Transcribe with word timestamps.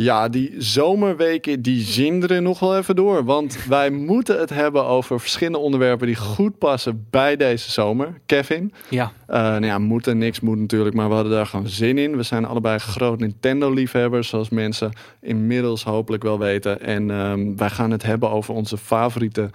Ja, 0.00 0.28
die 0.28 0.54
zomerweken 0.58 1.62
die 1.62 1.80
zinderen 1.82 2.42
nog 2.42 2.58
wel 2.60 2.76
even 2.76 2.96
door. 2.96 3.24
Want 3.24 3.64
wij 3.68 3.90
moeten 3.90 4.38
het 4.40 4.50
hebben 4.50 4.84
over 4.84 5.20
verschillende 5.20 5.58
onderwerpen 5.58 6.06
die 6.06 6.16
goed 6.16 6.58
passen 6.58 7.06
bij 7.10 7.36
deze 7.36 7.70
zomer. 7.70 8.20
Kevin, 8.26 8.72
Ja. 8.88 9.12
uh, 9.28 9.36
nou 9.36 9.64
ja, 9.64 9.78
moeten 9.78 10.18
niks 10.18 10.40
moet 10.40 10.58
natuurlijk, 10.58 10.94
maar 10.94 11.08
we 11.08 11.14
hadden 11.14 11.32
daar 11.32 11.46
gewoon 11.46 11.68
zin 11.68 11.98
in. 11.98 12.16
We 12.16 12.22
zijn 12.22 12.44
allebei 12.44 12.78
groot 12.78 13.18
Nintendo-liefhebbers, 13.18 14.28
zoals 14.28 14.48
mensen 14.48 14.92
inmiddels 15.20 15.84
hopelijk 15.84 16.22
wel 16.22 16.38
weten. 16.38 16.80
En 16.80 17.10
um, 17.10 17.56
wij 17.56 17.70
gaan 17.70 17.90
het 17.90 18.02
hebben 18.02 18.30
over 18.30 18.54
onze 18.54 18.76
favoriete 18.76 19.50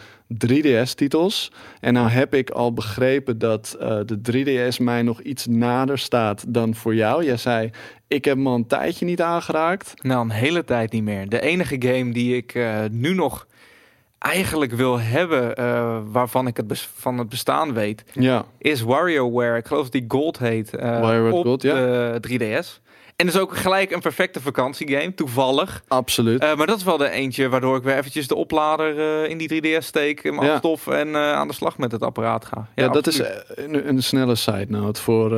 3DS-titels. 0.48 1.52
En 1.80 1.94
nou 1.94 2.10
heb 2.10 2.34
ik 2.34 2.50
al 2.50 2.74
begrepen 2.74 3.38
dat 3.38 3.78
uh, 3.82 4.00
de 4.06 4.20
3DS 4.32 4.78
mij 4.78 5.02
nog 5.02 5.22
iets 5.22 5.46
nader 5.48 6.00
staat 6.00 6.46
dan 6.48 6.76
voor 6.76 6.96
jou. 6.96 7.24
Jij 7.24 7.38
zei, 7.38 7.70
ik 8.08 8.26
heb 8.26 8.36
hem 8.36 8.48
al 8.48 8.56
een 8.56 8.68
tijdje 8.68 9.06
niet 9.06 9.22
aangeraakt. 9.22 9.94
Nou, 10.02 10.22
een 10.22 10.32
hele 10.32 10.64
tijd 10.64 10.92
niet 10.92 11.04
meer. 11.04 11.30
De 11.30 11.42
enige 11.42 11.76
game 11.80 12.14
die 12.14 12.36
ik 12.36 12.54
uh, 12.54 12.80
nu 12.92 13.14
nog 13.14 13.48
eigenlijk 14.24 14.72
wil 14.72 15.00
hebben, 15.00 15.60
uh, 15.60 16.00
waarvan 16.06 16.48
ik 16.48 16.58
het 16.58 16.88
van 16.96 17.18
het 17.18 17.30
bestaan 17.30 17.74
weet, 17.74 18.04
ja. 18.14 18.46
is 18.58 18.82
WarioWare. 18.82 19.58
Ik 19.58 19.66
geloof 19.66 19.84
dat 19.84 19.92
die 19.92 20.06
Gold 20.08 20.40
heet. 20.40 20.74
Uh, 20.80 21.30
op 21.32 21.44
Gold, 21.44 21.62
ja. 21.62 21.74
de 22.20 22.62
3DS. 22.62 22.83
En 23.16 23.26
dus 23.26 23.38
ook 23.38 23.58
gelijk 23.58 23.92
een 23.92 24.00
perfecte 24.02 24.42
vakantiegame, 24.42 25.14
toevallig. 25.14 25.84
Absoluut. 25.88 26.44
Uh, 26.44 26.56
maar 26.56 26.68
dat 26.68 26.78
is 26.78 26.84
wel 26.84 26.98
de 26.98 27.10
eentje 27.10 27.50
waardoor 27.50 27.78
ik 27.78 27.84
weer 27.84 27.98
eventjes 27.98 28.28
de 28.28 28.36
oplader 28.36 28.98
uh, 29.24 29.30
in 29.30 29.38
die 29.38 29.64
3DS 29.64 29.86
steek, 29.86 30.24
hem 30.24 30.44
Ja. 30.44 30.52
afstof 30.54 30.88
en 30.88 31.08
uh, 31.08 31.34
aan 31.34 31.48
de 31.48 31.54
slag 31.54 31.78
met 31.78 31.92
het 31.92 32.02
apparaat 32.02 32.46
ga. 32.46 32.68
Ja, 32.76 32.88
dat 32.88 33.08
is 33.08 33.20
een, 33.56 33.88
een 33.88 34.04
snelle 34.04 34.36
side 34.36 34.66
note 34.70 35.02
voor 35.02 35.30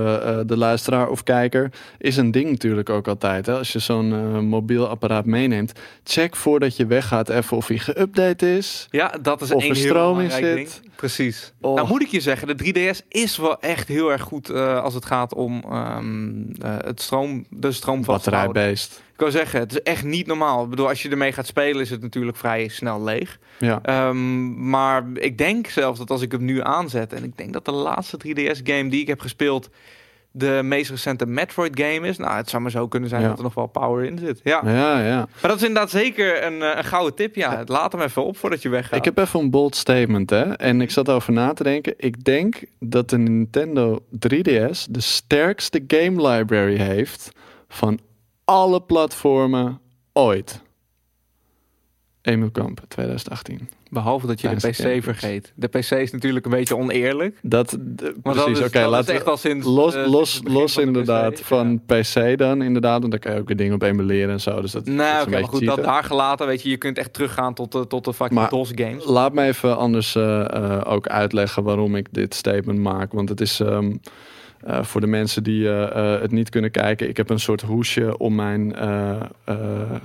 de 0.48 0.58
luisteraar 0.58 1.10
of 1.10 1.24
kijker. 1.24 1.72
Is 1.98 2.18
een 2.18 2.32
ding 2.32 2.50
natuurlijk 2.50 2.90
ook 2.90 3.08
altijd. 3.08 3.46
Hè? 3.46 3.58
Als 3.58 3.74
je 3.74 3.80
zo'n 3.80 4.40
mobiel 4.46 4.88
apparaat 4.88 5.26
meeneemt, 5.26 5.72
check 6.04 6.36
voordat 6.36 6.78
je 6.78 6.86
weggaat 6.86 7.30
even 7.30 7.58
of 7.58 7.68
hij 7.68 7.80
geüpdate 7.80 8.46
is. 8.48 8.88
Ja, 8.90 9.14
dat 9.22 9.42
is 9.42 9.52
Of 9.52 9.64
een 9.64 9.70
er 9.70 9.76
heel 9.76 9.86
stroom 9.86 10.20
in 10.20 10.28
belangrijk 10.28 10.58
zit. 10.58 10.82
Ding. 10.82 10.94
Precies. 10.96 11.54
Oh. 11.62 11.76
Nou 11.76 11.88
moet 11.88 12.02
ik 12.02 12.08
je 12.08 12.20
zeggen, 12.20 12.58
de 12.58 12.74
3DS 12.74 13.08
is 13.08 13.38
wel 13.38 13.60
echt 13.60 13.88
heel 13.88 14.12
erg 14.12 14.22
goed 14.22 14.50
als 14.56 14.94
het 14.94 15.06
gaat 15.06 15.34
om 15.34 15.64
um, 15.74 16.52
het 16.62 17.02
stroom, 17.02 17.46
de 17.70 17.76
stroom 17.76 18.04
vast. 18.04 18.26
Batterijbeest. 18.26 19.04
Ik 19.14 19.20
wil 19.20 19.32
zeggen, 19.32 19.60
het 19.60 19.72
is 19.72 19.82
echt 19.82 20.04
niet 20.04 20.28
normaal. 20.28 20.64
Ik 20.64 20.70
bedoel, 20.70 20.88
als 20.88 21.02
je 21.02 21.10
ermee 21.10 21.32
gaat 21.32 21.46
spelen, 21.48 21.82
is 21.82 21.90
het 21.90 22.02
natuurlijk 22.02 22.38
vrij 22.38 22.68
snel 22.68 23.04
leeg. 23.04 23.40
Ja. 23.60 24.08
Um, 24.08 24.70
maar 24.70 25.04
ik 25.14 25.38
denk 25.38 25.68
zelfs 25.68 26.00
dat 26.00 26.10
als 26.10 26.22
ik 26.22 26.32
hem 26.32 26.46
nu 26.46 26.62
aanzet, 26.64 27.14
en 27.14 27.24
ik 27.24 27.38
denk 27.38 27.54
dat 27.54 27.66
de 27.66 27.72
laatste 27.72 28.18
3DS-game 28.18 28.90
die 28.90 29.02
ik 29.02 29.08
heb 29.08 29.20
gespeeld, 29.20 29.70
de 30.32 30.60
meest 30.64 30.90
recente 30.90 31.26
Metroid 31.26 31.80
game 31.80 32.08
is. 32.08 32.18
Nou, 32.18 32.36
het 32.36 32.50
zou 32.50 32.62
maar 32.62 32.72
zo 32.72 32.88
kunnen 32.88 33.10
zijn 33.10 33.22
Ja. 33.22 33.28
dat 33.28 33.38
er 33.38 33.44
nog 33.44 33.54
wel 33.54 33.68
power 33.68 34.06
in 34.06 34.18
zit. 34.18 34.40
Ja. 34.44 34.62
ja, 34.66 35.00
ja. 35.00 35.18
Maar 35.18 35.50
dat 35.52 35.56
is 35.56 35.64
inderdaad 35.68 35.90
zeker 35.90 36.44
een, 36.44 36.62
eh, 36.62 36.78
een 36.78 36.84
gouden 36.84 37.16
tip. 37.16 37.36
Ja, 37.36 37.62
laat 37.66 37.92
hem 37.92 38.02
even 38.02 38.26
op 38.26 38.38
voordat 38.38 38.62
je 38.62 38.70
weggaat. 38.70 39.00
Ik 39.00 39.06
heb 39.06 39.18
even 39.18 39.40
een 39.40 39.50
bold 39.50 39.76
statement, 39.76 40.30
hè. 40.30 40.54
En 40.54 40.82
ik 40.82 40.92
zat 40.92 41.10
over 41.10 41.34
na 41.34 41.54
te 41.54 41.64
denken. 41.64 41.94
Ik 41.98 42.24
denk 42.24 42.64
dat 42.80 43.10
de 43.10 43.18
Nintendo 43.18 44.00
3DS 44.12 44.86
de 44.90 45.02
sterkste 45.02 45.84
game 45.88 46.28
library 46.30 46.78
heeft 46.78 47.32
van 47.76 48.00
alle 48.46 48.82
platformen 48.82 49.80
ooit. 50.14 50.64
Emil 52.22 52.52
Kamp, 52.52 52.82
2018. 52.88 53.70
Behalve 53.90 54.28
dat 54.28 54.42
je 54.42 54.48
de 54.50 54.56
Tijdens 54.56 54.78
de 54.78 54.90
PC 54.98 55.04
vergeet. 55.04 55.54
De 55.56 55.68
PC 55.68 55.92
is 55.92 56.12
natuurlijk 56.12 56.46
een 56.46 56.52
beetje 56.52 56.76
oneerlijk. 56.78 57.40
Dat, 57.42 57.78
precies, 57.96 58.42
dat 58.44 58.48
is, 58.48 58.60
oké, 58.60 58.80
dat 58.80 58.90
laten 58.90 59.00
is 59.00 59.06
we- 59.06 59.14
echt 59.14 59.28
al 59.28 59.38
sinds... 59.38 59.66
Los, 59.68 59.96
eh, 59.96 60.08
los, 60.08 60.42
los 60.44 60.74
van 60.74 60.84
inderdaad 60.84 61.34
PC. 61.34 61.40
van 61.40 61.82
PC 61.86 62.38
dan, 62.38 62.62
inderdaad. 62.62 63.00
Want 63.00 63.12
daar 63.12 63.20
kan 63.20 63.34
je 63.34 63.40
ook 63.40 63.48
weer 63.48 63.58
dingen 63.58 63.74
op 63.74 63.82
emuleren 63.82 64.30
en 64.30 64.42
zo. 64.42 64.62
Dus 64.62 64.72
dat, 64.72 64.86
dat 64.86 64.94
is 64.94 65.00
Nou, 65.00 65.16
een 65.16 65.22
oké, 65.22 65.30
maar 65.40 65.44
goed, 65.50 65.66
dat 65.66 65.84
daar 65.84 66.04
gelaten, 66.04 66.48
weet 66.48 66.62
je, 66.62 66.70
je 66.70 66.78
kunt 66.78 66.98
echt 66.98 67.14
teruggaan 67.14 67.54
tot 67.54 67.72
de, 67.72 67.88
tot 67.88 68.06
de 68.06 68.14
fucking 68.14 68.40
Maar- 68.40 68.50
DOS 68.50 68.72
games. 68.76 69.06
Laat 69.06 69.34
me 69.34 69.44
even 69.46 69.78
anders 69.78 70.16
eh, 70.16 70.42
eh, 70.56 70.82
ook 70.86 71.08
uitleggen 71.08 71.64
waarom 71.64 71.96
ik 71.96 72.08
dit 72.14 72.34
statement 72.34 72.80
maak. 72.80 73.12
Want 73.14 73.30
het 73.30 73.42
is 73.42 73.60
ehm, 73.60 73.96
eh, 74.64 74.84
voor 74.84 75.02
de 75.02 75.08
mensen 75.08 75.44
die 75.44 75.68
eh, 75.68 76.14
eh, 76.14 76.22
het 76.22 76.32
niet 76.32 76.50
kunnen 76.50 76.72
kijken. 76.72 77.10
Ik 77.10 77.18
heb 77.18 77.30
een 77.30 77.40
soort 77.40 77.62
hoesje 77.62 78.18
om 78.18 78.36
mijn 78.36 78.76
eh, 78.76 79.22
eh, 79.44 80.02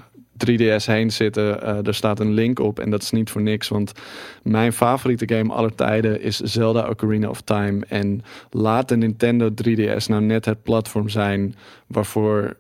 3DS 0.47 0.84
heen 0.84 1.12
zitten. 1.12 1.62
Er 1.87 1.94
staat 1.94 2.21
een 2.21 2.33
link 2.33 2.59
op 2.59 2.78
en 2.78 2.91
dat 2.91 3.03
is 3.03 3.10
niet 3.10 3.31
voor 3.31 3.43
niks. 3.43 3.69
Want 3.69 3.93
mijn 4.43 4.72
favoriete 4.72 5.34
game 5.34 5.53
aller 5.53 5.75
tijden 5.75 6.22
is 6.22 6.37
Zelda 6.37 6.89
Ocarina 6.89 7.28
of 7.28 7.41
Time. 7.41 7.84
En 7.89 8.22
laat 8.50 8.89
de 8.89 8.97
Nintendo 8.97 9.50
3DS 9.50 10.06
nou 10.06 10.22
net 10.22 10.44
het 10.44 10.62
platform 10.62 11.09
zijn 11.09 11.55
waarvoor 11.87 12.56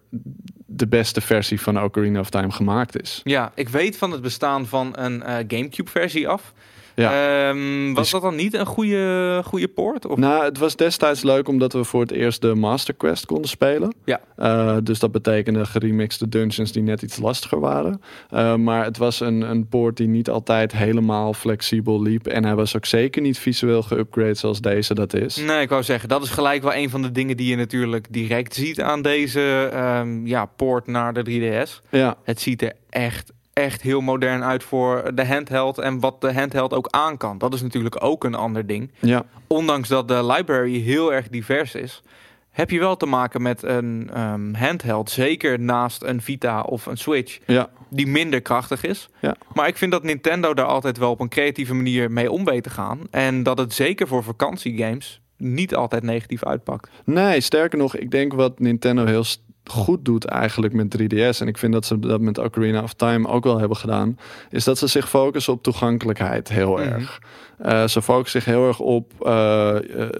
de 0.66 0.86
beste 0.86 1.20
versie 1.20 1.60
van 1.60 1.82
Ocarina 1.82 2.20
of 2.20 2.30
Time 2.30 2.50
gemaakt 2.50 3.02
is. 3.02 3.20
Ja, 3.24 3.52
ik 3.54 3.68
weet 3.68 3.96
van 3.96 4.10
het 4.10 4.22
bestaan 4.22 4.66
van 4.66 4.92
een 4.98 5.22
Gamecube-versie 5.48 6.28
af. 6.28 6.52
Ja. 6.94 7.48
Ehm, 7.48 7.86
was 7.92 8.02
Dus- 8.02 8.10
dat 8.10 8.22
dan 8.22 8.34
niet 8.36 8.54
een 8.54 8.66
goede, 8.66 9.42
goede 9.44 9.68
poort? 9.68 10.06
Of? 10.06 10.18
Nou, 10.18 10.44
het 10.44 10.58
was 10.58 10.76
destijds 10.76 11.22
leuk 11.22 11.48
omdat 11.48 11.72
we 11.72 11.84
voor 11.84 12.00
het 12.00 12.10
eerst 12.10 12.40
de 12.40 12.54
Master 12.54 12.94
Quest 12.94 13.26
konden 13.26 13.48
spelen. 13.48 13.94
Ja. 14.04 14.20
Eh, 14.36 14.76
dus 14.82 14.98
dat 14.98 15.12
betekende 15.12 15.64
geremixte 15.66 16.28
dungeons 16.28 16.72
die 16.72 16.82
net 16.82 17.02
iets 17.02 17.18
lastiger 17.18 17.60
waren. 17.60 18.00
Eh, 18.30 18.54
maar 18.54 18.84
het 18.84 18.96
was 18.96 19.20
een, 19.20 19.40
een 19.40 19.68
poort 19.68 19.96
die 19.96 20.08
niet 20.08 20.30
altijd 20.30 20.72
helemaal 20.72 21.34
flexibel 21.34 22.02
liep. 22.02 22.26
En 22.26 22.44
hij 22.44 22.54
was 22.54 22.76
ook 22.76 22.86
zeker 22.86 23.22
niet 23.22 23.38
visueel 23.38 23.84
geüpgrade 23.84 24.30
zoals 24.30 24.60
deze 24.60 24.94
dat 24.94 25.14
is. 25.14 25.36
Nee, 25.36 25.60
ik 25.60 25.68
wou 25.68 25.82
zeggen, 25.82 26.08
dat 26.08 26.22
is 26.22 26.30
gelijk 26.30 26.62
wel 26.62 26.74
een 26.74 26.90
van 26.90 27.02
de 27.02 27.12
dingen 27.12 27.36
die 27.36 27.48
je 27.50 27.56
natuurlijk 27.56 28.06
direct 28.10 28.54
ziet 28.54 28.80
aan 28.80 29.02
deze 29.02 29.68
ehm, 29.72 30.26
ja, 30.26 30.44
poort 30.46 30.86
naar 30.86 31.12
de 31.12 31.22
3DS. 31.22 31.80
Ja, 31.90 32.16
Het 32.24 32.40
ziet 32.40 32.62
er 32.62 32.72
echt, 32.90 33.32
echt 33.60 33.82
heel 33.82 34.00
modern 34.00 34.42
uit 34.44 34.62
voor 34.62 35.10
de 35.14 35.26
handheld 35.26 35.78
en 35.78 36.00
wat 36.00 36.20
de 36.20 36.32
handheld 36.34 36.74
ook 36.74 36.86
aan 36.90 37.16
kan. 37.16 37.38
Dat 37.38 37.54
is 37.54 37.62
natuurlijk 37.62 38.04
ook 38.04 38.24
een 38.24 38.34
ander 38.34 38.66
ding. 38.66 38.90
ja, 39.00 39.24
Ondanks 39.46 39.88
dat 39.88 40.08
de 40.08 40.24
library 40.26 40.78
heel 40.80 41.12
erg 41.12 41.28
divers 41.28 41.74
is, 41.74 42.02
heb 42.50 42.70
je 42.70 42.78
wel 42.78 42.96
te 42.96 43.06
maken 43.06 43.42
met 43.42 43.62
een 43.62 44.10
ehm, 44.14 44.54
handheld, 44.54 45.10
zeker 45.10 45.60
naast 45.60 46.02
een 46.02 46.20
Vita 46.22 46.60
of 46.60 46.86
een 46.86 46.96
Switch, 46.96 47.38
ja. 47.46 47.68
die 47.88 48.06
minder 48.06 48.40
krachtig 48.40 48.84
is. 48.84 49.08
Ja. 49.20 49.36
Maar 49.54 49.68
ik 49.68 49.76
vind 49.76 49.92
dat 49.92 50.02
Nintendo 50.02 50.54
daar 50.54 50.66
altijd 50.66 50.98
wel 50.98 51.10
op 51.10 51.20
een 51.20 51.28
creatieve 51.28 51.74
manier 51.74 52.10
mee 52.10 52.30
om 52.30 52.44
weet 52.44 52.62
te 52.62 52.70
gaan. 52.70 53.00
En 53.10 53.42
dat 53.42 53.58
het 53.58 53.72
zeker 53.74 54.06
voor 54.08 54.22
vakantiegames 54.22 55.20
niet 55.36 55.74
altijd 55.74 56.02
negatief 56.02 56.44
uitpakt. 56.44 56.90
Nee, 57.04 57.40
sterker 57.40 57.78
nog, 57.78 57.96
ik 57.96 58.10
denk 58.10 58.32
wat 58.32 58.58
Nintendo 58.58 59.04
heel 59.06 59.24
st- 59.24 59.42
goed 59.70 60.04
doet 60.04 60.24
eigenlijk 60.24 60.72
met 60.72 60.90
3DS. 60.98 61.40
En 61.40 61.48
ik 61.48 61.58
vind 61.58 61.72
dat 61.72 61.86
ze 61.86 61.98
dat 61.98 62.20
met 62.20 62.38
Ocarina 62.38 62.82
of 62.82 62.92
Time 62.92 63.28
ook 63.28 63.44
wel 63.44 63.58
hebben 63.58 63.76
gedaan. 63.76 64.18
Is 64.50 64.64
dat 64.64 64.78
ze 64.78 64.86
zich 64.86 65.08
focussen 65.08 65.52
op 65.52 65.62
toegankelijkheid 65.62 66.48
heel 66.48 66.72
Mhm. 66.76 66.82
erg. 66.82 67.20
Eh, 67.58 67.86
ze 67.86 68.02
focussen 68.02 68.42
zich 68.42 68.52
heel 68.52 68.66
erg 68.66 68.78
op 68.78 69.12
eh, 69.26 69.76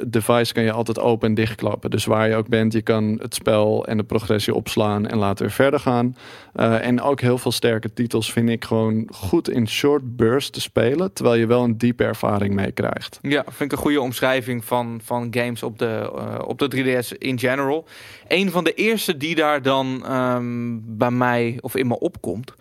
device 0.06 0.52
kan 0.52 0.62
je 0.62 0.72
altijd 0.72 0.98
open 1.00 1.28
en 1.28 1.34
dichtklappen. 1.34 1.90
Dus 1.90 2.04
waar 2.04 2.28
je 2.28 2.34
ook 2.36 2.48
bent, 2.48 2.72
je 2.72 2.82
kan 2.82 3.18
het 3.22 3.34
spel 3.34 3.86
en 3.86 3.96
de 3.96 4.02
progressie 4.02 4.54
opslaan 4.54 5.06
en 5.06 5.18
laten 5.18 5.44
weer 5.44 5.54
verder 5.54 5.80
gaan. 5.80 6.16
En 6.54 7.00
ook 7.00 7.20
heel 7.20 7.38
veel 7.38 7.52
sterke 7.52 7.92
titels 7.92 8.32
vind 8.32 8.48
ik 8.48 8.64
gewoon 8.64 9.08
goed 9.12 9.50
in 9.50 9.68
short 9.68 10.16
bursts 10.16 10.50
te 10.50 10.60
spelen. 10.60 11.12
Terwijl 11.12 11.36
je 11.36 11.46
wel 11.46 11.62
een 11.64 11.78
diepe 11.78 12.04
ervaring 12.04 12.54
mee 12.54 12.72
krijgt. 12.72 13.18
Ja, 13.22 13.42
vind 13.46 13.60
ik 13.60 13.72
een 13.72 13.82
goede 13.84 14.00
omschrijving 14.00 14.64
van, 14.64 15.00
van 15.04 15.28
games 15.30 15.62
op 15.62 15.78
de, 15.78 16.10
op 16.46 16.58
de 16.58 16.68
3DS 16.68 17.12
in 17.18 17.38
general. 17.38 17.86
Een 18.28 18.50
van 18.50 18.64
de 18.64 18.74
eerste 18.74 19.16
die 19.16 19.34
daar 19.40 19.62
dan 19.62 20.02
ehm, 20.04 20.78
bij 20.82 21.10
mij 21.10 21.58
of 21.60 21.76
in 21.76 21.86
me 21.86 21.98
opkomt, 21.98 22.54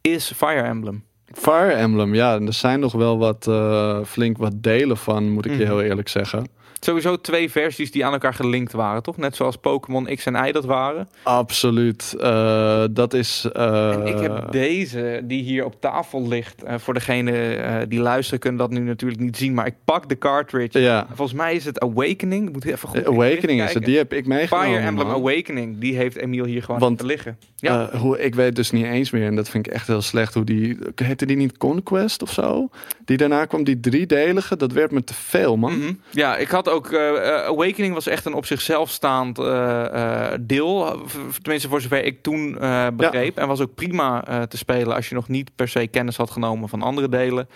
is 0.00 0.32
Fire 0.36 0.62
Emblem. 0.62 1.04
Fire 1.32 1.72
Emblem, 1.72 2.14
ja, 2.14 2.34
en 2.34 2.46
er 2.46 2.52
zijn 2.52 2.80
nog 2.80 2.92
wel 2.92 3.18
wat 3.18 3.46
eh, 3.48 3.98
flink 4.04 4.36
wat 4.38 4.62
delen 4.62 4.96
van, 4.96 5.30
moet 5.30 5.44
ik 5.44 5.50
je 5.50 5.56
Mhm. 5.58 5.66
heel 5.66 5.82
eerlijk 5.82 6.08
zeggen. 6.08 6.46
Sowieso 6.84 7.20
twee 7.20 7.50
versies 7.50 7.90
die 7.90 8.04
aan 8.06 8.12
elkaar 8.12 8.34
gelinkt 8.34 8.72
waren, 8.72 9.02
toch? 9.02 9.16
Net 9.16 9.36
zoals 9.36 9.56
Pokémon 9.56 10.04
X 10.14 10.26
en 10.26 10.46
Y 10.46 10.52
dat 10.52 10.64
waren. 10.64 11.08
Absoluut. 11.22 12.14
Eh, 12.20 12.84
dat 12.90 13.14
is. 13.14 13.48
eh, 13.52 13.90
En 13.92 14.06
ik 14.06 14.18
heb 14.18 14.52
deze 14.52 15.20
die 15.24 15.42
hier 15.42 15.64
op 15.64 15.80
tafel 15.80 16.28
ligt. 16.28 16.62
eh, 16.62 16.74
voor 16.78 16.94
degene 16.94 17.54
eh, 17.54 17.76
die 17.88 18.00
luisteren 18.00 18.38
kunnen 18.40 18.58
dat 18.60 18.70
nu 18.70 18.80
natuurlijk 18.80 19.20
niet 19.20 19.36
zien. 19.36 19.54
Maar 19.54 19.66
ik 19.66 19.74
pak 19.84 20.08
de 20.08 20.18
cartridge. 20.18 20.80
Ja, 20.80 21.06
Volgens 21.14 21.38
mij 21.38 21.54
is 21.54 21.64
het 21.64 21.80
Awakening. 21.80 22.52
Moet 22.52 22.64
even 22.64 22.88
goed 22.88 23.06
Awakening 23.06 23.62
is 23.62 23.74
het. 23.74 23.84
Die 23.84 23.96
heb 23.96 24.12
ik 24.12 24.26
meegenomen. 24.26 24.68
Fire 24.70 24.86
Emblem 24.86 25.06
man. 25.06 25.16
Awakening. 25.16 25.78
Die 25.78 25.96
heeft 25.96 26.16
Emiel 26.16 26.44
hier 26.44 26.62
gewoon 26.62 26.80
Want- 26.80 26.98
te 26.98 27.06
liggen. 27.06 27.38
Ja. 27.56 27.88
Eh, 27.92 28.00
hoe, 28.00 28.18
ik 28.22 28.34
weet 28.34 28.56
dus 28.56 28.70
niet 28.70 28.84
eens 28.84 29.10
meer, 29.10 29.26
en 29.26 29.36
dat 29.36 29.48
vind 29.48 29.66
ik 29.66 29.72
echt 29.72 29.86
heel 29.86 30.02
slecht, 30.02 30.34
hoe 30.34 30.44
die, 30.44 30.78
heette 30.94 31.26
die 31.26 31.36
niet 31.36 31.56
Conquest 31.58 32.22
of 32.22 32.32
zo? 32.32 32.68
Die 33.04 33.16
daarna 33.16 33.44
kwam, 33.44 33.64
die 33.64 33.80
driedelige, 33.80 34.56
dat 34.56 34.72
werd 34.72 34.90
me 34.90 35.04
te 35.04 35.14
veel, 35.14 35.56
man. 35.56 35.78
Mhm. 35.78 35.92
Ja, 36.10 36.36
ik 36.36 36.48
had 36.48 36.68
ook. 36.68 36.73
Eh, 36.82 37.28
eh, 37.28 37.44
Awakening 37.44 37.94
was 37.94 38.06
echt 38.06 38.24
een 38.24 38.34
op 38.34 38.46
zichzelf 38.46 38.90
staand 38.90 39.38
eh, 39.38 40.32
deel. 40.40 41.00
Tenminste, 41.42 41.68
voor 41.68 41.80
zover 41.80 42.04
ik 42.04 42.22
toen 42.22 42.52
begreep. 42.96 43.38
En 43.38 43.48
was 43.48 43.60
ook 43.60 43.74
prima 43.74 44.20
te 44.48 44.56
spelen 44.56 44.94
als 44.94 45.08
je 45.08 45.14
nog 45.14 45.28
niet 45.28 45.56
per 45.56 45.68
se 45.68 45.86
kennis 45.86 46.16
had 46.16 46.30
genomen 46.30 46.68
van 46.68 46.82
andere 46.82 47.08
delen. 47.08 47.48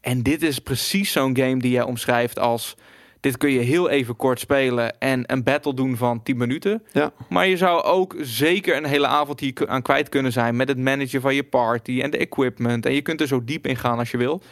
En 0.00 0.22
dit 0.22 0.42
is 0.42 0.58
precies 0.58 1.12
zo'n 1.12 1.36
game 1.36 1.58
die 1.58 1.70
jij 1.70 1.82
omschrijft 1.82 2.38
als 2.38 2.76
Dit 3.20 3.36
kun 3.36 3.50
je 3.50 3.58
heel 3.58 3.88
even 3.88 4.16
kort 4.16 4.40
spelen 4.40 4.98
en 4.98 5.22
een 5.26 5.42
battle 5.42 5.74
doen 5.74 5.96
van 5.96 6.22
10 6.22 6.36
minuten. 6.36 6.82
Ja. 6.92 7.12
Maar 7.28 7.46
je 7.46 7.56
zou 7.56 7.82
ook 7.82 8.14
zeker 8.18 8.76
een 8.76 8.84
hele 8.84 9.06
avond 9.06 9.40
hier 9.40 9.52
aan 9.66 9.82
kwijt 9.82 10.08
kunnen 10.08 10.32
zijn 10.32 10.56
met 10.56 10.68
het 10.68 10.78
managen 10.78 11.20
van 11.20 11.34
je 11.34 11.42
party 11.42 12.00
en 12.02 12.10
de 12.10 12.18
equipment. 12.18 12.86
En 12.86 12.94
je 12.94 13.02
kunt 13.02 13.20
er 13.20 13.26
zo 13.26 13.44
diep 13.44 13.66
in 13.66 13.76
gaan 13.76 13.98
als 13.98 14.10
je 14.10 14.16
wil. 14.16 14.42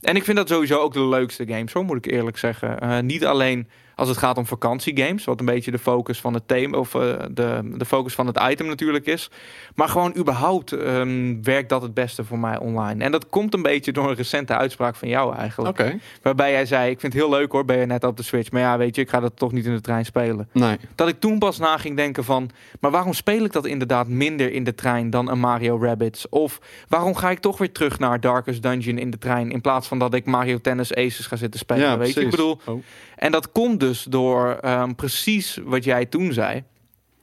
En 0.00 0.16
ik 0.16 0.24
vind 0.24 0.36
dat 0.36 0.48
sowieso 0.48 0.78
ook 0.78 0.92
de 0.92 1.06
leukste 1.06 1.46
games, 1.46 1.72
zo 1.72 1.82
moet 1.82 2.06
ik 2.06 2.12
eerlijk 2.12 2.38
zeggen. 2.38 2.78
Uh, 2.82 2.98
niet 2.98 3.24
alleen 3.24 3.68
als 3.94 4.08
het 4.08 4.18
gaat 4.18 4.38
om 4.38 4.46
vakantiegames, 4.46 5.24
wat 5.24 5.40
een 5.40 5.46
beetje 5.46 5.70
de 5.70 5.78
focus 5.78 6.20
van 6.20 6.34
het 6.34 6.48
thema 6.48 6.78
of 6.78 6.94
uh, 6.94 7.00
de, 7.30 7.70
de 7.76 7.84
focus 7.84 8.14
van 8.14 8.26
het 8.26 8.40
item 8.50 8.66
natuurlijk 8.66 9.06
is. 9.06 9.30
Maar 9.74 9.88
gewoon 9.88 10.16
überhaupt 10.16 10.72
um, 10.72 11.44
werkt 11.44 11.68
dat 11.68 11.82
het 11.82 11.94
beste 11.94 12.24
voor 12.24 12.38
mij 12.38 12.58
online. 12.58 13.04
En 13.04 13.12
dat 13.12 13.28
komt 13.28 13.54
een 13.54 13.62
beetje 13.62 13.92
door 13.92 14.08
een 14.08 14.16
recente 14.16 14.56
uitspraak 14.56 14.96
van 14.96 15.08
jou 15.08 15.36
eigenlijk. 15.36 15.80
Oké. 15.80 15.98
Waarbij 16.22 16.50
jij 16.50 16.66
zei, 16.66 16.90
ik 16.90 17.00
vind 17.00 17.12
het 17.12 17.22
heel 17.22 17.30
leuk 17.30 17.52
hoor, 17.52 17.64
ben 17.64 17.78
je 17.78 17.86
net 17.86 18.04
op 18.04 18.16
de 18.16 18.22
Switch. 18.22 18.50
Maar 18.50 18.60
ja, 18.60 18.78
weet 18.78 18.96
je, 18.96 19.02
ik 19.02 19.10
ga 19.10 19.20
dat 19.20 19.36
toch 19.36 19.52
niet 19.52 19.66
in 19.66 19.74
de 19.74 19.80
trein 19.80 20.04
spelen. 20.04 20.48
Nee. 20.52 20.76
Dat 20.94 21.08
ik 21.08 21.20
toen 21.20 21.38
pas 21.38 21.58
na 21.58 21.78
ging 21.78 21.96
denken 21.96 22.24
van, 22.24 22.50
maar 22.80 22.90
waarom 22.90 23.12
speel 23.12 23.44
ik 23.44 23.52
dat 23.52 23.66
inderdaad 23.66 24.08
minder 24.08 24.52
in 24.52 24.64
de 24.64 24.74
trein 24.74 25.10
dan 25.10 25.30
een 25.30 25.38
Mario 25.38 25.78
Rabbids? 25.82 26.28
Of 26.28 26.60
waarom 26.88 27.14
ga 27.14 27.30
ik 27.30 27.38
toch 27.38 27.58
weer 27.58 27.72
terug 27.72 27.98
naar 27.98 28.20
Darkest 28.20 28.62
Dungeon 28.62 28.98
in 28.98 29.10
de 29.10 29.18
trein 29.18 29.50
in 29.50 29.60
plaats 29.60 29.88
van 29.88 29.98
dat 29.98 30.14
ik 30.14 30.24
Mario 30.24 30.58
Tennis 30.60 30.94
Aces 30.94 31.26
ga 31.26 31.36
zitten 31.36 31.60
spelen? 31.60 31.88
Ja, 31.88 31.98
weet 31.98 32.14
je, 32.14 32.20
ik 32.20 32.30
bedoel. 32.30 32.60
Oh. 32.64 32.82
En 33.22 33.32
dat 33.32 33.52
komt 33.52 33.80
dus 33.80 34.02
door 34.02 34.58
um, 34.64 34.94
precies 34.94 35.58
wat 35.64 35.84
jij 35.84 36.06
toen 36.06 36.32
zei. 36.32 36.64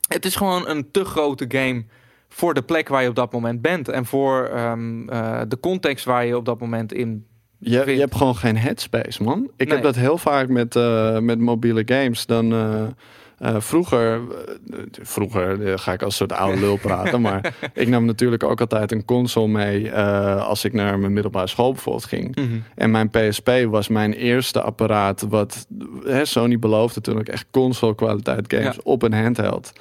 Het 0.08 0.24
is 0.24 0.36
gewoon 0.36 0.68
een 0.68 0.90
te 0.90 1.04
grote 1.04 1.44
game 1.48 1.84
voor 2.28 2.54
de 2.54 2.62
plek 2.62 2.88
waar 2.88 3.02
je 3.02 3.08
op 3.08 3.14
dat 3.14 3.32
moment 3.32 3.62
bent. 3.62 3.88
En 3.88 4.06
voor 4.06 4.50
um, 4.58 5.10
uh, 5.10 5.40
de 5.48 5.60
context 5.60 6.04
waar 6.04 6.26
je 6.26 6.36
op 6.36 6.44
dat 6.44 6.60
moment 6.60 6.92
in 6.92 7.26
je, 7.58 7.84
je 7.86 8.00
hebt 8.00 8.14
gewoon 8.14 8.36
geen 8.36 8.56
headspace, 8.56 9.22
man. 9.22 9.50
Ik 9.56 9.66
nee. 9.66 9.74
heb 9.74 9.84
dat 9.84 9.96
heel 9.96 10.18
vaak 10.18 10.48
met, 10.48 10.74
uh, 10.74 11.18
met 11.18 11.38
mobiele 11.38 11.82
games. 11.86 12.26
Dan... 12.26 12.52
Uh, 12.52 12.86
uh, 13.42 13.54
vroeger, 13.58 14.20
vroeger 15.02 15.78
ga 15.78 15.92
ik 15.92 16.02
als 16.02 16.16
soort 16.16 16.32
oude 16.32 16.60
lul 16.60 16.76
praten, 16.76 17.20
maar 17.20 17.54
ik 17.72 17.88
nam 17.88 18.04
natuurlijk 18.04 18.42
ook 18.42 18.60
altijd 18.60 18.92
een 18.92 19.04
console 19.04 19.48
mee 19.48 19.84
uh, 19.84 20.46
als 20.46 20.64
ik 20.64 20.72
naar 20.72 20.98
mijn 20.98 21.12
middelbare 21.12 21.46
school 21.46 21.72
bijvoorbeeld 21.72 22.04
ging. 22.04 22.36
Mhm. 22.36 22.44
Mm 22.44 22.50
-hmm. 22.50 22.64
En 22.74 22.90
mijn 22.90 23.10
PSP 23.10 23.50
was 23.68 23.88
mijn 23.88 24.12
eerste 24.12 24.62
apparaat 24.62 25.26
wat 25.28 25.66
hè, 26.04 26.24
Sony 26.24 26.58
beloofde 26.58 27.00
toen 27.00 27.18
ik 27.18 27.28
echt 27.28 27.46
console 27.50 27.94
kwaliteit 27.94 28.52
games 28.52 28.74
ja. 28.74 28.80
op 28.82 29.02
een 29.02 29.14
handheld. 29.14 29.72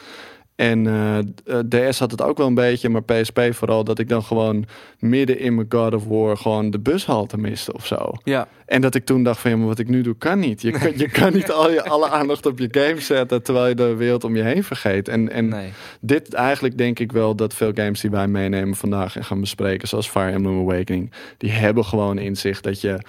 En 0.59 0.85
uh, 0.85 1.59
DS 1.69 1.99
had 1.99 2.11
het 2.11 2.21
ook 2.21 2.37
wel 2.37 2.47
een 2.47 2.53
beetje, 2.53 2.89
maar 2.89 3.03
PSP 3.03 3.41
vooral 3.51 3.83
dat 3.83 3.99
ik 3.99 4.09
dan 4.09 4.23
gewoon 4.23 4.65
midden 4.99 5.39
in 5.39 5.55
mijn 5.55 5.67
God 5.69 5.93
of 5.93 6.05
War 6.05 6.37
gewoon 6.37 6.71
de 6.71 6.79
bushalte 6.79 7.37
miste 7.37 7.73
of 7.73 7.85
zo. 7.85 8.11
Ja. 8.23 8.47
En 8.65 8.81
dat 8.81 8.95
ik 8.95 9.05
toen 9.05 9.23
dacht 9.23 9.39
van 9.39 9.51
ja, 9.51 9.57
maar 9.57 9.67
wat 9.67 9.79
ik 9.79 9.87
nu 9.87 10.01
doe 10.01 10.15
kan 10.17 10.39
niet. 10.39 10.61
Je, 10.61 10.71
kan, 10.71 10.91
je 10.95 11.09
kan 11.09 11.33
niet 11.33 11.51
al 11.61 11.71
je, 11.71 11.83
alle 11.83 12.09
aandacht 12.09 12.45
op 12.45 12.59
je 12.59 12.67
game 12.71 12.99
zetten 12.99 13.43
terwijl 13.43 13.67
je 13.67 13.75
de 13.75 13.95
wereld 13.95 14.23
om 14.23 14.35
je 14.35 14.41
heen 14.41 14.63
vergeet. 14.63 15.07
En, 15.07 15.31
en 15.31 15.47
nee. 15.47 15.69
dit 16.01 16.33
eigenlijk 16.33 16.77
denk 16.77 16.99
ik 16.99 17.11
wel 17.11 17.35
dat 17.35 17.53
veel 17.53 17.71
games 17.73 18.01
die 18.01 18.11
wij 18.11 18.27
meenemen 18.27 18.75
vandaag 18.75 19.15
en 19.15 19.25
gaan 19.25 19.39
bespreken, 19.39 19.87
zoals 19.87 20.09
Fire 20.09 20.31
Emblem 20.31 20.59
Awakening, 20.59 21.11
die 21.37 21.51
hebben 21.51 21.85
gewoon 21.85 22.17
inzicht 22.17 22.63
dat 22.63 22.81
je 22.81 22.99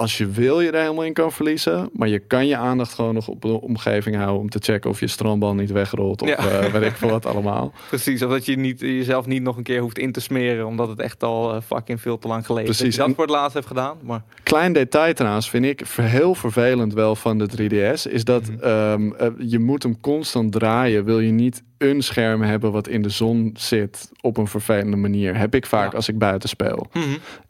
als 0.00 0.18
je 0.18 0.26
wil 0.30 0.60
je 0.60 0.70
er 0.70 0.80
helemaal 0.80 1.04
in 1.04 1.12
kan 1.12 1.32
verliezen. 1.32 1.88
Maar 1.92 2.08
je 2.08 2.18
kan 2.18 2.46
je 2.46 2.56
aandacht 2.56 2.94
gewoon 2.94 3.14
nog 3.14 3.28
op 3.28 3.42
de 3.42 3.60
omgeving 3.60 4.16
houden. 4.16 4.40
Om 4.40 4.48
te 4.50 4.58
checken 4.62 4.90
of 4.90 5.00
je 5.00 5.06
strandbal 5.06 5.54
niet 5.54 5.70
wegrolt. 5.72 6.22
Of 6.22 6.28
Ja. 6.28 6.38
uh, 6.38 6.72
weet 6.72 6.82
ik 6.82 6.96
veel 6.96 7.10
wat 7.10 7.26
allemaal. 7.26 7.72
Precies, 7.88 8.22
of 8.22 8.30
dat 8.30 8.44
je 8.46 8.56
niet, 8.56 8.80
jezelf 8.80 9.26
niet 9.26 9.42
nog 9.42 9.56
een 9.56 9.62
keer 9.62 9.80
hoeft 9.80 9.98
in 9.98 10.12
te 10.12 10.20
smeren. 10.20 10.66
Omdat 10.66 10.88
het 10.88 11.00
echt 11.00 11.22
al 11.22 11.54
uh, 11.54 11.60
fucking 11.66 12.00
veel 12.00 12.18
te 12.18 12.28
lang 12.28 12.46
geleden 12.46 12.70
is. 12.70 12.76
Precies. 12.76 12.96
Dat 12.96 13.06
dat 13.06 13.14
voor 13.14 13.24
het 13.24 13.34
laatst 13.34 13.54
heeft 13.54 13.66
gedaan. 13.66 13.96
Maar 14.02 14.22
Klein 14.42 14.72
detail 14.72 15.14
trouwens 15.14 15.50
vind 15.50 15.64
ik 15.64 15.82
heel 16.02 16.34
vervelend 16.34 16.92
wel 16.94 17.16
van 17.16 17.38
de 17.38 17.46
3DS. 17.48 18.06
Is 18.12 18.24
dat 18.24 18.50
Mhm. 18.50 18.60
ehm, 18.62 19.12
eh, 19.12 19.26
je 19.38 19.58
moet 19.58 19.82
hem 19.82 20.00
constant 20.00 20.52
draaien. 20.52 21.04
Wil 21.04 21.20
je 21.20 21.30
niet 21.32 21.62
een 21.80 22.02
scherm 22.02 22.42
hebben 22.42 22.72
wat 22.72 22.88
in 22.88 23.02
de 23.02 23.08
zon 23.08 23.50
zit 23.58 24.10
op 24.20 24.36
een 24.36 24.46
vervelende 24.46 24.96
manier. 24.96 25.36
Heb 25.36 25.54
ik 25.54 25.66
vaak 25.66 25.90
Ja. 25.90 25.96
als 25.96 26.08
ik 26.08 26.18
buiten 26.18 26.48
speel. 26.48 26.86
Mhm. 26.92 27.04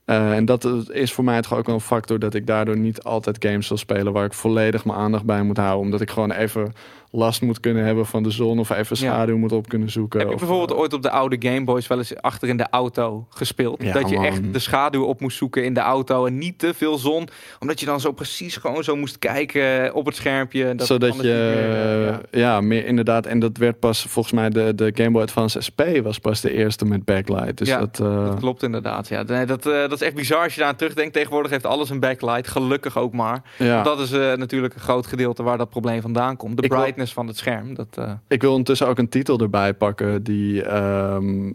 Uh, 0.07 0.33
en 0.37 0.45
dat 0.45 0.69
is 0.91 1.13
voor 1.13 1.25
mij 1.25 1.41
toch 1.41 1.55
ook 1.59 1.69
een 1.69 1.81
factor 1.81 2.19
dat 2.19 2.35
ik 2.35 2.47
daardoor 2.47 2.77
niet 2.77 3.03
altijd 3.03 3.45
games 3.45 3.69
wil 3.69 3.79
spelen 3.79 4.13
waar 4.13 4.25
ik 4.25 4.33
volledig 4.33 4.85
mijn 4.85 4.99
aandacht 4.99 5.25
bij 5.25 5.43
moet 5.43 5.57
houden. 5.57 5.81
Omdat 5.81 6.01
ik 6.01 6.11
gewoon 6.11 6.33
even 6.33 6.73
last 7.13 7.43
moet 7.43 7.61
kunnen 7.61 7.85
hebben 7.85 8.07
van 8.07 8.23
de 8.23 8.31
zon 8.31 8.59
of 8.59 8.71
even 8.71 8.97
Ja. 9.01 9.11
schaduw 9.13 9.37
moet 9.37 9.53
op 9.53 9.69
kunnen 9.69 9.91
zoeken. 9.91 10.19
Heb 10.19 10.29
je 10.29 10.35
of, 10.35 10.41
bijvoorbeeld 10.41 10.71
uh, 10.71 10.79
ooit 10.79 10.93
op 10.93 11.03
de 11.03 11.11
oude 11.11 11.37
Game 11.39 11.65
Boys 11.65 11.87
wel 11.87 11.99
eens 11.99 12.17
achter 12.17 12.49
in 12.49 12.57
de 12.57 12.67
auto 12.71 13.27
gespeeld? 13.29 13.83
Ja, 13.83 13.93
dat 13.93 14.09
je 14.09 14.15
man. 14.17 14.25
echt 14.25 14.53
de 14.53 14.59
schaduw 14.59 15.05
op 15.05 15.21
moest 15.21 15.37
zoeken 15.37 15.65
in 15.65 15.75
de 15.75 15.81
auto 15.81 16.27
en 16.27 16.39
niet 16.39 16.59
te 16.59 16.75
veel 16.75 16.99
zon. 16.99 17.29
Omdat 17.59 17.81
je 17.81 17.87
dan 17.87 18.01
zo 18.01 18.13
precies 18.13 18.57
gewoon 18.57 18.85
zo 18.85 18.97
moest 18.97 19.19
kijken 19.19 19.95
op 19.95 20.07
het 20.07 20.17
schermpje. 20.17 20.75
Dat 20.75 20.87
zodat 20.87 21.17
je, 21.17 21.23
meer, 21.23 22.03
eh, 22.03 22.07
ja. 22.07 22.21
ja. 22.31 22.61
meer 22.61 22.87
inderdaad, 22.87 23.27
en 23.27 23.39
dat 23.39 23.57
werd 23.57 23.79
pas 23.79 24.03
volgens 24.09 24.35
mij 24.35 24.51
de, 24.51 24.75
de 24.75 24.91
Game 24.95 25.11
Boy 25.11 25.23
Advance 25.23 25.61
SP 25.67 25.81
was 26.03 26.19
pas 26.19 26.41
de 26.41 26.53
eerste 26.53 26.85
met 26.85 27.05
backlight. 27.05 27.59
Dus 27.59 27.69
Ja, 27.69 27.79
dat, 27.79 27.99
uh, 28.03 28.27
Dat 28.27 28.39
klopt 28.39 28.63
inderdaad. 28.63 29.09
Ja. 29.09 29.23
Nee, 29.23 29.47
dat, 29.47 29.67
eh, 29.67 29.73
dat 29.73 29.93
is 29.93 30.03
echt 30.03 30.15
bizar 30.15 30.43
als 30.43 30.55
je 30.55 30.61
daar 30.61 30.69
aan 30.69 30.77
terugdenkt. 30.77 31.13
Tegenwoordig 31.13 31.51
heeft 31.51 31.67
alles 31.67 31.91
een 31.91 32.01
backlight. 32.01 32.49
Gelukkig 32.49 32.99
ook 32.99 33.13
maar. 33.13 33.43
ja. 33.59 33.83
Dat 33.83 34.01
is 34.01 34.13
eh, 34.13 34.33
natuurlijk 34.35 34.75
een 34.75 34.81
groot 34.81 35.07
gedeelte 35.07 35.43
waar 35.43 35.59
dat 35.59 35.71
probleem 35.71 36.01
vandaan 36.01 36.37
komt. 36.37 36.57
De 36.57 36.63
Ik 36.63 36.71
wil- 36.71 36.79
brightness 37.01 37.13
van 37.13 37.27
het 37.27 37.37
scherm. 37.37 37.75
Dat, 37.75 37.97
eh, 37.99 38.13
Ik 38.29 38.41
wil 38.41 38.51
ondertussen 38.51 38.87
ook 38.89 38.99
een 38.99 39.09
titel 39.09 39.39
erbij 39.39 39.75
pakken 39.75 40.23
die, 40.23 40.63
ehm, 40.63 41.53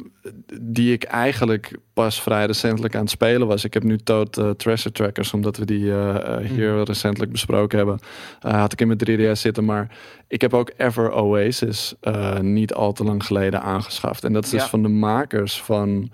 die 0.61 0.93
ik 0.93 1.03
eigenlijk 1.03 1.77
pas 1.93 2.21
vrij 2.21 2.45
recentelijk 2.45 2.95
aan 2.95 3.01
het 3.01 3.09
spelen 3.09 3.47
was. 3.47 3.63
Ik 3.63 3.73
heb 3.73 3.83
nu 3.83 3.97
Toad 3.97 4.37
uh, 4.37 4.49
Treasure 4.49 4.91
Trackers, 4.91 5.33
omdat 5.33 5.57
we 5.57 5.65
die 5.65 5.83
uh, 5.83 6.13
uh, 6.13 6.37
hier 6.37 6.73
Mhm. 6.73 6.83
recentelijk 6.83 7.31
besproken 7.31 7.77
hebben. 7.77 7.99
Uh, 8.45 8.59
had 8.59 8.73
ik 8.73 8.81
in 8.81 8.87
mijn 8.87 8.99
3DS 8.99 9.39
zitten, 9.41 9.65
maar 9.65 9.97
ik 10.27 10.41
heb 10.41 10.53
ook 10.53 10.71
Ever 10.77 11.11
Oasis 11.11 11.95
niet 12.41 12.73
al 12.73 12.93
te 12.93 13.03
lang 13.03 13.25
geleden 13.25 13.61
aangeschaft. 13.61 14.23
En 14.23 14.33
dat 14.33 14.43
is 14.43 14.49
dus 14.49 14.63
van 14.63 14.81
de 14.81 14.89
makers 14.89 15.61
van 15.61 16.11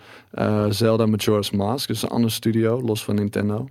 Zelda 0.69 1.05
Majora's 1.05 1.51
Mask, 1.51 1.87
dus 1.87 2.03
een 2.03 2.09
andere 2.09 2.33
studio, 2.33 2.81
los 2.81 3.03
van 3.03 3.15
Nintendo. 3.15 3.67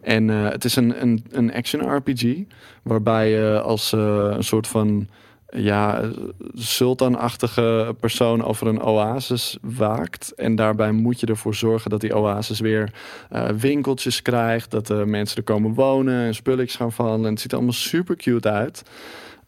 En 0.00 0.28
het 0.28 0.64
is 0.64 0.76
een, 0.76 1.02
een, 1.02 1.24
een 1.30 1.52
action 1.54 1.96
RPG, 1.96 2.36
waarbij 2.82 3.30
je 3.30 3.60
als 3.60 3.92
een 3.92 4.44
soort 4.44 4.66
van 4.66 5.08
ja, 5.56 6.10
sultanachtige 6.54 7.94
persoon 8.00 8.44
over 8.44 8.66
een 8.66 8.82
oasis 8.82 9.58
waakt. 9.62 10.32
En 10.36 10.54
daarbij 10.54 10.92
moet 10.92 11.20
je 11.20 11.26
ervoor 11.26 11.54
zorgen 11.54 11.90
dat 11.90 12.00
die 12.00 12.16
oasis 12.16 12.60
weer 12.60 12.92
uh, 13.32 13.48
winkeltjes 13.48 14.22
krijgt. 14.22 14.70
Dat 14.70 14.86
de 14.86 15.06
mensen 15.06 15.36
er 15.36 15.42
komen 15.42 15.74
wonen 15.74 16.24
en 16.24 16.34
spulletjes 16.34 16.76
gaan 16.76 16.92
vallen. 16.92 17.24
En 17.24 17.30
het 17.30 17.40
ziet 17.40 17.50
er 17.50 17.56
allemaal 17.56 17.74
super 17.74 18.16
cute 18.16 18.50
uit. 18.50 18.82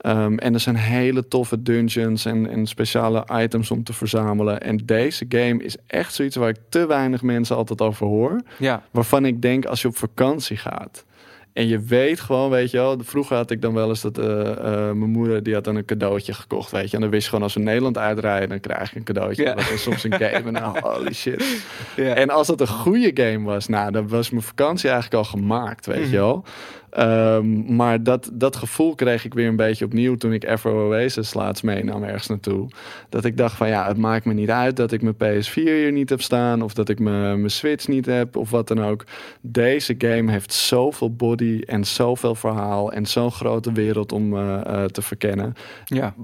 Um, 0.07 0.39
en 0.39 0.55
er 0.55 0.61
zijn 0.61 0.77
hele 0.77 1.29
toffe 1.29 1.63
dungeons 1.63 2.25
en, 2.25 2.51
en, 2.51 2.67
speciale 2.67 3.25
items 3.33 3.71
om 3.71 3.85
te 3.85 3.93
verzamelen. 3.93 4.61
En 4.61 4.77
deze 4.77 5.27
game 5.29 5.63
is 5.63 5.77
echt 5.87 6.15
zoiets 6.15 6.37
waar 6.37 6.49
ik 6.49 6.59
te 6.69 6.87
weinig 6.87 7.23
mensen 7.23 7.57
altijd 7.57 7.81
over 7.81 8.07
hoor. 8.07 8.43
ja. 8.59 8.83
Waarvan 8.91 9.25
ik 9.25 9.43
denk 9.43 9.65
als 9.65 9.83
je 9.83 9.89
op 9.89 9.97
vakantie 9.97 10.57
gaat. 10.57 11.05
En 11.57 11.67
je 11.69 11.79
weet 11.81 12.21
gewoon, 12.21 12.51
weet 12.51 12.71
je 12.71 12.77
wel, 12.77 12.99
vroeger 13.03 13.37
had 13.37 13.51
ik 13.51 13.63
dan 13.63 13.75
wel 13.75 13.89
eens 13.89 14.01
dat 14.01 14.19
uh, 14.19 14.25
uh, 14.27 14.55
mijn 14.73 15.11
moeder 15.11 15.43
die 15.43 15.55
had 15.55 15.65
dan 15.65 15.77
een 15.77 15.85
cadeautje 15.85 16.33
gekocht, 16.35 16.71
weet 16.71 16.91
je. 16.91 16.95
En 16.97 17.03
dan 17.03 17.11
wist 17.11 17.23
je 17.23 17.29
gewoon 17.29 17.45
als 17.45 17.55
we 17.55 17.61
Nederland 17.61 17.99
uitrijden, 17.99 18.49
dan 18.49 18.61
krijg 18.61 18.91
ik 18.91 18.97
een 18.97 19.05
cadeautje. 19.05 19.43
Ja. 19.43 19.55
Dat 19.55 19.71
was 19.71 19.83
soms 19.83 20.05
een 20.05 20.13
game. 20.13 20.31
En 20.31 20.53
nou, 20.53 20.79
holy 20.89 21.13
shit. 21.13 21.63
Ja. 21.97 22.15
En 22.15 22.31
als 22.31 22.49
het 22.49 22.61
een 22.61 22.67
goede 22.67 23.11
game 23.15 23.45
was, 23.45 23.67
nou, 23.69 23.91
dan 23.93 24.09
was 24.09 24.31
mijn 24.31 24.43
vakantie 24.43 24.91
eigenlijk 24.91 25.25
al 25.25 25.31
gemaakt, 25.31 25.87
weet 25.87 26.01
Mhm. 26.01 26.11
je 26.11 26.17
wel. 26.17 26.45
Um, 26.99 27.75
maar 27.75 28.03
dat, 28.03 28.31
dat 28.33 28.57
gevoel 28.57 28.95
kreeg 28.95 29.25
ik 29.25 29.35
weer 29.35 29.49
een 29.49 29.57
beetje 29.57 29.85
opnieuw 29.85 30.17
toen 30.17 30.33
ik 30.33 30.45
Ever 30.45 30.73
Oasis 30.73 31.35
laatst 31.35 31.63
meenam 31.63 32.03
ergens 32.03 32.27
naartoe. 32.27 32.69
Dat 33.09 33.25
ik 33.25 33.37
dacht 33.37 33.57
van 33.57 33.69
ja, 33.69 33.87
het 33.87 33.97
maakt 33.97 34.25
me 34.25 34.33
niet 34.33 34.51
uit 34.51 34.77
dat 34.77 34.93
ik 34.93 35.03
mijn 35.03 35.15
PS4 35.15 35.53
hier 35.53 35.93
niet 35.93 36.09
heb 36.09 36.23
staan. 36.23 36.63
Of 36.63 36.75
dat 36.75 36.89
ik 36.89 36.99
mijn, 36.99 37.39
mijn 37.39 37.51
Switch 37.51 37.89
niet 37.89 38.07
heb 38.07 38.37
of 38.37 38.51
wat 38.51 38.69
dan 38.69 38.85
ook. 38.85 39.05
Deze 39.41 39.95
game 39.99 40.31
heeft 40.31 40.53
zoveel 40.53 41.15
body 41.15 41.63
en 41.67 41.85
zoveel 41.85 42.35
verhaal 42.35 42.93
en 42.93 43.07
zo'n 43.07 43.33
grote 43.33 43.73
wereld 43.73 44.13
om 44.13 44.35
uh, 44.35 44.61
uh, 44.67 44.85
te 44.85 45.03
verkennen. 45.03 45.55
ja. 45.85 46.15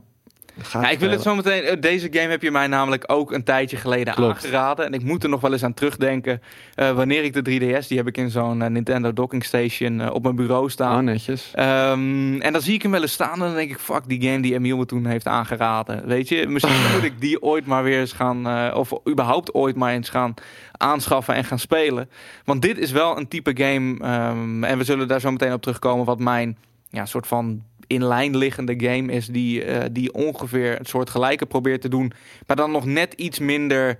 Ja, 0.73 0.91
ik 0.91 0.99
wil 0.99 1.11
het 1.11 1.23
zo 1.23 1.35
meteen. 1.35 1.63
eh, 1.63 1.81
Deze 1.81 2.09
game 2.11 2.29
heb 2.31 2.43
je 2.43 2.51
mij 2.51 2.67
namelijk 2.67 3.05
ook 3.07 3.33
een 3.33 3.45
tijdje 3.45 3.77
geleden 3.77 4.15
Klopt. 4.15 4.35
aangeraden. 4.35 4.87
En 4.87 4.93
ik 4.93 5.03
moet 5.03 5.23
er 5.23 5.29
nog 5.29 5.41
wel 5.41 5.53
eens 5.53 5.65
aan 5.65 5.75
terugdenken. 5.75 6.43
Uh, 6.77 6.91
wanneer 6.91 7.25
ik 7.25 7.33
de 7.33 7.41
3DS, 7.83 7.87
die 7.89 7.97
heb 7.99 8.07
ik 8.07 8.17
in 8.17 8.31
zo'n 8.31 8.61
uh, 8.61 8.67
Nintendo 8.67 9.13
docking 9.13 9.45
station 9.45 10.01
uh, 10.01 10.11
op 10.15 10.23
mijn 10.23 10.37
bureau 10.37 10.71
staan. 10.71 10.97
Oh, 10.99 11.03
netjes. 11.05 11.53
Um, 11.59 12.41
en 12.41 12.53
dan 12.53 12.63
zie 12.63 12.75
ik 12.75 12.83
hem 12.83 12.91
wel 12.91 13.03
eens 13.03 13.13
staan 13.13 13.33
en 13.33 13.39
dan 13.39 13.55
denk 13.55 13.71
ik, 13.71 13.79
fuck, 13.79 14.03
die 14.07 14.23
game 14.23 14.41
die 14.43 14.55
Emiel 14.55 14.77
me 14.77 14.87
toen 14.87 15.07
heeft 15.07 15.27
aangeraden. 15.27 16.07
Weet 16.07 16.29
je, 16.29 16.47
misschien 16.47 16.83
moet 16.95 17.05
ik 17.05 17.21
die 17.21 17.43
ooit 17.43 17.67
maar 17.67 17.83
weer 17.83 18.01
eens 18.01 18.13
gaan, 18.13 18.73
of 18.75 18.93
überhaupt 19.09 19.55
ooit 19.55 19.77
maar 19.77 19.93
eens 19.93 20.09
gaan 20.09 20.35
aanschaffen 20.77 21.35
en 21.35 21.45
gaan 21.45 21.59
spelen. 21.59 22.11
Want 22.45 22.63
dit 22.63 22.79
is 22.79 22.91
wel 22.91 23.19
een 23.19 23.29
type 23.29 23.51
game, 23.55 23.89
um, 24.31 24.65
en 24.65 24.79
we 24.79 24.85
zullen 24.85 25.09
daar 25.09 25.21
zo 25.21 25.31
meteen 25.31 25.53
op 25.53 25.63
terugkomen, 25.63 26.05
wat 26.05 26.19
mijn 26.19 26.57
ja, 26.91 27.07
soort 27.07 27.27
van 27.27 27.63
in 27.93 28.05
lijn 28.05 28.37
liggende 28.37 28.75
game 28.77 29.13
is 29.13 29.27
die, 29.27 29.65
uh, 29.67 29.79
die 29.93 30.13
ongeveer 30.13 30.77
het 30.79 30.89
soort 30.89 31.11
gelijke 31.11 31.47
probeert 31.47 31.81
te 31.81 31.89
doen, 31.89 32.13
maar 32.47 32.57
dan 32.57 32.71
nog 32.71 32.85
net 32.85 33.13
iets 33.13 33.39
minder 33.39 33.99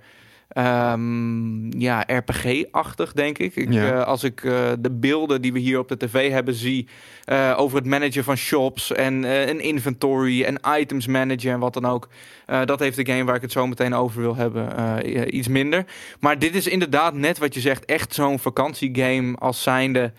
ehm, 0.49 1.79
ja, 1.79 2.03
RPG-achtig, 2.07 3.13
denk 3.13 3.37
ik. 3.37 3.55
ik 3.55 3.73
Ja. 3.73 3.91
eh, 3.91 4.03
als 4.07 4.23
ik 4.23 4.43
eh, 4.43 4.71
de 4.79 4.91
beelden 4.91 5.41
die 5.41 5.53
we 5.53 5.59
hier 5.59 5.79
op 5.79 5.87
de 5.87 5.97
tv 5.97 6.31
hebben 6.31 6.53
zie... 6.53 6.87
eh, 7.23 7.53
over 7.57 7.77
het 7.77 7.85
managen 7.87 8.23
van 8.23 8.35
shops 8.37 8.91
en 8.91 9.23
eh, 9.25 9.47
een 9.47 9.59
inventory 9.59 10.43
en 10.43 10.59
items 10.79 11.07
managen 11.07 11.51
en 11.51 11.59
wat 11.59 11.73
dan 11.73 11.85
ook. 11.85 12.07
eh, 12.45 12.65
dat 12.65 12.79
heeft 12.79 12.95
de 12.95 13.05
game 13.05 13.23
waar 13.23 13.35
ik 13.35 13.41
het 13.41 13.51
zo 13.51 13.67
meteen 13.67 13.93
over 13.93 14.21
wil 14.21 14.35
hebben 14.35 14.77
eh, 15.03 15.33
iets 15.33 15.47
minder. 15.47 15.85
Maar 16.19 16.39
dit 16.39 16.55
is 16.55 16.67
inderdaad 16.67 17.13
net 17.13 17.37
wat 17.37 17.53
je 17.53 17.59
zegt, 17.59 17.85
echt 17.85 18.13
zo'n 18.13 18.39
vakantiegame 18.39 19.35
als 19.37 19.63
zijnde... 19.63 20.11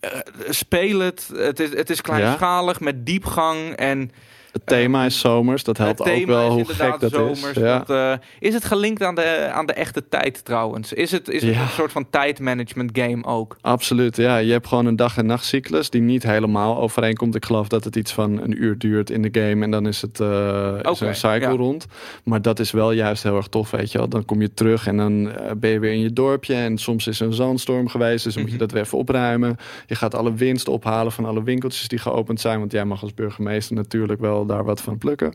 eh, 0.00 0.10
speel 0.48 0.98
het. 0.98 1.30
Het 1.34 1.60
is, 1.60 1.70
het 1.70 1.90
is 1.90 2.00
kleinschalig 2.00 2.80
met 2.80 3.06
diepgang 3.06 3.76
en 3.76 4.10
Het 4.56 4.66
thema 4.66 5.04
is 5.04 5.20
zomers, 5.20 5.64
dat 5.64 5.78
helpt 5.78 6.00
ook 6.00 6.24
wel 6.26 6.46
is 6.48 6.52
hoe 6.66 6.74
gek 6.74 7.00
dat 7.00 7.10
zomers. 7.12 7.42
is. 7.50 7.54
Ja. 7.56 7.78
Dat, 7.78 7.90
eh, 7.90 8.12
is 8.38 8.54
het 8.54 8.64
gelinkt 8.64 9.02
aan 9.02 9.14
de, 9.14 9.48
aan 9.52 9.66
de 9.66 9.72
echte 9.72 10.08
tijd 10.08 10.44
trouwens? 10.44 10.92
Is 10.92 11.10
het, 11.10 11.28
is 11.28 11.42
het 11.42 11.54
Ja. 11.54 11.60
een 11.62 11.68
soort 11.68 11.92
van 11.92 12.10
tijdmanagement 12.10 12.90
game 12.98 13.24
ook? 13.24 13.56
Absoluut, 13.60 14.16
ja. 14.16 14.36
Je 14.36 14.52
hebt 14.52 14.66
gewoon 14.66 14.86
een 14.86 14.96
dag- 14.96 15.16
en 15.16 15.26
nachtcyclus 15.26 15.90
die 15.90 16.00
niet 16.00 16.22
helemaal 16.22 16.78
overeenkomt. 16.78 17.34
Ik 17.34 17.44
geloof 17.44 17.68
dat 17.68 17.84
het 17.84 17.96
iets 17.96 18.12
van 18.12 18.40
een 18.42 18.62
uur 18.62 18.78
duurt 18.78 19.10
in 19.10 19.22
de 19.22 19.40
game 19.40 19.64
en 19.64 19.70
dan 19.70 19.86
is 19.86 20.02
het 20.02 20.20
is 20.20 20.26
Oké, 20.26 21.06
een 21.06 21.14
cycle 21.14 21.38
ja. 21.40 21.48
rond. 21.56 21.86
Maar 22.24 22.42
dat 22.42 22.58
is 22.58 22.70
wel 22.70 22.92
juist 22.92 23.22
heel 23.22 23.36
erg 23.36 23.46
tof, 23.48 23.70
weet 23.70 23.92
je 23.92 23.98
wel. 23.98 24.08
Dan 24.08 24.24
kom 24.24 24.40
je 24.40 24.54
terug 24.54 24.86
en 24.86 24.96
dan 24.96 25.30
eh, 25.32 25.50
ben 25.56 25.70
je 25.70 25.78
weer 25.78 25.92
in 25.92 26.00
je 26.00 26.12
dorpje 26.12 26.54
en 26.54 26.78
soms 26.78 27.06
is 27.06 27.20
er 27.20 27.26
een 27.26 27.32
zandstorm 27.32 27.88
geweest, 27.88 28.24
dus 28.24 28.32
dan 28.34 28.42
moet 28.42 28.50
je 28.52 28.56
Mhm. 28.56 28.64
dat 28.66 28.74
weer 28.74 28.82
even 28.84 28.98
opruimen. 28.98 29.56
Je 29.86 29.94
gaat 29.94 30.14
alle 30.14 30.34
winst 30.34 30.68
ophalen 30.68 31.12
van 31.12 31.24
alle 31.24 31.42
winkeltjes 31.42 31.88
die 31.88 31.98
geopend 31.98 32.40
zijn, 32.40 32.58
want 32.58 32.72
jij 32.72 32.84
mag 32.84 33.02
als 33.02 33.14
burgemeester 33.14 33.76
natuurlijk 33.76 34.20
wel 34.20 34.45
daar 34.46 34.64
wat 34.64 34.80
van 34.80 34.98
plukken. 34.98 35.32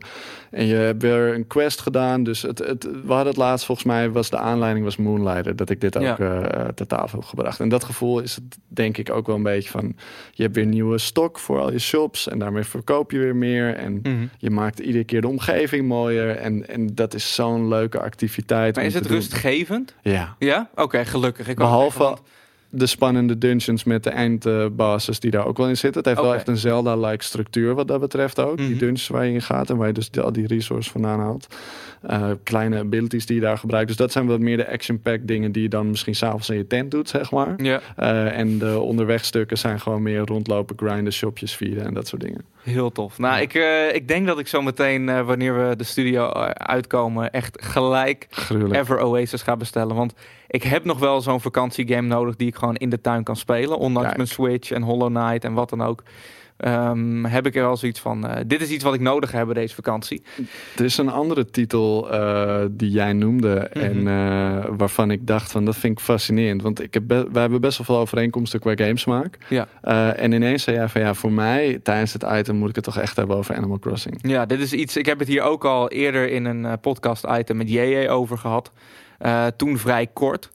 En 0.50 0.66
je 0.66 0.74
hebt 0.74 1.02
weer 1.02 1.34
een 1.34 1.46
quest 1.46 1.80
gedaan, 1.80 2.22
dus 2.22 2.42
het, 2.42 2.58
het, 2.58 2.84
we 2.84 3.12
hadden 3.12 3.26
het 3.26 3.36
laatst 3.36 3.66
volgens 3.66 3.86
mij 3.86 4.10
was 4.10 4.30
de 4.30 4.38
aanleiding 4.38 4.84
was 4.84 4.96
Moonlighter, 4.96 5.56
dat 5.56 5.70
ik 5.70 5.80
dit 5.80 5.96
ook 5.96 6.02
Ja. 6.02 6.16
eh, 6.18 6.64
ter 6.68 6.86
tafel 6.86 7.18
heb 7.18 7.28
gebracht. 7.28 7.60
En 7.60 7.68
dat 7.68 7.84
gevoel 7.84 8.20
is 8.20 8.34
het 8.34 8.44
denk 8.68 8.96
ik 8.96 9.10
ook 9.10 9.26
wel 9.26 9.36
een 9.36 9.42
beetje 9.42 9.70
van, 9.70 9.96
je 10.32 10.42
hebt 10.42 10.54
weer 10.54 10.66
nieuwe 10.66 10.98
stok 10.98 11.38
voor 11.38 11.60
al 11.60 11.72
je 11.72 11.78
shops 11.78 12.28
en 12.28 12.38
daarmee 12.38 12.64
verkoop 12.64 13.10
je 13.10 13.18
weer 13.18 13.36
meer 13.36 13.74
en 13.74 13.98
Mhm. 14.02 14.26
je 14.38 14.50
maakt 14.50 14.78
iedere 14.78 15.04
keer 15.04 15.20
de 15.20 15.28
omgeving 15.28 15.86
mooier 15.88 16.36
en, 16.36 16.68
en 16.68 16.94
dat 16.94 17.14
is 17.14 17.34
zo'n 17.34 17.68
leuke 17.68 18.00
activiteit. 18.00 18.74
Maar 18.76 18.84
is 18.84 18.94
het 18.94 19.02
doen. 19.04 19.12
rustgevend? 19.12 19.94
Ja. 20.02 20.36
Ja? 20.38 20.70
Oké, 20.74 21.04
gelukkig. 21.04 21.48
Ik 21.48 21.56
Behalve 21.56 21.98
want- 21.98 22.20
de 22.74 22.86
spannende 22.86 23.38
dungeons 23.38 23.84
met 23.84 24.04
de 24.04 24.10
eindbosses 24.10 25.20
die 25.20 25.30
daar 25.30 25.46
ook 25.46 25.56
wel 25.56 25.68
in 25.68 25.76
zitten. 25.76 26.00
Het 26.00 26.10
heeft 26.10 26.20
wel 26.20 26.34
echt 26.34 26.48
een 26.48 26.56
Zelda-like 26.56 27.24
structuur 27.24 27.74
wat 27.74 27.88
dat 27.88 28.00
betreft 28.00 28.40
ook. 28.40 28.56
Mhm. 28.58 28.66
Die 28.66 28.76
dungeons 28.76 29.08
waar 29.08 29.26
je 29.26 29.32
in 29.32 29.42
gaat 29.42 29.70
en 29.70 29.76
waar 29.76 29.86
je 29.86 29.92
dus 29.92 30.10
al 30.20 30.32
die 30.32 30.46
resources 30.46 30.92
vandaan 30.92 31.20
haalt. 31.20 31.46
Eh, 32.02 32.30
kleine 32.42 32.78
abilities 32.78 33.26
die 33.26 33.36
je 33.36 33.42
daar 33.42 33.58
gebruikt. 33.58 33.88
Dus 33.88 33.96
dat 33.96 34.12
zijn 34.12 34.26
wat 34.26 34.40
meer 34.40 34.56
de 34.56 34.70
action-pack 34.72 35.20
dingen 35.26 35.52
die 35.52 35.62
je 35.62 35.68
dan 35.68 35.88
misschien 35.90 36.14
s'avonds 36.14 36.50
in 36.50 36.56
je 36.56 36.66
tent 36.66 36.90
doet, 36.90 37.08
zeg 37.08 37.30
maar. 37.30 37.62
Ja, 37.62 37.80
Eh, 37.96 38.38
en 38.38 38.58
de 38.58 38.78
onderwegstukken 38.80 39.58
zijn 39.58 39.80
gewoon 39.80 40.02
meer 40.02 40.20
rondlopen, 40.20 40.76
grinden, 40.78 41.12
shopjes 41.12 41.56
vieren 41.56 41.84
en 41.86 41.94
dat 41.94 42.06
soort 42.08 42.22
dingen. 42.22 42.44
heel 42.62 42.92
tof. 42.92 43.18
Nou, 43.18 43.34
Ja. 43.34 43.40
ik, 43.40 43.54
eh, 43.54 43.94
ik 43.94 44.08
denk 44.08 44.26
dat 44.26 44.38
ik 44.38 44.46
zo 44.46 44.62
meteen, 44.62 45.24
wanneer 45.24 45.68
we 45.68 45.76
de 45.76 45.84
studio 45.84 46.30
uitkomen, 46.52 47.30
echt 47.32 47.58
gelijk 47.62 48.26
Gruwelijk. 48.30 48.80
Ever 48.80 49.00
Oasis 49.00 49.42
ga 49.42 49.56
bestellen. 49.56 49.96
Want 49.96 50.14
ik 50.52 50.62
heb 50.62 50.84
nog 50.84 50.98
wel 50.98 51.20
zo'n 51.20 51.40
vakantiegame 51.40 52.08
nodig 52.08 52.36
die 52.36 52.46
ik 52.48 52.56
gewoon 52.56 52.76
in 52.76 52.88
de 52.90 53.00
tuin 53.00 53.22
kan 53.24 53.36
spelen. 53.36 53.78
Ondanks 53.78 54.02
Kijk. 54.06 54.16
mijn 54.16 54.28
Switch 54.28 54.70
en 54.70 54.82
Hollow 54.82 55.08
Knight 55.16 55.44
en 55.44 55.52
wat 55.52 55.70
dan 55.70 55.82
ook. 55.82 56.02
Ehm, 56.56 57.24
heb 57.24 57.46
ik 57.46 57.56
er 57.56 57.64
al 57.64 57.76
zoiets 57.76 58.00
van, 58.00 58.26
eh, 58.26 58.40
dit 58.46 58.60
is 58.60 58.70
iets 58.70 58.84
wat 58.84 58.94
ik 58.94 59.00
nodig 59.00 59.32
heb 59.32 59.54
deze 59.54 59.74
vakantie. 59.74 60.22
Er 60.76 60.84
is 60.84 60.98
een 60.98 61.08
andere 61.08 61.44
titel 61.44 62.10
eh, 62.12 62.60
die 62.70 62.90
jij 62.90 63.12
noemde 63.12 63.70
Mhm. 63.74 63.84
en 63.84 64.08
eh, 64.08 64.64
waarvan 64.76 65.10
ik 65.10 65.26
dacht 65.26 65.52
van 65.52 65.64
dat 65.64 65.76
vind 65.76 65.98
ik 65.98 66.04
fascinerend. 66.04 66.62
Want 66.62 66.82
ik 66.82 66.94
heb 66.94 67.08
wij 67.08 67.40
hebben 67.42 67.60
best 67.60 67.76
wel 67.78 67.86
veel 67.86 67.96
overeenkomsten 67.98 68.60
qua 68.60 68.72
gamesmaak. 68.74 69.38
Ja. 69.48 69.66
En 70.14 70.32
ineens 70.32 70.62
zei 70.62 70.76
jij 70.76 70.88
van 70.88 71.00
ja, 71.00 71.14
voor 71.14 71.32
mij 71.32 71.80
tijdens 71.82 72.12
het 72.12 72.24
item 72.32 72.56
moet 72.56 72.68
ik 72.68 72.74
het 72.74 72.84
toch 72.84 72.98
echt 72.98 73.16
hebben 73.16 73.36
over 73.36 73.56
Animal 73.56 73.78
Crossing. 73.78 74.18
Ja, 74.20 74.46
dit 74.46 74.60
is 74.60 74.72
iets. 74.72 74.96
Ik 74.96 75.06
heb 75.06 75.18
het 75.18 75.28
hier 75.28 75.42
ook 75.42 75.64
al 75.64 75.88
eerder 75.90 76.30
in 76.30 76.44
een 76.44 76.64
eh, 76.64 76.72
podcast-item 76.80 77.56
met 77.56 77.70
JJ 77.70 78.08
over 78.08 78.38
gehad. 78.38 78.72
Eh, 79.22 79.46
toen 79.56 79.78
vrij 79.78 80.06
kort. 80.06 80.50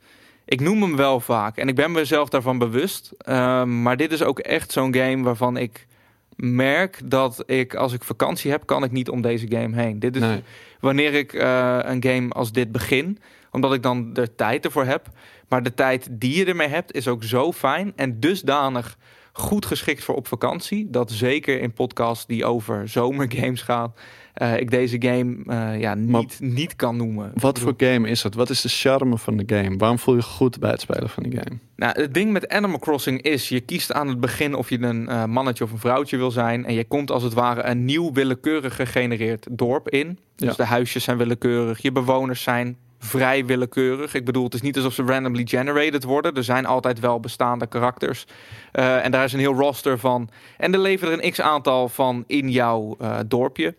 Ik 0.45 0.61
noem 0.61 0.81
hem 0.81 0.95
wel 0.95 1.19
vaak 1.19 1.57
en 1.57 1.67
ik 1.67 1.75
ben 1.75 1.91
mezelf 1.91 2.29
daarvan 2.29 2.57
bewust. 2.57 3.11
Ehm, 3.17 3.81
maar 3.81 3.97
dit 3.97 4.11
is 4.11 4.23
ook 4.23 4.39
echt 4.39 4.71
zo'n 4.71 4.95
game 4.95 5.23
waarvan 5.23 5.57
ik 5.57 5.87
merk 6.35 6.99
dat 7.05 7.43
ik, 7.45 7.75
als 7.75 7.93
ik 7.93 8.03
vakantie 8.03 8.51
heb, 8.51 8.65
kan 8.65 8.83
ik 8.83 8.91
niet 8.91 9.09
om 9.09 9.21
deze 9.21 9.45
game 9.49 9.81
heen. 9.81 9.99
Dit 9.99 10.15
is 10.15 10.21
Nee. 10.21 10.43
wanneer 10.79 11.13
ik 11.13 11.33
eh, 11.33 11.77
een 11.81 12.03
game 12.03 12.29
als 12.29 12.51
dit 12.51 12.71
begin, 12.71 13.19
omdat 13.51 13.73
ik 13.73 13.83
dan 13.83 14.13
de 14.13 14.35
tijd 14.35 14.65
ervoor 14.65 14.85
heb. 14.85 15.07
Maar 15.49 15.63
de 15.63 15.73
tijd 15.73 16.07
die 16.11 16.37
je 16.37 16.45
ermee 16.45 16.67
hebt 16.67 16.93
is 16.93 17.07
ook 17.07 17.23
zo 17.23 17.51
fijn 17.51 17.93
en 17.95 18.19
dusdanig 18.19 18.97
goed 19.31 19.65
geschikt 19.65 20.03
voor 20.03 20.15
op 20.15 20.27
vakantie. 20.27 20.89
Dat 20.89 21.11
zeker 21.11 21.61
in 21.61 21.73
podcasts 21.73 22.25
die 22.25 22.45
over 22.45 22.89
zomergames 22.89 23.61
gaan, 23.61 23.93
eh, 24.37 24.57
ik 24.59 24.71
deze 24.71 24.95
game 24.99 25.35
eh, 25.45 25.79
ja, 25.79 25.95
Maar- 25.95 26.21
niet, 26.21 26.37
niet 26.41 26.75
kan 26.75 26.97
noemen. 26.97 27.31
Wat 27.33 27.59
voor 27.59 27.73
game 27.77 28.09
is 28.09 28.23
het? 28.23 28.35
Wat 28.35 28.49
is 28.49 28.61
de 28.61 28.69
charme 28.69 29.17
van 29.17 29.37
de 29.37 29.55
game? 29.55 29.77
Waarom 29.77 29.99
voel 29.99 30.15
je 30.15 30.19
je 30.21 30.25
goed 30.27 30.59
bij 30.59 30.69
het 30.69 30.81
spelen 30.81 31.09
van 31.09 31.23
die 31.23 31.31
game? 31.39 31.57
Nou, 31.75 32.01
het 32.01 32.13
ding 32.13 32.31
met 32.31 32.49
Animal 32.49 32.79
Crossing 32.79 33.21
is, 33.21 33.49
je 33.49 33.59
kiest 33.59 33.93
aan 33.93 34.07
het 34.07 34.19
begin 34.19 34.55
of 34.55 34.69
je 34.69 34.81
een 34.81 35.07
eh, 35.07 35.25
mannetje 35.25 35.63
of 35.63 35.71
een 35.71 35.77
vrouwtje 35.79 36.17
wil 36.17 36.31
zijn. 36.31 36.65
En 36.65 36.73
je 36.73 36.85
komt 36.85 37.11
als 37.11 37.23
het 37.23 37.33
ware 37.33 37.63
een 37.63 37.85
nieuw 37.85 38.11
willekeurig 38.13 38.75
gegenereerd 38.75 39.47
dorp 39.51 39.89
in. 39.89 40.19
Dus 40.35 40.49
Ja. 40.49 40.53
de 40.55 40.63
huisjes 40.65 41.03
zijn 41.03 41.17
willekeurig, 41.17 41.81
je 41.81 41.91
bewoners 41.91 42.43
zijn 42.43 42.77
vrij 42.99 43.45
willekeurig. 43.45 44.13
Ik 44.13 44.25
bedoel, 44.25 44.43
het 44.43 44.53
is 44.53 44.61
niet 44.61 44.75
alsof 44.75 44.93
ze 44.93 45.03
randomly 45.03 45.45
generated 45.47 46.03
worden. 46.03 46.33
Er 46.33 46.43
zijn 46.43 46.65
altijd 46.65 46.99
wel 46.99 47.19
bestaande 47.19 47.67
karakters. 47.67 48.25
En 48.71 49.11
daar 49.11 49.23
is 49.23 49.33
een 49.33 49.39
heel 49.39 49.53
roster 49.53 49.99
van. 49.99 50.29
En 50.57 50.73
er 50.73 50.79
leven 50.79 51.07
er 51.11 51.23
een 51.23 51.31
x-aantal 51.31 51.89
van 51.89 52.23
in 52.27 52.49
jouw 52.51 52.97
dorpje. 53.27 53.75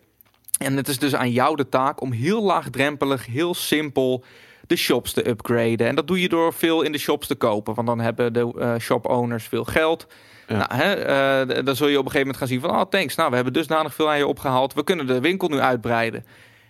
En 0.59 0.77
het 0.77 0.87
is 0.87 0.99
dus 0.99 1.15
aan 1.15 1.31
jou 1.31 1.55
de 1.55 1.69
taak 1.69 2.01
om 2.01 2.11
heel 2.11 2.43
laagdrempelig, 2.43 3.25
heel 3.25 3.53
simpel 3.53 4.23
de 4.67 4.75
shops 4.75 5.13
te 5.13 5.27
upgraden. 5.27 5.87
En 5.87 5.95
dat 5.95 6.07
doe 6.07 6.21
je 6.21 6.29
door 6.29 6.53
veel 6.53 6.81
in 6.81 6.91
de 6.91 6.97
shops 6.97 7.27
te 7.27 7.35
kopen. 7.35 7.73
Want 7.73 7.87
dan 7.87 7.99
hebben 7.99 8.33
de 8.33 8.53
eh, 8.59 8.75
shop 8.79 9.05
owners 9.05 9.47
veel 9.47 9.63
geld. 9.63 10.07
Ja. 10.47 10.57
Nou, 10.57 10.81
hè, 10.81 10.93
eh, 10.93 11.65
dan 11.65 11.75
zul 11.75 11.87
je 11.87 11.99
op 11.99 12.05
een 12.05 12.11
gegeven 12.11 12.27
moment 12.27 12.37
gaan 12.37 12.47
zien 12.47 12.59
van... 12.59 12.69
oh, 12.69 12.81
thanks, 12.89 13.15
nou, 13.15 13.29
we 13.29 13.35
hebben 13.35 13.53
dusdanig 13.53 13.93
veel 13.93 14.09
aan 14.09 14.17
je 14.17 14.27
opgehaald. 14.27 14.73
We 14.73 14.83
kunnen 14.83 15.07
de 15.07 15.19
winkel 15.19 15.47
nu 15.47 15.59
uitbreiden. 15.59 16.25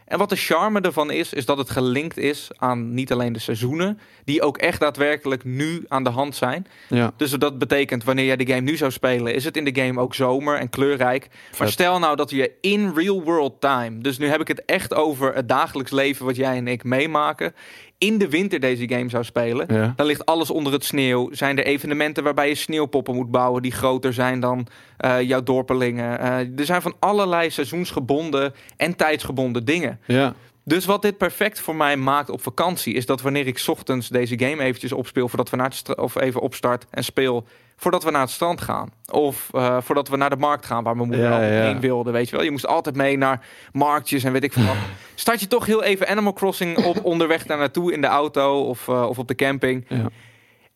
En 0.09 0.17
wat 0.17 0.29
de 0.29 0.35
charme 0.35 0.81
ervan 0.81 1.11
is, 1.11 1.33
is 1.33 1.45
dat 1.45 1.57
het 1.57 1.69
gelinkt 1.69 2.17
is 2.17 2.49
aan 2.57 2.93
niet 2.93 3.11
alleen 3.11 3.33
de 3.33 3.39
seizoenen... 3.39 3.99
die 4.23 4.41
ook 4.41 4.57
echt 4.57 4.79
daadwerkelijk 4.79 5.43
nu 5.43 5.85
aan 5.87 6.03
de 6.03 6.09
hand 6.09 6.35
zijn. 6.35 6.67
Ja, 6.87 7.13
Dus 7.17 7.31
dat 7.31 7.57
betekent, 7.57 8.03
wanneer 8.03 8.25
jij 8.25 8.35
de 8.35 8.47
game 8.47 8.61
nu 8.61 8.77
zou 8.77 8.91
spelen... 8.91 9.33
is 9.33 9.45
het 9.45 9.57
in 9.57 9.65
de 9.65 9.81
game 9.81 9.99
ook 10.01 10.15
zomer 10.15 10.57
en 10.57 10.69
kleurrijk. 10.69 11.27
Maar 11.59 11.69
stel 11.69 11.99
nou 11.99 12.15
dat 12.15 12.29
je 12.29 12.51
in 12.61 12.91
real 12.95 13.23
world 13.23 13.61
time... 13.61 14.01
dus 14.01 14.17
nu 14.17 14.27
heb 14.27 14.41
ik 14.41 14.47
het 14.47 14.65
echt 14.65 14.93
over 14.93 15.35
het 15.35 15.49
dagelijks 15.49 15.91
leven... 15.91 16.25
wat 16.25 16.35
jij 16.35 16.57
en 16.57 16.67
ik 16.67 16.83
meemaken... 16.83 17.53
in 17.99 18.17
de 18.17 18.29
winter 18.29 18.59
deze 18.59 18.89
game 18.89 19.09
zou 19.09 19.23
spelen... 19.23 19.65
ja. 19.69 19.93
dan 19.95 20.05
ligt 20.05 20.25
alles 20.25 20.49
onder 20.49 20.73
het 20.73 20.85
sneeuw. 20.85 21.29
Zijn 21.31 21.57
er 21.57 21.65
evenementen 21.65 22.23
waarbij 22.23 22.47
je 22.47 22.55
sneeuwpoppen 22.55 23.15
moet 23.15 23.31
bouwen... 23.31 23.61
die 23.61 23.71
groter 23.71 24.13
zijn 24.13 24.39
dan 24.39 24.67
eh, 24.97 25.21
jouw 25.21 25.43
dorpelingen. 25.43 26.19
Eh, 26.19 26.59
er 26.59 26.65
zijn 26.65 26.81
van 26.81 26.95
allerlei 26.99 27.49
seizoensgebonden 27.49 28.53
en 28.77 28.95
tijdsgebonden 28.95 29.65
dingen. 29.65 29.99
ja. 30.05 30.35
Dus 30.69 30.85
wat 30.85 31.01
dit 31.01 31.17
perfect 31.17 31.59
voor 31.59 31.75
mij 31.75 31.97
maakt 31.97 32.29
op 32.29 32.41
vakantie... 32.41 32.93
is 32.93 33.05
dat 33.05 33.21
wanneer 33.21 33.47
ik 33.47 33.57
's 33.57 33.67
ochtends 33.67 34.07
deze 34.07 34.39
game 34.39 34.63
eventjes 34.63 34.91
opspeel... 34.91 35.27
voordat 35.27 35.49
we 35.49 35.55
naar 35.55 35.69
het 35.69 35.97
of 35.97 36.15
even 36.15 36.41
opstart 36.41 36.85
en 36.89 37.03
speel... 37.03 37.47
voordat 37.75 38.03
we 38.03 38.11
naar 38.11 38.21
het 38.21 38.29
strand 38.29 38.61
gaan. 38.61 38.89
Of 39.11 39.49
eh, 39.51 39.77
voordat 39.81 40.09
we 40.09 40.17
naar 40.17 40.29
de 40.29 40.35
markt 40.35 40.65
gaan... 40.65 40.83
waar 40.83 40.95
mijn 40.95 41.07
moeder 41.07 41.25
Ja, 41.25 41.31
altijd 41.31 41.53
ja. 41.53 41.61
heen 41.61 41.79
wilde, 41.79 42.11
weet 42.11 42.29
je 42.29 42.35
wel. 42.35 42.45
Je 42.45 42.51
moest 42.51 42.67
altijd 42.67 42.95
mee 42.95 43.17
naar 43.17 43.45
marktjes 43.71 44.23
en 44.23 44.31
weet 44.31 44.43
ik 44.43 44.53
veel 44.53 44.65
wat. 44.65 44.75
Start 45.15 45.39
je 45.39 45.47
toch 45.47 45.65
heel 45.65 45.83
even 45.83 46.07
Animal 46.07 46.33
Crossing 46.33 46.85
op 46.85 47.03
onderweg 47.13 47.45
daar 47.45 47.57
naartoe... 47.57 47.93
in 47.93 48.01
de 48.01 48.07
auto 48.07 48.61
of, 48.61 48.87
eh, 48.87 49.07
of 49.09 49.19
op 49.19 49.27
de 49.27 49.35
camping... 49.35 49.85
ja. 49.87 50.09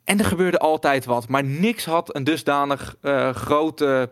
En 0.03 0.19
er 0.19 0.25
gebeurde 0.25 0.59
altijd 0.59 1.05
wat. 1.05 1.27
Maar 1.27 1.43
niks 1.43 1.85
had 1.85 2.15
een 2.15 2.23
dusdanig 2.23 2.95
eh, 3.01 3.29
grote 3.29 4.09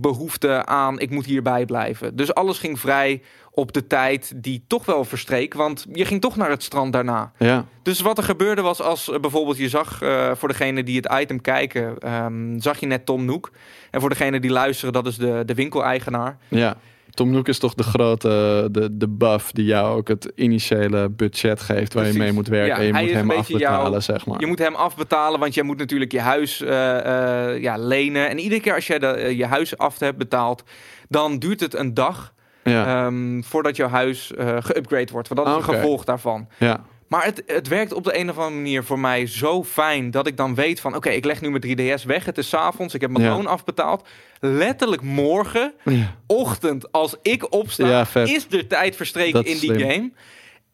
behoefte 0.00 0.66
aan... 0.66 0.98
ik 0.98 1.10
moet 1.10 1.24
hierbij 1.24 1.64
blijven. 1.64 2.16
Dus 2.16 2.34
alles 2.34 2.58
ging 2.58 2.80
vrij 2.80 3.22
op 3.54 3.72
de 3.72 3.86
tijd 3.86 4.32
die 4.36 4.64
toch 4.66 4.84
wel 4.84 5.04
verstreek. 5.04 5.54
Want 5.54 5.86
je 5.92 6.04
ging 6.04 6.20
toch 6.20 6.36
naar 6.36 6.50
het 6.50 6.62
strand 6.62 6.92
daarna. 6.92 7.32
ja. 7.38 7.66
Dus 7.82 8.00
wat 8.00 8.18
er 8.18 8.24
gebeurde 8.24 8.62
was 8.62 8.80
als 8.80 9.10
eh, 9.10 9.20
bijvoorbeeld 9.20 9.56
je 9.56 9.68
zag... 9.68 10.02
eh, 10.02 10.30
voor 10.34 10.48
degene 10.48 10.82
die 10.82 10.96
het 10.96 11.12
item 11.20 11.40
kijken... 11.40 11.98
ehm, 11.98 12.58
zag 12.58 12.80
je 12.80 12.86
net 12.86 13.06
Tom 13.06 13.24
Nook. 13.24 13.50
En 13.90 14.00
voor 14.00 14.08
degene 14.08 14.40
die 14.40 14.50
luisteren, 14.50 14.92
dat 14.92 15.06
is 15.06 15.16
de, 15.16 15.42
de 15.46 15.54
winkeleigenaar. 15.54 16.38
Ja. 16.48 16.76
Tom 17.14 17.30
Nook 17.30 17.48
is 17.48 17.58
toch 17.58 17.74
de 17.74 17.82
grote, 17.82 18.68
de, 18.70 18.96
de 18.96 19.08
buff 19.08 19.52
die 19.52 19.64
jou 19.64 19.96
ook 19.96 20.08
het 20.08 20.32
initiële 20.34 21.08
budget 21.08 21.60
geeft 21.60 21.94
waar 21.94 22.02
Precies. 22.02 22.12
je 22.12 22.18
mee 22.18 22.32
moet 22.32 22.48
werken. 22.48 22.84
Ja, 22.84 22.92
en 22.92 23.04
je 23.04 23.06
moet 23.06 23.14
hem 23.14 23.30
afbetalen, 23.30 24.02
zeg 24.02 24.26
maar. 24.26 24.40
Je 24.40 24.46
moet 24.46 24.58
hem 24.58 24.74
afbetalen, 24.74 25.40
want 25.40 25.54
jij 25.54 25.64
moet 25.64 25.78
natuurlijk 25.78 26.12
je 26.12 26.20
huis 26.20 26.60
eh, 26.60 27.52
eh, 27.52 27.62
ja, 27.62 27.76
lenen. 27.76 28.28
En 28.28 28.38
iedere 28.38 28.60
keer 28.60 28.74
als 28.74 28.86
jij 28.86 28.98
de, 28.98 29.06
eh, 29.06 29.38
je 29.38 29.46
huis 29.46 29.78
af 29.78 29.98
hebt 29.98 30.18
betaald... 30.18 30.64
dan 31.08 31.38
duurt 31.38 31.60
het 31.60 31.74
een 31.74 31.94
dag 31.94 32.33
ja. 32.64 33.06
Ehm, 33.06 33.42
voordat 33.42 33.76
jouw 33.76 33.88
huis 33.88 34.32
eh 34.34 34.56
geüpgrade 34.56 35.10
wordt. 35.12 35.28
Want 35.28 35.36
dat 35.36 35.46
is 35.46 35.54
een 35.54 35.74
gevolg 35.74 36.04
daarvan. 36.04 36.48
ja. 36.58 36.84
Maar 37.08 37.24
het, 37.24 37.42
het 37.46 37.68
werkt 37.68 37.92
op 37.92 38.04
de 38.04 38.18
een 38.18 38.30
of 38.30 38.36
andere 38.38 38.56
manier 38.56 38.84
voor 38.84 38.98
mij 38.98 39.26
zo 39.26 39.64
fijn 39.64 40.10
dat 40.10 40.26
ik 40.26 40.36
dan 40.36 40.54
weet 40.54 40.80
van 40.80 40.96
oké, 40.96 41.10
ik 41.10 41.24
leg 41.24 41.40
nu 41.40 41.50
mijn 41.50 41.62
3DS 41.98 42.04
weg. 42.06 42.24
Het 42.24 42.38
is 42.38 42.54
avonds, 42.54 42.94
ik 42.94 43.00
heb 43.00 43.10
mijn 43.10 43.24
Ja. 43.24 43.30
loon 43.34 43.46
afbetaald. 43.46 44.08
Letterlijk 44.40 45.02
morgen, 45.02 45.72
Ja. 45.84 46.14
ochtend, 46.26 46.92
als 46.92 47.16
ik 47.22 47.52
opsta, 47.52 47.86
Ja, 47.86 48.06
is 48.24 48.46
er 48.50 48.66
tijd 48.66 48.96
verstreken 48.96 49.44
in 49.44 49.58
die 49.58 49.78
game. 49.78 50.12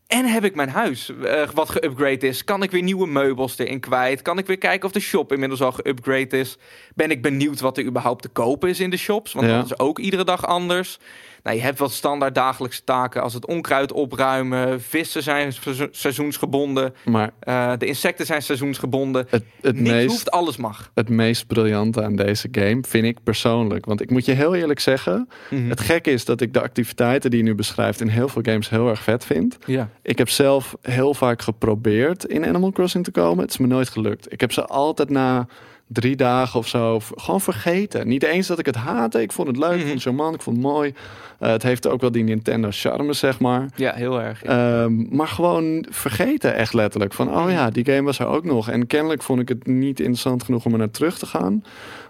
En 0.06 0.24
heb 0.24 0.44
ik 0.44 0.54
mijn 0.54 0.68
huis 0.68 1.12
eh, 1.24 1.42
wat 1.54 1.70
geüpgrade 1.78 2.18
is? 2.18 2.44
Kan 2.44 2.62
ik 2.62 2.70
weer 2.70 2.82
nieuwe 2.82 3.06
meubels 3.06 3.58
erin 3.58 3.80
kwijt? 3.80 4.22
Kan 4.22 4.38
ik 4.38 4.46
weer 4.46 4.58
kijken 4.58 4.86
of 4.86 4.92
de 4.92 5.00
shop 5.00 5.32
inmiddels 5.32 5.62
al 5.62 5.72
geüpgrade 5.72 6.26
is? 6.36 6.58
Ben 6.94 7.10
ik 7.10 7.22
benieuwd 7.22 7.60
wat 7.60 7.78
er 7.78 7.84
überhaupt 7.84 8.22
te 8.22 8.28
kopen 8.28 8.68
is 8.68 8.80
in 8.80 8.90
de 8.90 8.96
shops? 8.96 9.32
Want 9.32 9.46
dat 9.46 9.64
is 9.64 9.78
ook 9.78 9.98
iedere 9.98 10.24
dag 10.24 10.46
anders. 10.46 10.98
Nou, 11.42 11.56
je 11.56 11.62
hebt 11.62 11.78
wat 11.78 11.92
standaard 11.92 12.34
dagelijkse 12.34 12.84
taken 12.84 13.22
als 13.22 13.34
het 13.34 13.46
onkruid 13.46 13.92
opruimen. 13.92 14.80
Vissen 14.80 15.22
zijn 15.22 15.52
seizo- 15.52 15.88
seizoensgebonden. 15.90 16.94
Maar 17.04 17.30
eh, 17.40 17.72
de 17.78 17.86
insecten 17.86 18.26
zijn 18.26 18.42
seizoensgebonden. 18.42 19.26
het, 19.30 19.44
het, 19.60 19.76
Niks 19.76 19.90
meest, 19.90 20.08
hoeft, 20.10 20.30
alles 20.30 20.56
mag. 20.56 20.90
het 20.94 21.08
meest 21.08 21.46
briljante 21.46 22.02
aan 22.02 22.16
deze 22.16 22.48
game 22.52 22.78
vind 22.88 23.04
ik 23.04 23.18
persoonlijk. 23.24 23.84
Want 23.84 24.00
ik 24.00 24.10
moet 24.10 24.24
je 24.24 24.32
heel 24.32 24.54
eerlijk 24.54 24.80
zeggen, 24.80 25.28
Mhm. 25.50 25.68
het 25.68 25.80
gekke 25.80 26.10
is 26.10 26.24
dat 26.24 26.40
ik 26.40 26.52
de 26.52 26.60
activiteiten 26.62 27.30
die 27.30 27.38
je 27.38 27.44
nu 27.44 27.54
beschrijft 27.54 28.00
in 28.00 28.08
heel 28.08 28.28
veel 28.28 28.42
games 28.44 28.68
heel 28.68 28.88
erg 28.88 29.02
vet 29.02 29.24
vind. 29.24 29.58
Ja. 29.66 29.88
Ik 30.02 30.18
heb 30.18 30.28
zelf 30.28 30.76
heel 30.82 31.14
vaak 31.14 31.42
geprobeerd 31.42 32.24
in 32.24 32.46
Animal 32.46 32.72
Crossing 32.72 33.04
te 33.04 33.10
komen. 33.10 33.42
Het 33.42 33.50
is 33.50 33.58
me 33.58 33.66
nooit 33.66 33.88
gelukt. 33.88 34.32
Ik 34.32 34.40
heb 34.40 34.52
ze 34.52 34.64
altijd 34.64 35.08
na 35.10 35.46
drie 35.92 36.16
dagen 36.16 36.58
of 36.58 36.68
zo 36.68 37.00
gewoon 37.14 37.40
vergeten. 37.40 38.08
Niet 38.08 38.22
eens 38.22 38.46
dat 38.46 38.58
ik 38.58 38.66
het 38.66 38.74
haatte. 38.74 39.22
Ik 39.22 39.32
vond 39.32 39.48
het 39.48 39.56
leuk, 39.56 39.70
ik 39.70 39.76
Mhm. 39.76 39.80
vond 39.86 39.92
het 39.94 40.02
charmant, 40.02 40.34
ik 40.34 40.42
vond 40.42 40.56
het 40.56 40.66
mooi. 40.66 40.94
Eh, 41.38 41.50
het 41.50 41.62
heeft 41.62 41.86
ook 41.88 42.00
wel 42.00 42.10
die 42.12 42.22
Nintendo 42.24 42.68
charme, 42.70 43.12
zeg 43.12 43.40
maar. 43.40 43.68
ja, 43.76 43.92
heel 43.94 44.20
erg. 44.20 44.42
ja. 44.44 44.82
Ehm, 44.82 45.16
maar 45.16 45.28
gewoon 45.28 45.86
vergeten, 45.90 46.54
echt 46.54 46.72
letterlijk. 46.74 47.12
Van, 47.12 47.36
oh 47.36 47.50
ja, 47.50 47.70
die 47.70 47.84
game 47.84 48.02
was 48.02 48.18
er 48.18 48.26
ook 48.26 48.44
nog. 48.44 48.68
En 48.68 48.86
kennelijk 48.86 49.22
vond 49.22 49.40
ik 49.40 49.48
het 49.48 49.66
niet 49.66 49.98
interessant 50.00 50.42
genoeg 50.42 50.64
om 50.64 50.72
er 50.72 50.78
naar 50.78 50.90
terug 50.90 51.18
te 51.18 51.26
gaan. 51.26 51.64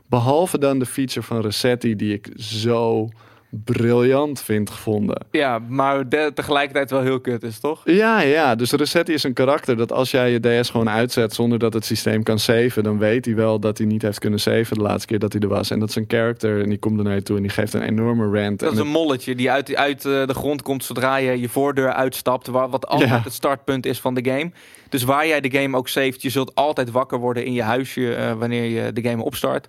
Behalve 0.07 0.59
dan 0.59 0.79
de 0.79 0.87
feature 0.87 1.27
van 1.27 1.41
Resetti, 1.41 1.97
die 1.97 2.13
ik 2.13 2.29
zo 2.37 3.09
briljant 3.51 4.41
vind 4.43 4.71
gevonden. 4.71 5.27
Ja, 5.31 5.59
maar 5.69 6.09
de- 6.09 6.31
tegelijkertijd 6.35 6.91
wel 6.91 7.01
heel 7.03 7.21
kut 7.21 7.43
is, 7.43 7.61
toch? 7.61 7.81
Ja, 7.85 8.21
ja. 8.21 8.55
Dus 8.55 8.73
Resetti 8.73 9.13
is 9.13 9.23
een 9.23 9.33
karakter 9.33 9.77
dat 9.77 9.93
als 9.93 10.11
jij 10.11 10.31
je 10.31 10.61
DS 10.63 10.71
gewoon 10.71 10.89
uitzet 10.89 11.35
zonder 11.35 11.59
dat 11.59 11.73
het 11.73 11.85
systeem 11.85 12.23
kan 12.23 12.39
saven, 12.39 12.83
dan 12.83 12.99
weet 12.99 13.25
hij 13.25 13.35
wel 13.35 13.59
dat 13.61 13.79
hij 13.79 13.87
niet 13.87 14.03
heeft 14.03 14.19
kunnen 14.19 14.41
saven 14.41 14.77
de 14.77 14.83
laatste 14.83 15.07
keer 15.07 15.19
dat 15.19 15.33
hij 15.33 15.43
er 15.43 15.49
was. 15.49 15.71
En 15.71 15.79
dat 15.79 15.89
is 15.89 15.95
een 15.95 16.05
character 16.09 16.63
en 16.63 16.69
die 16.69 16.79
komt 16.79 16.99
er 16.99 17.05
naar 17.05 17.15
je 17.15 17.23
toe 17.23 17.37
en 17.37 17.43
die 17.43 17.51
geeft 17.51 17.75
een 17.75 17.83
enorme 17.83 18.41
rant. 18.41 18.59
Dat 18.59 18.69
En 18.69 18.75
is 18.75 18.81
een 18.81 18.89
molletje 18.91 19.35
die 19.35 19.51
uit, 19.51 19.77
uit 19.77 20.05
eh, 20.05 20.27
de 20.27 20.35
grond 20.35 20.63
komt 20.63 20.85
zodra 20.85 21.17
je 21.17 21.41
je 21.41 21.49
voordeur 21.49 21.93
uitstapt. 21.93 22.47
Wat 22.47 22.87
altijd 22.87 23.11
Ja. 23.11 23.21
het 23.25 23.33
startpunt 23.33 23.87
is 23.87 24.01
van 24.01 24.15
de 24.15 24.25
game. 24.31 24.51
Dus 24.89 25.03
waar 25.03 25.27
jij 25.27 25.41
de 25.41 25.51
game 25.51 25.77
ook 25.77 25.89
saved, 25.89 26.23
je 26.23 26.31
zult 26.31 26.55
altijd 26.55 26.91
wakker 26.91 27.19
worden 27.19 27.45
in 27.45 27.53
je 27.53 27.63
huisje 27.63 28.15
eh, 28.15 28.33
wanneer 28.33 28.65
je 28.65 28.93
de 28.93 29.03
game 29.03 29.23
opstart. 29.23 29.69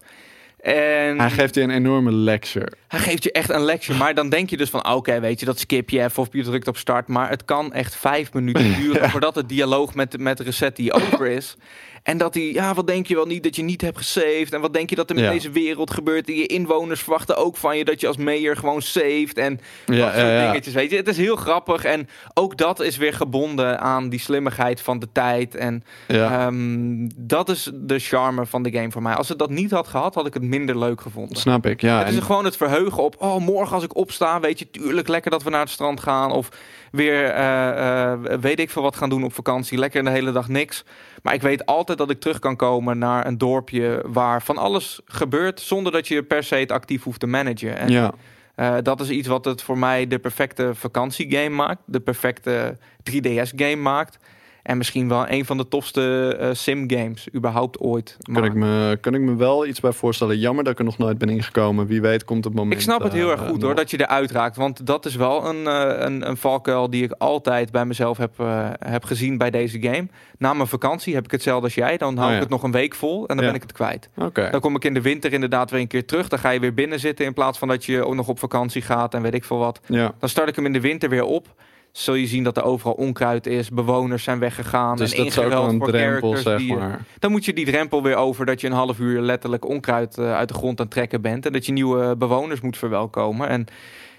En 0.61 1.19
hij 1.19 1.29
geeft 1.29 1.55
je 1.55 1.61
een 1.61 1.69
enorme 1.69 2.11
lecture. 2.11 2.71
hij 2.87 2.99
geeft 2.99 3.23
je 3.23 3.31
echt 3.31 3.49
een 3.49 3.63
lecture. 3.63 3.97
Maar 3.97 4.13
dan 4.13 4.29
denk 4.29 4.49
je 4.49 4.57
dus 4.57 4.69
van, 4.69 4.91
oké, 4.91 5.19
weet 5.19 5.39
je, 5.39 5.45
dat 5.45 5.59
skip 5.59 5.89
je 5.89 6.03
even 6.03 6.21
of 6.21 6.27
je 6.31 6.43
drukt 6.43 6.67
op 6.67 6.77
start. 6.77 7.07
Maar 7.07 7.29
het 7.29 7.45
kan 7.45 7.73
echt 7.73 7.95
vijf 7.95 8.33
minuten 8.33 8.75
duren 8.81 9.09
voordat 9.09 9.35
het 9.35 9.49
dialoog 9.49 9.95
met, 9.95 10.19
met 10.19 10.39
Resetti 10.39 10.91
over 10.91 11.27
is. 11.27 11.55
En 12.03 12.17
dat 12.17 12.33
hij, 12.33 12.43
ja, 12.53 12.73
wat 12.73 12.87
denk 12.87 13.07
je 13.07 13.15
wel 13.15 13.25
niet 13.25 13.43
dat 13.43 13.55
je 13.55 13.61
niet 13.63 13.81
hebt 13.81 13.97
gesaved? 13.97 14.53
En 14.53 14.61
wat 14.61 14.73
denk 14.73 14.89
je 14.89 14.95
dat 14.95 15.09
er 15.09 15.15
met 15.15 15.23
Ja. 15.23 15.31
deze 15.31 15.51
wereld 15.51 15.91
gebeurt? 15.91 16.27
En 16.27 16.35
je 16.35 16.45
inwoners 16.45 17.01
verwachten 17.01 17.37
ook 17.37 17.57
van 17.57 17.77
je 17.77 17.85
dat 17.85 17.99
je 18.01 18.07
als 18.07 18.17
mayor 18.17 18.55
gewoon 18.57 18.81
saved. 18.81 19.37
En 19.37 19.59
Ja, 19.85 19.95
dat 20.05 20.13
soort 20.13 20.25
ja, 20.27 20.45
dingetjes, 20.47 20.73
weet 20.73 20.89
je. 20.89 20.95
Het 20.95 21.07
is 21.07 21.17
heel 21.17 21.35
grappig. 21.35 21.83
En 21.83 22.07
ook 22.33 22.57
dat 22.57 22.79
is 22.79 22.97
weer 22.97 23.13
gebonden 23.13 23.79
aan 23.79 24.09
die 24.09 24.19
slimmigheid 24.19 24.81
van 24.81 24.99
de 24.99 25.07
tijd. 25.11 25.55
En 25.55 25.83
ehm, 26.07 27.07
dat 27.17 27.49
is 27.49 27.71
de 27.73 27.99
charme 27.99 28.45
van 28.45 28.63
de 28.63 28.71
game 28.71 28.91
voor 28.91 29.01
mij. 29.01 29.13
Als 29.15 29.29
het 29.29 29.39
dat 29.39 29.49
niet 29.49 29.71
had 29.71 29.87
gehad, 29.87 30.15
had 30.15 30.25
ik 30.27 30.33
het 30.33 30.43
minder 30.43 30.77
leuk 30.79 31.01
gevonden. 31.01 31.37
Snap 31.37 31.65
ik, 31.65 31.81
ja. 31.81 31.97
Het 31.99 32.07
is 32.07 32.15
En- 32.15 32.23
gewoon 32.23 32.45
het 32.45 32.57
verheugen 32.57 33.03
op, 33.03 33.15
oh, 33.19 33.37
morgen 33.37 33.75
als 33.75 33.83
ik 33.83 33.95
opsta, 33.95 34.39
weet 34.39 34.59
je, 34.59 34.69
tuurlijk 34.71 35.07
lekker 35.07 35.31
dat 35.31 35.43
we 35.43 35.49
naar 35.49 35.59
het 35.59 35.69
strand 35.69 35.99
gaan. 35.99 36.31
Of 36.31 36.49
weer, 36.91 37.25
eh, 37.25 38.11
eh, 38.11 38.19
weet 38.41 38.59
ik 38.59 38.69
veel 38.69 38.81
wat 38.81 38.95
gaan 38.95 39.09
doen 39.09 39.23
op 39.23 39.33
vakantie. 39.33 39.77
Lekker 39.77 40.03
de 40.03 40.09
hele 40.09 40.31
dag 40.31 40.47
niks. 40.47 40.83
Maar 41.23 41.33
ik 41.33 41.41
weet 41.41 41.65
altijd 41.65 41.97
dat 41.97 42.09
ik 42.09 42.19
terug 42.19 42.39
kan 42.39 42.55
komen 42.55 42.97
naar 42.97 43.25
een 43.27 43.37
dorpje 43.37 44.03
waar 44.07 44.41
van 44.41 44.57
alles 44.57 45.01
gebeurt. 45.05 45.59
Zonder 45.59 45.91
dat 45.91 46.07
je 46.07 46.23
per 46.23 46.43
se 46.43 46.55
het 46.55 46.71
actief 46.71 47.03
hoeft 47.03 47.19
te 47.19 47.27
managen. 47.27 47.77
En 47.77 47.89
ja. 47.89 48.11
eh, 48.55 48.75
dat 48.81 49.01
is 49.01 49.09
iets 49.09 49.27
wat 49.27 49.45
het 49.45 49.61
voor 49.61 49.77
mij 49.77 50.07
de 50.07 50.19
perfecte 50.19 50.71
vakantiegame 50.75 51.55
maakt. 51.55 51.81
De 51.85 51.99
perfecte 51.99 52.77
3DS-game 53.11 53.75
maakt. 53.75 54.17
En 54.63 54.77
misschien 54.77 55.07
wel 55.07 55.29
een 55.29 55.45
van 55.45 55.57
de 55.57 55.67
tofste 55.67 56.35
eh, 56.39 56.49
sim-games 56.53 57.27
überhaupt 57.35 57.79
ooit. 57.79 58.17
Kan 58.33 58.43
ik, 58.43 58.53
me, 58.53 58.97
kan 59.01 59.13
ik 59.13 59.21
me 59.21 59.35
wel 59.35 59.65
iets 59.65 59.79
bij 59.79 59.91
voorstellen. 59.91 60.37
Jammer 60.39 60.63
dat 60.63 60.73
ik 60.73 60.79
er 60.79 60.85
nog 60.85 60.97
nooit 60.97 61.17
ben 61.17 61.29
ingekomen. 61.29 61.87
Wie 61.87 62.01
weet 62.01 62.23
komt 62.23 62.43
het 62.43 62.53
moment. 62.53 62.73
Ik 62.73 62.81
snap 62.81 63.03
het 63.03 63.13
heel 63.13 63.25
eh, 63.25 63.31
erg 63.31 63.41
goed 63.41 63.51
nog. 63.53 63.61
hoor, 63.63 63.75
dat 63.75 63.91
je 63.91 63.99
eruit 63.99 64.31
raakt. 64.31 64.55
Want 64.55 64.85
dat 64.85 65.05
is 65.05 65.15
wel 65.15 65.45
een, 65.45 65.67
eh, 65.67 66.05
een, 66.05 66.27
een 66.29 66.37
valkuil 66.37 66.89
die 66.89 67.03
ik 67.03 67.11
altijd 67.17 67.71
bij 67.71 67.85
mezelf 67.85 68.17
heb, 68.17 68.31
eh, 68.39 68.69
heb 68.79 69.03
gezien 69.03 69.37
bij 69.37 69.49
deze 69.49 69.81
game. 69.81 70.07
Na 70.37 70.53
mijn 70.53 70.67
vakantie 70.67 71.13
heb 71.15 71.23
ik 71.25 71.31
hetzelfde 71.31 71.63
als 71.63 71.75
jij. 71.75 71.97
Dan 71.97 72.17
hou 72.17 72.29
Oh, 72.29 72.35
ik 72.35 72.41
het 72.41 72.49
nog 72.49 72.63
een 72.63 72.71
week 72.71 72.95
vol 72.95 73.19
en 73.27 73.35
dan 73.35 73.45
Ja. 73.45 73.51
ben 73.51 73.61
ik 73.61 73.61
het 73.61 73.71
kwijt. 73.71 74.09
Dan 74.51 74.59
kom 74.59 74.75
ik 74.75 74.85
in 74.85 74.93
de 74.93 75.01
winter 75.01 75.33
inderdaad 75.33 75.71
weer 75.71 75.79
een 75.79 75.87
keer 75.87 76.05
terug. 76.05 76.27
Dan 76.27 76.39
ga 76.39 76.49
je 76.49 76.59
weer 76.59 76.73
binnen 76.73 76.99
zitten 76.99 77.25
in 77.25 77.33
plaats 77.33 77.57
van 77.57 77.67
dat 77.67 77.85
je 77.85 78.05
ook 78.05 78.15
nog 78.15 78.27
op 78.27 78.39
vakantie 78.39 78.81
gaat 78.81 79.13
en 79.13 79.21
weet 79.21 79.33
ik 79.33 79.43
veel 79.43 79.57
wat. 79.57 79.79
Ja. 79.85 80.13
Dan 80.19 80.29
start 80.29 80.49
ik 80.49 80.55
hem 80.55 80.65
in 80.65 80.73
de 80.73 80.81
winter 80.81 81.09
weer 81.09 81.23
op. 81.25 81.47
Zul 81.91 82.13
je 82.13 82.27
zien 82.27 82.43
dat 82.43 82.57
er 82.57 82.63
overal 82.63 82.93
onkruid 82.93 83.47
is, 83.47 83.69
bewoners 83.69 84.23
zijn 84.23 84.39
weggegaan. 84.39 84.97
Dus 84.97 85.11
en 85.11 85.17
dat 85.17 85.27
is 85.27 85.37
ook 85.39 85.51
een 85.69 85.77
voor 85.77 85.87
drempel, 85.87 86.37
zeg 86.37 86.57
die 86.57 86.67
je- 86.67 86.75
maar. 86.75 87.05
dan 87.19 87.31
moet 87.31 87.45
je 87.45 87.53
die 87.53 87.65
drempel 87.65 88.03
weer 88.03 88.15
over 88.15 88.45
dat 88.45 88.61
je 88.61 88.67
een 88.67 88.73
half 88.73 88.99
uur 88.99 89.21
letterlijk 89.21 89.67
onkruid 89.67 90.17
eh, 90.17 90.33
uit 90.35 90.47
de 90.47 90.53
grond 90.53 90.79
aan 90.79 90.85
het 90.85 90.93
trekken 90.93 91.21
bent. 91.21 91.45
En 91.45 91.51
dat 91.53 91.65
je 91.65 91.71
nieuwe 91.71 92.15
bewoners 92.17 92.61
moet 92.61 92.77
verwelkomen. 92.77 93.47
En 93.47 93.65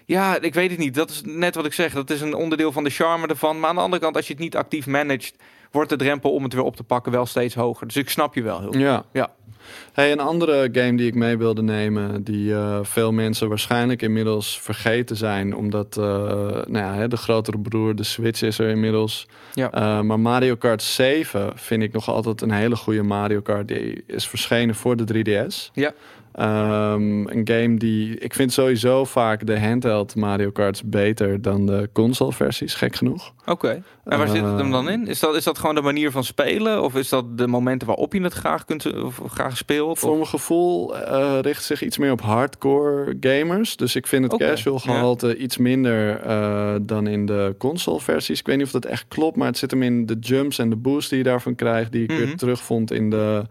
ja, 0.05 0.41
ik 0.41 0.55
weet 0.55 0.71
het 0.71 0.79
niet. 0.79 0.95
Dat 0.95 1.11
is 1.11 1.23
net 1.25 1.55
wat 1.55 1.65
ik 1.67 1.73
zeg. 1.73 1.93
Dat 1.93 2.11
is 2.11 2.21
een 2.21 2.35
onderdeel 2.35 2.73
van 2.73 2.85
de 2.85 2.91
charme 2.91 3.27
ervan. 3.27 3.61
Maar 3.61 3.69
aan 3.69 3.75
de 3.77 3.81
andere 3.81 4.03
kant, 4.03 4.17
als 4.17 4.27
je 4.27 4.33
het 4.33 4.43
niet 4.43 4.57
actief 4.57 4.87
managt, 4.87 5.35
wordt 5.73 5.91
de 5.91 5.97
drempel 5.97 6.33
om 6.33 6.43
het 6.43 6.53
weer 6.53 6.63
op 6.63 6.77
te 6.77 6.83
pakken 6.83 7.13
wel 7.13 7.27
steeds 7.27 7.55
hoger. 7.55 7.87
Dus 7.87 7.97
ik 7.97 8.11
snap 8.11 8.35
je 8.35 8.43
wel 8.43 8.61
heel 8.61 8.71
goed. 8.71 8.81
Ja. 8.81 9.05
Ja. 9.13 9.31
Hey, 9.93 10.13
een 10.13 10.21
andere 10.21 10.69
game 10.73 10.97
die 10.97 11.07
ik 11.07 11.15
mee 11.15 11.39
wilde 11.39 11.63
nemen, 11.63 12.25
die 12.25 12.55
eh, 12.55 12.79
veel 12.83 13.13
mensen 13.13 13.49
waarschijnlijk 13.49 14.03
inmiddels 14.03 14.61
vergeten 14.61 15.17
zijn, 15.17 15.57
omdat 15.57 15.97
eh, 15.97 16.05
nou 16.05 16.79
ja, 16.79 16.95
hè, 16.95 17.09
de 17.09 17.17
grotere 17.17 17.59
broer, 17.59 17.95
de 17.95 18.03
Switch 18.03 18.43
is 18.43 18.59
er 18.59 18.69
inmiddels. 18.69 19.29
Ja. 19.55 19.71
Eh, 19.71 20.01
maar 20.01 20.21
Mario 20.21 20.57
Kart 20.57 20.83
7 20.83 21.53
vind 21.55 21.83
ik 21.83 21.93
nog 21.93 22.09
altijd 22.09 22.41
een 22.41 22.51
hele 22.51 22.77
goede 22.77 23.03
Mario 23.03 23.41
Kart. 23.41 23.69
Die 23.69 24.05
is 24.07 24.29
verschenen 24.29 24.75
voor 24.75 24.97
de 24.97 25.05
3DS. 25.05 25.71
Ja. 25.73 25.93
Ehm, 26.33 27.27
een 27.29 27.41
game 27.45 27.77
die 27.77 28.19
ik 28.19 28.35
vind 28.35 28.53
sowieso 28.53 29.05
vaak 29.05 29.47
de 29.47 29.61
handheld 29.61 30.15
Mario 30.17 30.51
Karts 30.51 30.83
beter 30.85 31.43
dan 31.43 31.67
de 31.67 31.91
console 31.93 32.33
versies, 32.33 32.75
gek 32.75 32.95
genoeg. 32.97 33.33
Oké. 33.47 33.83
En 34.05 34.19
waar 34.19 34.29
zit 34.29 34.43
het 34.45 34.59
hem 34.59 34.71
dan 34.71 34.89
in? 34.91 35.07
Is 35.07 35.21
dat, 35.21 35.37
is 35.37 35.45
dat 35.45 35.59
gewoon 35.59 35.75
de 35.75 35.81
manier 35.81 36.11
van 36.11 36.25
spelen? 36.25 36.83
Of 36.83 36.95
is 36.95 37.09
dat 37.09 37.39
de 37.39 37.47
momenten 37.47 37.87
waarop 37.87 38.13
je 38.13 38.23
het 38.23 38.33
graag 38.33 38.65
kunt 38.65 39.03
of 39.03 39.21
graag 39.29 39.57
speelt? 39.57 39.99
Voor 39.99 40.11
Of- 40.11 40.17
mijn 40.17 40.29
gevoel 40.29 40.97
eh, 40.97 41.39
richt 41.41 41.65
zich 41.65 41.83
iets 41.83 41.99
meer 41.99 42.11
op 42.13 42.21
hardcore 42.21 43.17
gamers. 43.21 43.77
Dus 43.77 43.97
ik 43.97 44.07
vind 44.07 44.33
het 44.33 44.41
casual 44.41 44.81
ja. 44.85 44.93
gehalte 44.93 45.37
iets 45.37 45.57
minder 45.57 46.21
eh, 46.21 46.75
dan 46.83 47.07
in 47.07 47.27
de 47.27 47.55
console 47.59 48.01
versies. 48.01 48.39
Ik 48.41 48.47
weet 48.47 48.57
niet 48.57 48.67
of 48.67 48.73
dat 48.73 48.85
echt 48.85 49.05
klopt, 49.09 49.37
maar 49.37 49.47
het 49.47 49.59
zit 49.59 49.71
hem 49.71 49.83
in 49.83 50.07
de 50.07 50.17
jumps 50.21 50.59
en 50.59 50.71
de 50.71 50.77
boost 50.77 51.09
die 51.09 51.19
je 51.19 51.25
daarvan 51.25 51.55
krijgt. 51.55 51.93
Die 51.93 52.03
ik 52.03 52.11
Mhm. 52.11 52.19
weer 52.19 52.37
terugvond 52.37 52.91
in 52.93 53.11
de 53.11 53.43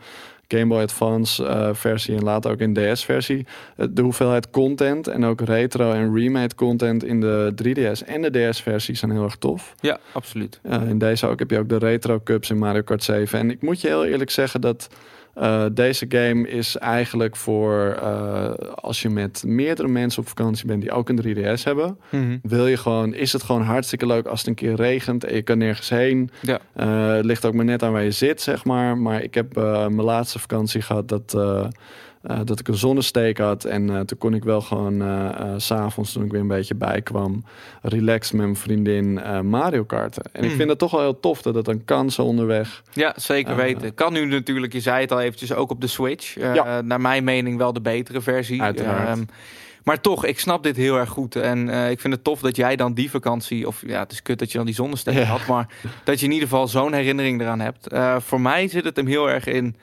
Game 0.51 0.65
Boy 0.65 0.81
Advance 0.81 1.45
eh, 1.45 1.69
versie 1.73 2.15
en 2.15 2.23
later 2.23 2.51
ook 2.51 2.59
in 2.59 2.73
DS 2.73 3.05
versie. 3.05 3.45
Eh, 3.75 3.87
de 3.91 4.01
hoeveelheid 4.01 4.49
content 4.49 5.07
en 5.07 5.25
ook 5.25 5.41
retro 5.41 5.91
en 5.91 6.15
remade 6.15 6.55
content 6.55 7.03
in 7.03 7.21
de 7.21 7.53
3DS 7.63 8.07
en 8.07 8.21
de 8.21 8.49
DS 8.49 8.61
versie 8.61 8.95
zijn 8.95 9.11
heel 9.11 9.23
erg 9.23 9.35
tof. 9.35 9.75
Ja, 9.79 9.99
absoluut. 10.11 10.59
In 10.87 10.97
deze 10.97 11.27
ook 11.27 11.39
heb 11.39 11.51
je 11.51 11.59
ook 11.59 11.69
de 11.69 11.77
Retro 11.77 12.19
Cups 12.23 12.49
in 12.49 12.57
Mario 12.57 12.81
Kart 12.81 13.03
7. 13.03 13.39
En 13.39 13.51
ik 13.51 13.61
moet 13.61 13.81
je 13.81 13.87
heel 13.87 14.05
eerlijk 14.05 14.29
zeggen 14.29 14.61
dat 14.61 14.89
uh, 15.37 15.65
deze 15.73 16.05
game 16.09 16.47
is 16.47 16.77
eigenlijk 16.77 17.35
voor 17.35 17.99
uh, 18.01 18.49
als 18.75 19.01
je 19.01 19.09
met 19.09 19.43
meerdere 19.45 19.87
mensen 19.87 20.21
op 20.21 20.27
vakantie 20.27 20.65
bent 20.65 20.81
die 20.81 20.91
ook 20.91 21.09
een 21.09 21.21
3DS 21.25 21.63
hebben. 21.63 21.97
Mhm. 22.09 22.37
Wil 22.41 22.67
je 22.67 22.77
gewoon, 22.77 23.13
is 23.13 23.33
het 23.33 23.43
gewoon 23.43 23.61
hartstikke 23.61 24.05
leuk 24.05 24.25
als 24.25 24.39
het 24.39 24.47
een 24.47 24.55
keer 24.55 24.75
regent 24.75 25.23
en 25.23 25.35
je 25.35 25.41
kan 25.41 25.57
nergens 25.57 25.89
heen. 25.89 26.29
Ja. 26.41 26.59
Uh, 26.75 27.15
het 27.15 27.25
ligt 27.25 27.45
ook 27.45 27.53
maar 27.53 27.65
net 27.65 27.83
aan 27.83 27.91
waar 27.91 28.03
je 28.03 28.11
zit, 28.11 28.41
zeg 28.41 28.65
maar. 28.65 28.97
Maar 28.97 29.23
ik 29.23 29.33
heb 29.33 29.55
mijn 29.55 30.01
laatste 30.01 30.39
vakantie 30.39 30.81
gehad 30.81 31.07
dat 31.07 31.35
eh, 32.23 32.39
dat 32.43 32.59
ik 32.59 32.67
een 32.67 32.75
zonnesteek 32.75 33.37
had. 33.37 33.63
En 33.65 33.89
eh, 33.89 33.99
toen 33.99 34.17
kon 34.17 34.33
ik 34.33 34.43
wel 34.43 34.61
gewoon 34.61 35.03
s 35.59 35.65
s'avonds, 35.65 36.11
toen 36.13 36.23
ik 36.25 36.31
weer 36.31 36.41
een 36.41 36.47
beetje 36.47 36.75
bijkwam, 36.75 37.43
relaxed 37.81 38.33
met 38.33 38.41
mijn 38.45 38.55
vriendin 38.57 39.13
Mario 39.49 39.83
karten. 39.83 40.23
En 40.31 40.43
ik 40.43 40.49
Mm. 40.49 40.55
vind 40.57 40.69
het 40.69 40.79
toch 40.79 40.91
wel 40.91 40.99
heel 41.01 41.19
tof 41.19 41.41
dat 41.41 41.55
het 41.55 41.65
dan 41.65 41.85
kan 41.85 42.11
zo 42.11 42.21
onderweg. 42.23 42.81
Ja, 42.93 43.13
zeker 43.15 43.55
weten. 43.55 43.93
Kan 43.93 44.13
nu 44.13 44.25
natuurlijk, 44.25 44.73
je 44.73 44.79
zei 44.79 45.01
het 45.01 45.11
al 45.11 45.19
eventjes, 45.21 45.53
ook 45.53 45.71
op 45.71 45.81
de 45.81 45.87
Switch. 45.87 46.35
Ja. 46.35 46.81
Naar 46.81 47.01
mijn 47.01 47.23
mening 47.23 47.57
wel 47.57 47.73
de 47.73 47.81
betere 47.81 48.21
versie. 48.21 48.61
Uiteraard. 48.61 49.07
Ehm, 49.07 49.23
maar 49.83 50.01
toch, 50.01 50.25
ik 50.25 50.39
snap 50.39 50.63
dit 50.63 50.75
heel 50.75 50.97
erg 50.97 51.09
goed. 51.09 51.35
En 51.35 51.69
ik 51.69 51.99
vind 51.99 52.13
het 52.13 52.23
tof 52.23 52.39
dat 52.39 52.55
jij 52.55 52.75
dan 52.75 52.93
die 52.93 53.09
vakantie... 53.09 53.67
Of 53.67 53.83
ja, 53.85 53.99
het 53.99 54.11
is 54.11 54.21
kut 54.21 54.39
dat 54.39 54.51
je 54.51 54.57
dan 54.57 54.65
die 54.65 54.75
zonnesteek 54.75 55.15
Ja. 55.17 55.23
had. 55.23 55.45
Maar 55.47 55.67
dat 56.03 56.19
je 56.19 56.25
in 56.25 56.31
ieder 56.31 56.47
geval 56.47 56.67
zo'n 56.67 56.93
herinnering 56.93 57.41
eraan 57.41 57.59
hebt. 57.59 57.87
Voor 58.23 58.41
mij 58.41 58.67
zit 58.67 58.83
het 58.83 58.95
hem 58.95 59.07
heel 59.07 59.29
erg 59.29 59.45
in... 59.45 59.75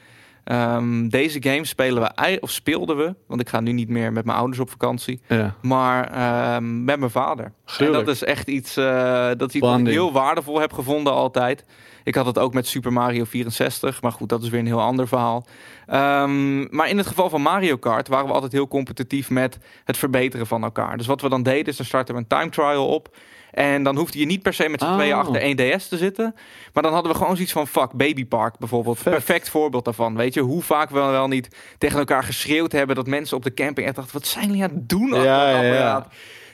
ehm, 0.48 1.08
deze 1.08 1.42
game 1.42 1.64
spelen 1.64 2.02
we, 2.02 2.38
of 2.40 2.50
speelden 2.50 2.96
we... 2.96 3.14
Want 3.26 3.40
ik 3.40 3.48
ga 3.48 3.60
nu 3.60 3.72
niet 3.72 3.88
meer 3.88 4.12
met 4.12 4.24
mijn 4.24 4.38
ouders 4.38 4.58
op 4.58 4.70
vakantie. 4.70 5.20
Ja, 5.28 5.54
Maar 5.62 6.10
ehm, 6.10 6.84
met 6.84 6.98
mijn 6.98 7.10
vader. 7.10 7.52
En 7.78 7.92
dat 7.92 8.08
is 8.08 8.24
echt 8.24 8.48
iets, 8.48 8.76
eh, 8.76 9.28
dat 9.36 9.48
is 9.48 9.54
iets 9.54 9.66
wat 9.66 9.78
ik 9.78 9.86
heel 9.86 10.12
waardevol 10.12 10.60
heb 10.60 10.72
gevonden 10.72 11.12
altijd. 11.12 11.64
Ik 12.04 12.14
had 12.14 12.26
het 12.26 12.38
ook 12.38 12.54
met 12.54 12.66
Super 12.66 12.92
Mario 12.92 13.24
64, 13.24 14.02
maar 14.02 14.12
goed, 14.12 14.28
dat 14.28 14.42
is 14.42 14.48
weer 14.48 14.60
een 14.60 14.66
heel 14.66 14.80
ander 14.80 15.08
verhaal. 15.08 15.46
Ehm, 15.86 16.76
maar 16.76 16.88
in 16.88 16.98
het 16.98 17.06
geval 17.06 17.30
van 17.30 17.42
Mario 17.42 17.76
Kart 17.76 18.08
waren 18.08 18.26
we 18.26 18.32
altijd 18.32 18.52
heel 18.52 18.68
competitief 18.68 19.30
met 19.30 19.58
het 19.84 19.96
verbeteren 19.96 20.46
van 20.46 20.62
elkaar. 20.64 20.96
Dus 20.96 21.06
wat 21.06 21.20
we 21.20 21.28
dan 21.28 21.42
deden, 21.42 21.66
is 21.66 21.76
dan 21.76 21.86
starten 21.86 22.14
we 22.14 22.20
een 22.20 22.26
time 22.26 22.50
trial 22.50 22.88
op. 22.88 23.16
En 23.50 23.82
dan 23.82 23.96
hoefde 23.96 24.18
je 24.18 24.26
niet 24.26 24.42
per 24.42 24.54
se 24.54 24.68
met 24.68 24.80
z'n 24.80 24.86
Oh. 24.86 24.94
tweeën 24.94 25.14
achter 25.14 25.40
1 25.40 25.56
DS 25.56 25.88
te 25.88 25.96
zitten. 25.96 26.34
Maar 26.72 26.82
dan 26.82 26.92
hadden 26.92 27.12
we 27.12 27.18
gewoon 27.18 27.34
zoiets 27.34 27.52
van 27.52 27.66
fuck, 27.66 27.92
Baby 27.92 28.26
Park 28.26 28.58
bijvoorbeeld. 28.58 29.02
Perfect 29.02 29.48
voorbeeld 29.48 29.84
daarvan. 29.84 30.16
Weet 30.16 30.34
je, 30.34 30.40
hoe 30.40 30.62
vaak 30.62 30.90
we 30.90 30.98
wel 30.98 31.28
niet 31.28 31.48
tegen 31.78 31.98
elkaar 31.98 32.24
geschreeuwd 32.24 32.72
hebben... 32.72 32.96
dat 32.96 33.06
mensen 33.06 33.36
op 33.36 33.42
de 33.42 33.54
camping 33.54 33.86
echt 33.86 33.96
dachten, 33.96 34.14
wat 34.14 34.26
zijn 34.26 34.46
jullie 34.46 34.62
aan 34.62 34.70
het 34.74 34.88
doen? 34.88 35.14
Ja? 35.14 36.06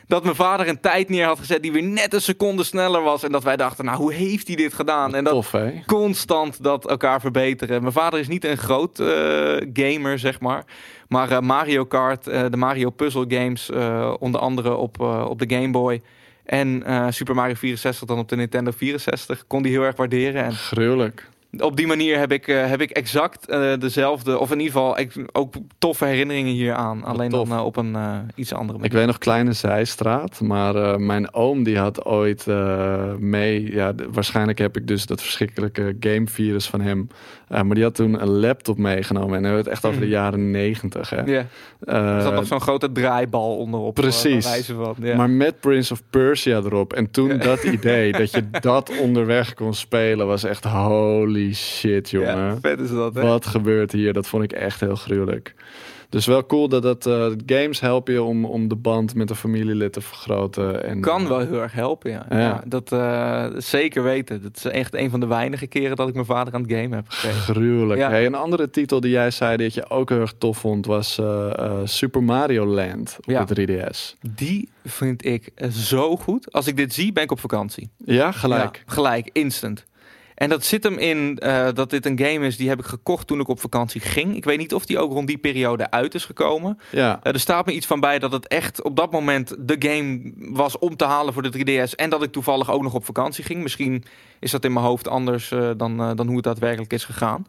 Dat 0.06 0.22
mijn 0.24 0.34
vader 0.36 0.68
een 0.68 0.80
tijd 0.80 1.08
neer 1.08 1.26
had 1.26 1.38
gezet 1.38 1.62
die 1.62 1.72
weer 1.72 1.82
net 1.82 2.14
een 2.14 2.20
seconde 2.20 2.64
sneller 2.64 3.02
was. 3.02 3.22
En 3.22 3.32
dat 3.32 3.42
wij 3.42 3.56
dachten, 3.56 3.84
nou, 3.84 3.96
hoe 3.98 4.12
heeft 4.12 4.46
hij 4.46 4.56
dit 4.56 4.74
gedaan? 4.74 5.14
En 5.14 5.24
dat 5.24 5.32
Tof, 5.32 5.54
constant 5.86 6.62
dat 6.62 6.88
elkaar 6.88 7.20
verbeteren. 7.20 7.80
Mijn 7.80 7.92
vader 7.92 8.18
is 8.18 8.28
niet 8.28 8.44
een 8.44 8.56
groot 8.56 8.98
eh, 8.98 9.06
gamer, 9.72 10.18
zeg 10.18 10.40
maar. 10.40 10.64
Maar 11.08 11.30
eh, 11.30 11.40
Mario 11.40 11.84
Kart, 11.84 12.26
eh, 12.26 12.44
de 12.50 12.56
Mario 12.56 12.90
Puzzle 12.90 13.24
games, 13.28 13.70
onder 14.18 14.40
andere 14.40 14.74
op, 14.76 15.00
op 15.00 15.38
de 15.38 15.54
Game 15.54 15.70
Boy. 15.70 16.02
En 16.44 16.82
eh, 16.82 17.06
Super 17.10 17.34
Mario 17.34 17.54
64 17.54 18.06
dan 18.06 18.18
op 18.18 18.28
de 18.28 18.36
Nintendo 18.36 18.70
64. 18.70 19.46
Kon 19.46 19.62
die 19.62 19.72
heel 19.72 19.82
erg 19.82 19.96
waarderen. 19.96 20.44
En 20.44 20.52
Gruwelijk. 20.52 21.28
Op 21.60 21.76
die 21.76 21.86
manier 21.86 22.18
heb 22.18 22.32
ik, 22.32 22.48
eh, 22.48 22.66
heb 22.66 22.80
ik 22.80 22.90
exact 22.90 23.48
eh, 23.48 23.72
dezelfde, 23.78 24.38
of 24.38 24.50
in 24.50 24.58
ieder 24.60 24.72
geval 24.72 24.98
ik, 24.98 25.12
ook 25.32 25.54
toffe 25.78 26.04
herinneringen 26.04 26.52
hier 26.52 26.72
aan. 26.74 27.04
Alleen 27.04 27.30
tof. 27.30 27.48
dan 27.48 27.58
eh, 27.58 27.64
op 27.64 27.76
een 27.76 27.96
iets 28.34 28.52
andere 28.52 28.72
Ik 28.78 28.80
manier. 28.84 28.96
weet 28.98 29.06
nog 29.06 29.18
Kleine 29.18 29.52
Zijstraat, 29.52 30.40
maar 30.40 31.00
mijn 31.00 31.34
oom 31.34 31.62
die 31.62 31.78
had 31.78 32.04
ooit 32.04 32.46
mee, 33.18 33.72
ja, 33.72 33.92
waarschijnlijk 34.12 34.58
heb 34.58 34.76
ik 34.76 34.86
dus 34.86 35.06
dat 35.06 35.22
verschrikkelijke 35.22 35.96
gamevirus 36.00 36.66
van 36.66 36.80
hem, 36.80 37.08
maar 37.48 37.74
die 37.74 37.82
had 37.82 37.94
toen 37.94 38.22
een 38.22 38.28
laptop 38.38 38.78
meegenomen 38.78 39.36
en 39.36 39.42
dan 39.42 39.44
hebben 39.44 39.62
we 39.64 39.70
het 39.70 39.78
echt 39.78 39.84
over 39.84 40.00
de 40.00 40.06
Mm. 40.06 40.12
jaren 40.12 40.50
negentig. 40.50 41.10
Ja, 41.10 41.46
er 41.80 42.22
zat 42.22 42.34
nog 42.34 42.46
zo'n 42.46 42.60
grote 42.60 42.92
draaibal 42.92 43.56
onderop. 43.56 43.94
precies. 43.94 44.46
van, 44.66 44.94
ja. 45.00 45.16
Maar 45.16 45.30
met 45.30 45.60
Prince 45.60 45.92
of 45.92 46.02
Persia 46.10 46.56
erop. 46.56 46.92
En 46.92 47.10
toen 47.10 47.28
Ja. 47.28 47.36
dat 47.36 47.62
idee 47.62 48.12
dat 48.12 48.30
je 48.30 48.50
dat 48.60 48.98
onderweg 48.98 49.54
kon 49.54 49.74
spelen, 49.74 50.26
was 50.26 50.44
echt 50.44 50.64
holy 50.64 51.43
shit, 51.52 52.10
jongen. 52.10 52.36
ja, 52.36 52.58
vet 52.60 52.80
is 52.80 52.90
dat, 52.90 53.14
hè? 53.14 53.22
Wat 53.22 53.46
gebeurt 53.46 53.92
hier? 53.92 54.12
Dat 54.12 54.26
vond 54.26 54.42
ik 54.42 54.52
echt 54.52 54.80
heel 54.80 54.96
gruwelijk. 54.96 55.54
Dus 56.14 56.26
wel 56.26 56.46
cool 56.46 56.68
dat 56.68 56.82
dat 56.82 57.06
eh, 57.06 57.26
games 57.46 57.80
helpen 57.80 58.12
je 58.12 58.22
om, 58.22 58.44
om 58.44 58.68
de 58.68 58.76
band 58.76 59.14
met 59.14 59.30
een 59.30 59.36
familielid 59.36 59.92
te 59.92 60.00
vergroten. 60.00 60.84
En, 60.84 61.00
Kan 61.00 61.22
eh, 61.22 61.28
wel 61.28 61.38
heel 61.38 61.60
erg 61.60 61.72
helpen, 61.72 62.10
ja. 62.10 62.26
Ja. 62.28 62.38
ja. 62.38 62.62
dat 62.66 62.92
eh, 62.92 63.46
zeker 63.56 64.02
weten. 64.02 64.42
Dat 64.42 64.56
is 64.56 64.64
echt 64.64 64.94
een 64.94 65.10
van 65.10 65.20
de 65.20 65.26
weinige 65.26 65.66
keren 65.66 65.96
dat 65.96 66.08
ik 66.08 66.14
mijn 66.14 66.26
vader 66.26 66.54
aan 66.54 66.62
het 66.62 66.72
game 66.72 66.94
heb 66.94 67.08
gekregen. 67.08 67.40
Gruwelijk. 67.40 68.00
Ja. 68.00 68.10
Hey, 68.10 68.26
een 68.26 68.34
andere 68.34 68.70
titel 68.70 69.00
die 69.00 69.10
jij 69.10 69.30
zei 69.30 69.56
dat 69.56 69.74
je 69.74 69.90
ook 69.90 70.08
heel 70.08 70.20
erg 70.20 70.34
tof 70.38 70.58
vond 70.58 70.86
was 70.86 71.20
Super 71.84 72.22
Mario 72.22 72.66
Land 72.66 73.16
op 73.26 73.46
de 73.46 73.82
3DS. 73.90 74.28
Die 74.34 74.68
vind 74.84 75.24
ik 75.24 75.52
zo 75.70 76.16
goed. 76.16 76.52
Als 76.52 76.66
ik 76.66 76.76
dit 76.76 76.94
zie, 76.94 77.12
ben 77.12 77.22
ik 77.22 77.30
op 77.30 77.40
vakantie. 77.40 77.90
Ja, 78.04 78.32
gelijk. 78.32 78.82
Gelijk, 78.86 79.30
instant. 79.32 79.84
En 80.34 80.48
dat 80.48 80.64
zit 80.64 80.82
hem 80.84 80.98
in 80.98 81.38
eh, 81.38 81.68
dat 81.74 81.90
dit 81.90 82.06
een 82.06 82.18
game 82.18 82.46
is 82.46 82.56
die 82.56 82.68
heb 82.68 82.78
ik 82.78 82.84
gekocht 82.84 83.26
toen 83.26 83.40
ik 83.40 83.48
op 83.48 83.60
vakantie 83.60 84.00
ging. 84.00 84.36
Ik 84.36 84.44
weet 84.44 84.58
niet 84.58 84.74
of 84.74 84.86
die 84.86 84.98
ook 84.98 85.12
rond 85.12 85.26
die 85.26 85.38
periode 85.38 85.90
uit 85.90 86.14
is 86.14 86.24
gekomen. 86.24 86.78
Ja, 86.90 87.20
Eh, 87.22 87.32
er 87.32 87.40
staat 87.40 87.66
me 87.66 87.72
iets 87.72 87.86
van 87.86 88.00
bij 88.00 88.18
dat 88.18 88.32
het 88.32 88.48
echt 88.48 88.82
op 88.82 88.96
dat 88.96 89.12
moment 89.12 89.54
de 89.58 89.76
game 89.78 90.32
was 90.36 90.78
om 90.78 90.96
te 90.96 91.04
halen 91.04 91.32
voor 91.32 91.42
de 91.42 91.50
3DS. 91.50 91.94
En 91.94 92.10
dat 92.10 92.22
ik 92.22 92.32
toevallig 92.32 92.70
ook 92.70 92.82
nog 92.82 92.94
op 92.94 93.04
vakantie 93.04 93.44
ging. 93.44 93.62
Misschien 93.62 94.04
is 94.40 94.50
dat 94.50 94.64
in 94.64 94.72
mijn 94.72 94.84
hoofd 94.84 95.08
anders 95.08 95.50
eh, 95.50 95.70
dan, 95.76 95.96
dan 96.16 96.26
hoe 96.26 96.36
het 96.36 96.44
daadwerkelijk 96.44 96.92
is 96.92 97.04
gegaan. 97.04 97.46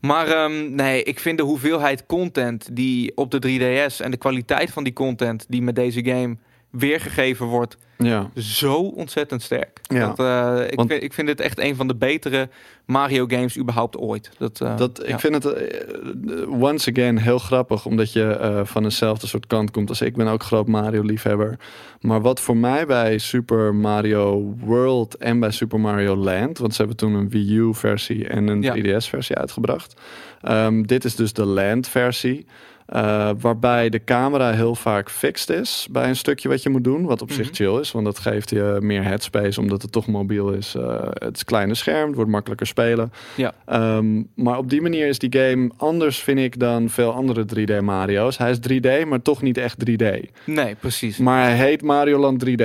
Maar 0.00 0.28
ehm, 0.28 0.74
nee, 0.74 1.02
ik 1.02 1.20
vind 1.20 1.38
de 1.38 1.44
hoeveelheid 1.44 2.06
content 2.06 2.68
die 2.76 3.12
op 3.14 3.30
de 3.30 3.38
3DS 3.38 4.00
en 4.00 4.10
de 4.10 4.16
kwaliteit 4.16 4.70
van 4.70 4.84
die 4.84 4.92
content 4.92 5.44
die 5.48 5.62
met 5.62 5.74
deze 5.74 6.04
game 6.04 6.36
weergegeven 6.70 7.46
wordt, 7.46 7.76
ja. 7.96 8.30
zo 8.36 8.74
ontzettend 8.74 9.42
sterk. 9.42 9.80
Ja. 9.82 10.06
Dat, 10.06 10.18
eh, 10.18 10.66
ik, 10.70 10.74
Want- 10.74 10.90
vind, 10.90 11.02
ik 11.02 11.12
vind 11.12 11.26
dit 11.26 11.40
echt 11.40 11.58
een 11.58 11.76
van 11.76 11.88
de 11.88 11.94
betere 11.96 12.48
Mario 12.86 13.24
games 13.28 13.58
überhaupt 13.58 13.96
ooit. 13.96 14.30
Dat, 14.38 14.60
eh, 14.60 14.76
Dat, 14.76 15.02
ja. 15.06 15.14
Ik 15.14 15.20
vind 15.20 15.34
het 15.34 15.44
eh, 15.44 16.62
once 16.62 16.90
again 16.90 17.16
heel 17.18 17.38
grappig, 17.38 17.86
omdat 17.86 18.12
je 18.12 18.60
van 18.64 18.82
dezelfde 18.82 19.26
soort 19.26 19.46
kant 19.46 19.70
komt 19.70 19.88
als 19.88 20.00
ik. 20.00 20.16
ben 20.16 20.26
ook 20.26 20.42
groot 20.42 20.66
Mario-liefhebber. 20.66 21.58
Maar 22.00 22.20
wat 22.20 22.40
voor 22.40 22.56
mij 22.56 22.86
bij 22.86 23.18
Super 23.18 23.74
Mario 23.74 24.54
World 24.58 25.16
en 25.16 25.40
bij 25.40 25.50
Super 25.50 25.80
Mario 25.80 26.16
Land, 26.16 26.58
want 26.58 26.72
ze 26.72 26.78
hebben 26.78 26.96
toen 26.96 27.14
een 27.14 27.28
Wii 27.28 27.56
U-versie 27.56 28.28
en 28.28 28.48
een 28.48 28.62
Ja. 28.62 28.74
3DS-versie 28.74 29.36
uitgebracht. 29.36 30.00
Ehm, 30.42 30.82
dit 30.82 31.04
is 31.04 31.14
dus 31.16 31.32
de 31.32 31.44
Land-versie. 31.44 32.46
Eh, 32.90 33.30
waarbij 33.40 33.88
de 33.88 34.04
camera 34.04 34.52
heel 34.52 34.74
vaak 34.74 35.10
fixed 35.10 35.48
is 35.60 35.88
bij 35.90 36.08
een 36.08 36.16
stukje 36.16 36.48
wat 36.48 36.62
je 36.62 36.70
moet 36.70 36.84
doen. 36.84 37.04
Wat 37.04 37.22
op 37.22 37.30
zich 37.32 37.46
Mhm. 37.46 37.54
chill 37.54 37.80
is, 37.80 37.92
want 37.92 38.04
dat 38.04 38.18
geeft 38.18 38.50
je 38.50 38.76
meer 38.80 39.04
headspace 39.04 39.60
omdat 39.60 39.82
het 39.82 39.92
toch 39.92 40.06
mobiel 40.06 40.50
is. 40.52 40.74
Eh, 40.74 40.98
het 41.08 41.36
is 41.36 41.44
kleine 41.44 41.74
scherm, 41.74 42.06
het 42.06 42.14
wordt 42.16 42.30
makkelijker 42.30 42.66
spelen. 42.66 43.12
Ja. 43.36 43.52
Ehm, 43.66 44.22
maar 44.34 44.58
op 44.58 44.70
die 44.70 44.80
manier 44.82 45.06
is 45.06 45.18
die 45.18 45.32
game 45.38 45.70
anders, 45.76 46.18
vind 46.18 46.38
ik, 46.38 46.58
dan 46.58 46.88
veel 46.88 47.12
andere 47.12 47.44
3D 47.44 47.80
Mario's. 47.80 48.38
Hij 48.38 48.50
is 48.50 48.58
3D, 48.60 49.04
maar 49.04 49.22
toch 49.22 49.42
niet 49.42 49.58
echt 49.58 49.78
3D. 49.78 50.04
Nee, 50.44 50.74
precies. 50.74 51.18
Maar 51.18 51.42
hij 51.44 51.56
heet 51.56 51.82
Mario 51.82 52.18
Land 52.18 52.38
3D. 52.40 52.62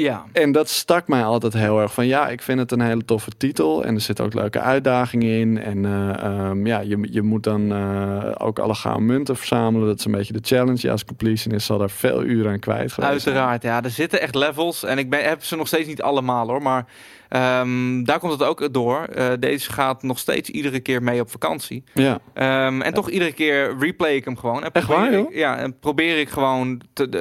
Ja, 0.00 0.24
En 0.32 0.52
dat 0.52 0.68
stak 0.68 1.08
mij 1.08 1.24
altijd 1.24 1.52
heel 1.52 1.80
erg 1.80 1.92
van 1.92 2.06
ja, 2.06 2.28
ik 2.28 2.42
vind 2.42 2.58
het 2.58 2.72
een 2.72 2.80
hele 2.80 3.04
toffe 3.04 3.30
titel. 3.36 3.84
En 3.84 3.94
er 3.94 4.00
zitten 4.00 4.24
ook 4.24 4.34
leuke 4.34 4.60
uitdagingen 4.60 5.38
in. 5.38 5.62
En 5.62 5.84
eh, 5.84 6.24
ehm, 6.24 6.66
ja, 6.66 6.80
je, 6.80 7.08
je 7.10 7.22
moet 7.22 7.42
dan 7.42 7.72
eh, 7.72 8.32
ook 8.38 8.58
alle 8.58 8.74
gouden 8.74 9.06
munten 9.06 9.36
verzamelen. 9.36 9.86
Dat 9.86 9.98
is 9.98 10.04
een 10.04 10.12
beetje 10.12 10.32
de 10.32 10.40
challenge. 10.42 10.78
Ja, 10.80 10.90
als 10.90 11.04
completionist 11.04 11.66
zal 11.66 11.78
daar 11.78 11.90
veel 11.90 12.22
uren 12.22 12.52
aan 12.52 12.58
kwijt 12.58 12.92
geweest. 12.92 13.12
Uiteraard, 13.12 13.62
ja. 13.62 13.82
Er 13.82 13.90
zitten 13.90 14.20
echt 14.20 14.34
levels. 14.34 14.84
En 14.84 14.98
ik 14.98 15.10
ben, 15.10 15.28
heb 15.28 15.44
ze 15.44 15.56
nog 15.56 15.66
steeds 15.66 15.88
niet 15.88 16.02
allemaal 16.02 16.48
hoor. 16.48 16.62
Maar 16.62 16.86
ehm, 17.30 18.02
daar 18.04 18.18
komt 18.18 18.32
het 18.32 18.42
ook 18.42 18.72
door. 18.72 19.02
Eh, 19.02 19.28
deze 19.38 19.72
gaat 19.72 20.02
nog 20.02 20.18
steeds 20.18 20.50
iedere 20.50 20.80
keer 20.80 21.02
mee 21.02 21.20
op 21.20 21.30
vakantie. 21.30 21.84
Ja, 21.94 22.18
Ehm, 22.34 22.80
en 22.80 22.94
toch 22.94 23.10
iedere 23.10 23.32
keer 23.32 23.76
replay 23.78 24.14
ik 24.14 24.24
hem 24.24 24.36
gewoon. 24.36 24.64
En 24.64 24.70
Echt 24.72 24.86
probeer 24.86 25.10
waar, 25.10 25.20
ik-? 25.20 25.34
Ja, 25.34 25.56
en 25.56 25.78
probeer 25.78 26.18
ik 26.18 26.28
gewoon 26.28 26.80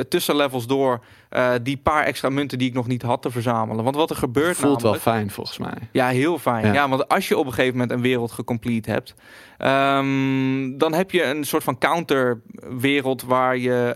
tussen 0.10 0.36
levels 0.36 0.68
door 0.68 1.04
eh, 1.30 1.52
die 1.62 1.78
paar 1.78 2.04
extra 2.04 2.30
munten 2.30 2.58
die 2.58 2.68
ik 2.68 2.74
nog 2.74 2.88
niet 2.88 3.02
had 3.02 3.22
te 3.22 3.32
verzamelen. 3.32 3.84
Want 3.84 3.96
wat 3.96 4.10
er 4.10 4.16
gebeurt 4.16 4.58
voelt 4.58 4.82
wel 4.82 4.94
fijn 4.94 5.32
volgens 5.32 5.58
mij. 5.58 5.74
Ja, 5.92 6.08
heel 6.08 6.38
fijn. 6.40 6.66
Ja. 6.66 6.74
Ja. 6.74 6.90
want 6.90 7.08
als 7.08 7.28
je 7.28 7.38
op 7.38 7.46
een 7.46 7.54
gegeven 7.54 7.74
moment 7.74 7.92
een 7.92 8.02
wereld 8.02 8.32
gecomplete 8.32 8.92
hebt, 8.92 9.16
ehm, 9.58 10.78
dan 10.78 10.94
heb 10.94 11.12
je 11.12 11.24
een 11.24 11.44
soort 11.44 11.64
van 11.64 11.78
counterwereld 11.78 13.24
waar 13.24 13.58
je 13.58 13.96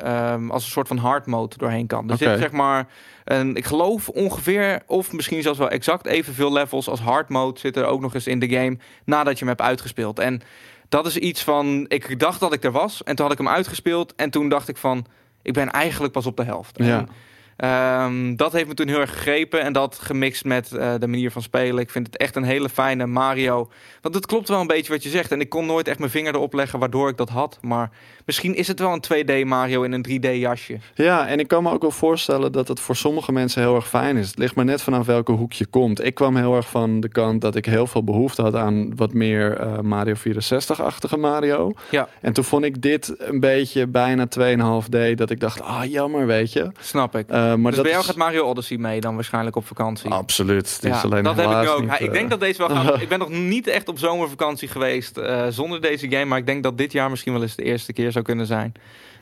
als 0.50 0.66
een 0.66 0.72
soort 0.72 0.88
van 0.88 0.98
hard 0.98 1.26
mode 1.26 1.58
doorheen 1.58 1.88
kan. 1.88 2.04
Oké. 2.04 2.18
zit 2.18 2.40
zeg 2.40 2.52
maar, 2.52 2.88
een, 3.24 3.56
ik 3.56 3.66
geloof 3.66 4.10
ongeveer, 4.10 4.82
of 4.88 5.12
misschien 5.12 5.42
zelfs 5.42 5.60
wel 5.60 5.70
exact 5.70 6.06
evenveel 6.06 6.54
levels 6.54 6.90
als 6.90 7.00
hard 7.00 7.30
mode 7.30 7.60
zitten 7.60 7.84
er 7.84 7.90
ook 7.90 8.02
nog 8.02 8.14
eens 8.14 8.28
in 8.28 8.40
de 8.40 8.50
game 8.50 8.78
nadat 9.06 9.34
je 9.34 9.40
hem 9.40 9.48
hebt 9.48 9.62
uitgespeeld. 9.62 10.20
En 10.20 10.42
dat 10.90 11.06
is 11.06 11.18
iets 11.18 11.44
van, 11.44 11.86
ik 11.88 12.20
dacht 12.20 12.40
dat 12.40 12.54
ik 12.54 12.64
er 12.64 12.72
was 12.72 13.04
en 13.04 13.16
toen 13.16 13.26
had 13.26 13.34
ik 13.34 13.46
hem 13.46 13.54
uitgespeeld 13.54 14.16
en 14.16 14.30
toen 14.30 14.50
dacht 14.50 14.68
ik 14.68 14.78
van, 14.78 15.06
ik 15.42 15.54
ben 15.54 15.72
eigenlijk 15.72 16.14
pas 16.14 16.26
op 16.26 16.38
de 16.38 16.44
helft. 16.44 16.78
Ja. 16.78 16.98
En, 16.98 17.10
Ehm, 17.56 18.36
dat 18.36 18.52
heeft 18.52 18.68
me 18.68 18.74
toen 18.74 18.88
heel 18.88 19.00
erg 19.00 19.14
gegrepen. 19.14 19.62
En 19.62 19.74
dat 19.74 20.00
gemixt 20.00 20.46
met 20.46 20.72
eh, 20.72 20.94
de 21.00 21.08
manier 21.08 21.32
van 21.32 21.42
spelen. 21.42 21.82
Ik 21.82 21.90
vind 21.90 22.08
het 22.08 22.18
echt 22.18 22.36
een 22.36 22.44
hele 22.44 22.70
fijne 22.70 23.06
Mario. 23.06 23.70
Want 24.02 24.16
het 24.16 24.26
klopt 24.26 24.48
wel 24.48 24.62
een 24.62 24.68
beetje 24.68 24.92
wat 24.92 25.04
je 25.04 25.10
zegt. 25.10 25.32
En 25.32 25.40
ik 25.40 25.50
kon 25.50 25.66
nooit 25.66 25.88
echt 25.88 26.00
mijn 26.00 26.12
vinger 26.12 26.34
erop 26.34 26.54
leggen 26.54 26.80
waardoor 26.80 27.10
ik 27.10 27.18
dat 27.18 27.30
had. 27.30 27.58
Maar 27.62 27.90
misschien 28.26 28.56
is 28.56 28.68
het 28.68 28.80
wel 28.80 28.94
een 28.94 29.04
2D 29.44 29.48
Mario 29.48 29.82
in 29.84 29.92
een 29.92 30.06
3D 30.10 30.30
jasje. 30.40 30.78
Ja, 30.96 31.28
en 31.28 31.40
ik 31.40 31.48
kan 31.48 31.64
me 31.64 31.72
ook 31.72 31.82
wel 31.82 31.92
voorstellen 31.92 32.52
dat 32.52 32.68
het 32.68 32.80
voor 32.80 32.96
sommige 32.96 33.32
mensen 33.32 33.62
heel 33.62 33.76
erg 33.76 33.88
fijn 33.88 34.18
is. 34.18 34.28
Het 34.28 34.38
ligt 34.38 34.56
maar 34.56 34.66
net 34.66 34.82
vanaf 34.82 35.06
welke 35.06 35.32
hoek 35.32 35.54
je 35.54 35.66
komt. 35.66 36.04
Ik 36.06 36.16
kwam 36.16 36.36
heel 36.36 36.56
erg 36.56 36.70
van 36.70 37.00
de 37.00 37.10
kant 37.10 37.42
dat 37.42 37.56
ik 37.56 37.66
heel 37.66 37.88
veel 37.88 38.04
behoefte 38.04 38.42
had 38.42 38.56
aan 38.56 38.96
wat 38.96 39.14
meer 39.14 39.62
uh, 39.62 39.80
Mario 39.80 40.14
64-achtige 40.16 41.18
Mario. 41.18 41.72
Ja. 41.90 42.08
En 42.22 42.34
toen 42.34 42.44
vond 42.44 42.64
ik 42.66 42.82
dit 42.82 43.14
een 43.18 43.40
beetje 43.40 43.88
bijna 43.88 44.28
2,5D. 44.40 45.14
Dat 45.16 45.30
ik 45.30 45.40
dacht, 45.40 45.62
ah 45.62 45.86
jammer, 45.86 46.26
weet 46.26 46.54
je. 46.54 46.72
Snap 46.80 47.16
ik. 47.16 47.30
Uh, 47.32 47.36
maar 47.36 47.58
dus 47.58 47.74
dat 47.74 47.82
bij 47.82 47.92
jou 47.92 48.00
is- 48.00 48.06
gaat 48.10 48.16
Mario 48.16 48.44
Odyssey 48.44 48.78
mee 48.78 49.00
dan 49.02 49.16
waarschijnlijk 49.16 49.56
op 49.56 49.68
vakantie? 49.68 50.10
Absoluut. 50.12 50.74
Het 50.76 50.84
is 50.84 50.90
Ja, 50.90 51.02
alleen 51.02 51.24
dat 51.24 51.36
heb 51.36 51.50
ik 51.50 51.70
ook. 51.70 51.82
niet, 51.82 51.92
ik 52.00 52.08
eh, 52.08 52.12
denk 52.12 52.30
dat 52.30 52.40
deze 52.40 52.58
wel 52.68 52.70
gaat. 52.70 53.02
ik 53.02 53.10
ben 53.10 53.20
nog 53.20 53.30
niet 53.30 53.68
echt 53.68 53.88
op 53.90 53.98
zomervakantie 54.00 54.68
geweest 54.68 55.18
eh, 55.18 55.46
zonder 55.50 55.82
deze 55.82 56.10
game. 56.10 56.26
Maar 56.26 56.38
ik 56.38 56.46
denk 56.46 56.64
dat 56.64 56.78
dit 56.78 56.92
jaar 56.92 57.10
misschien 57.10 57.34
wel 57.34 57.42
eens 57.42 57.56
de 57.56 57.64
eerste 57.64 57.94
keer 57.94 58.12
zou 58.14 58.26
kunnen 58.26 58.46
zijn. 58.46 58.74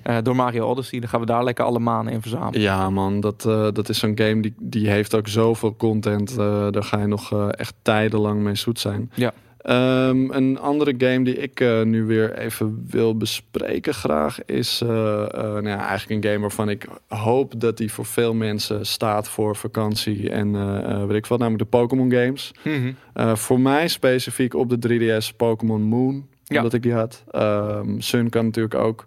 Eh, 0.04 0.18
door 0.24 0.36
Mario 0.36 0.68
Odyssey. 0.68 1.00
Dan 1.00 1.10
gaan 1.10 1.20
we 1.20 1.26
daar 1.26 1.44
lekker 1.44 1.66
alle 1.66 1.80
maanden 1.80 2.14
in 2.14 2.22
verzamelen. 2.22 2.62
Ja, 2.62 2.90
man, 2.90 3.20
dat, 3.20 3.46
eh, 3.46 3.68
dat 3.74 3.90
is 3.90 4.00
zo'n 4.00 4.18
game 4.18 4.42
die, 4.42 4.54
die 4.60 4.90
heeft 4.90 5.16
ook 5.16 5.28
zoveel 5.28 5.76
content. 5.76 6.38
eh, 6.38 6.68
daar 6.72 6.84
ga 6.84 7.00
je 7.00 7.08
nog 7.08 7.50
echt 7.52 7.74
tijdenlang 7.82 8.42
mee 8.42 8.56
zoet 8.56 8.80
zijn. 8.80 9.12
Ja. 9.14 9.34
Ehm, 9.58 10.32
een 10.32 10.60
andere 10.60 10.94
game 10.98 11.24
die 11.24 11.36
ik 11.36 11.60
nu 11.84 12.06
weer 12.06 12.38
even 12.38 12.86
wil 12.90 13.18
bespreken 13.18 13.94
graag 13.94 14.46
is 14.46 14.80
nou 14.80 15.68
ja, 15.68 15.88
eigenlijk 15.88 16.24
een 16.24 16.32
game 16.32 16.42
waarvan 16.42 16.70
ik 16.70 16.88
hoop 17.08 17.54
dat 17.60 17.78
die 17.78 17.92
voor 17.92 18.06
veel 18.06 18.34
mensen 18.34 18.86
staat 18.86 19.30
voor 19.30 19.56
vakantie 19.56 20.30
en 20.30 21.08
weet 21.08 21.18
ik 21.18 21.26
wat, 21.26 21.40
namelijk 21.40 21.64
de 21.64 21.78
Pokémon 21.78 22.12
games. 22.12 22.52
Mhm. 22.64 22.94
Voor 23.36 23.60
mij 23.60 23.88
specifiek 23.88 24.54
op 24.54 24.70
de 24.70 24.80
3DS 24.80 25.34
Pokémon 25.34 25.82
Moon, 25.82 26.28
Ja. 26.52 26.58
omdat 26.58 26.74
ik 26.74 26.84
die 26.84 26.94
had. 26.94 27.24
Ehm, 27.32 28.00
Sun 28.00 28.30
kan 28.30 28.46
natuurlijk 28.46 28.76
ook. 28.76 29.06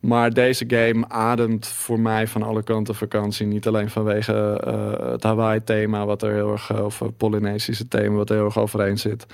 Maar 0.00 0.32
deze 0.32 0.64
game 0.68 1.08
ademt 1.08 1.66
voor 1.66 2.00
mij 2.00 2.26
van 2.26 2.42
alle 2.42 2.62
kanten 2.62 2.94
vakantie. 2.94 3.46
Niet 3.46 3.66
alleen 3.66 3.90
vanwege 3.90 4.60
eh, 4.64 5.10
het 5.12 5.22
Hawaii-thema, 5.22 6.06
wat 6.06 6.22
er 6.22 6.32
heel 6.32 6.52
erg, 6.52 6.70
eh, 6.70 6.84
of 6.84 6.98
het 6.98 7.16
Polynesische 7.16 7.88
thema, 7.88 8.14
wat 8.16 8.30
er 8.30 8.36
heel 8.36 8.44
erg 8.44 8.58
overeen 8.58 8.98
zit. 8.98 9.26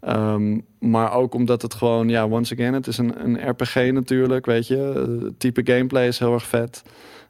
Ehm, 0.00 0.58
maar 0.78 1.12
ook 1.12 1.34
omdat 1.34 1.62
het 1.62 1.74
gewoon, 1.74 2.08
ja, 2.08 2.26
once 2.28 2.54
again, 2.54 2.72
het 2.74 2.86
is 2.86 2.98
een, 2.98 3.14
een 3.24 3.48
RPG 3.50 3.74
natuurlijk, 3.92 4.46
weet 4.46 4.66
je. 4.66 4.92
Eh, 4.94 5.24
Het 5.24 5.40
type 5.40 5.60
gameplay 5.72 6.06
is 6.06 6.18
heel 6.18 6.32
erg 6.32 6.46
vet. 6.46 6.82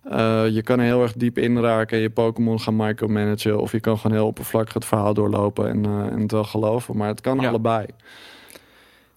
Eh, 0.03 0.43
je 0.49 0.63
kan 0.63 0.79
er 0.79 0.85
heel 0.85 1.03
erg 1.03 1.13
diep 1.13 1.39
inraken, 1.39 1.99
je 1.99 2.11
Pokémon 2.11 2.61
gaan 2.61 2.77
micromanagen. 2.77 3.61
Of 3.61 3.73
je 3.73 3.81
kan 3.81 3.99
gewoon 3.99 4.17
heel 4.17 4.27
oppervlakkig 4.27 4.75
het 4.75 4.85
verhaal 4.85 5.15
doorlopen 5.15 5.69
en, 5.69 5.85
eh, 5.85 6.13
en 6.13 6.21
het 6.21 6.33
wel 6.33 6.45
geloven. 6.45 6.97
Maar 6.97 7.09
het 7.09 7.21
kan 7.21 7.41
Ja. 7.41 7.49
allebei. 7.49 7.87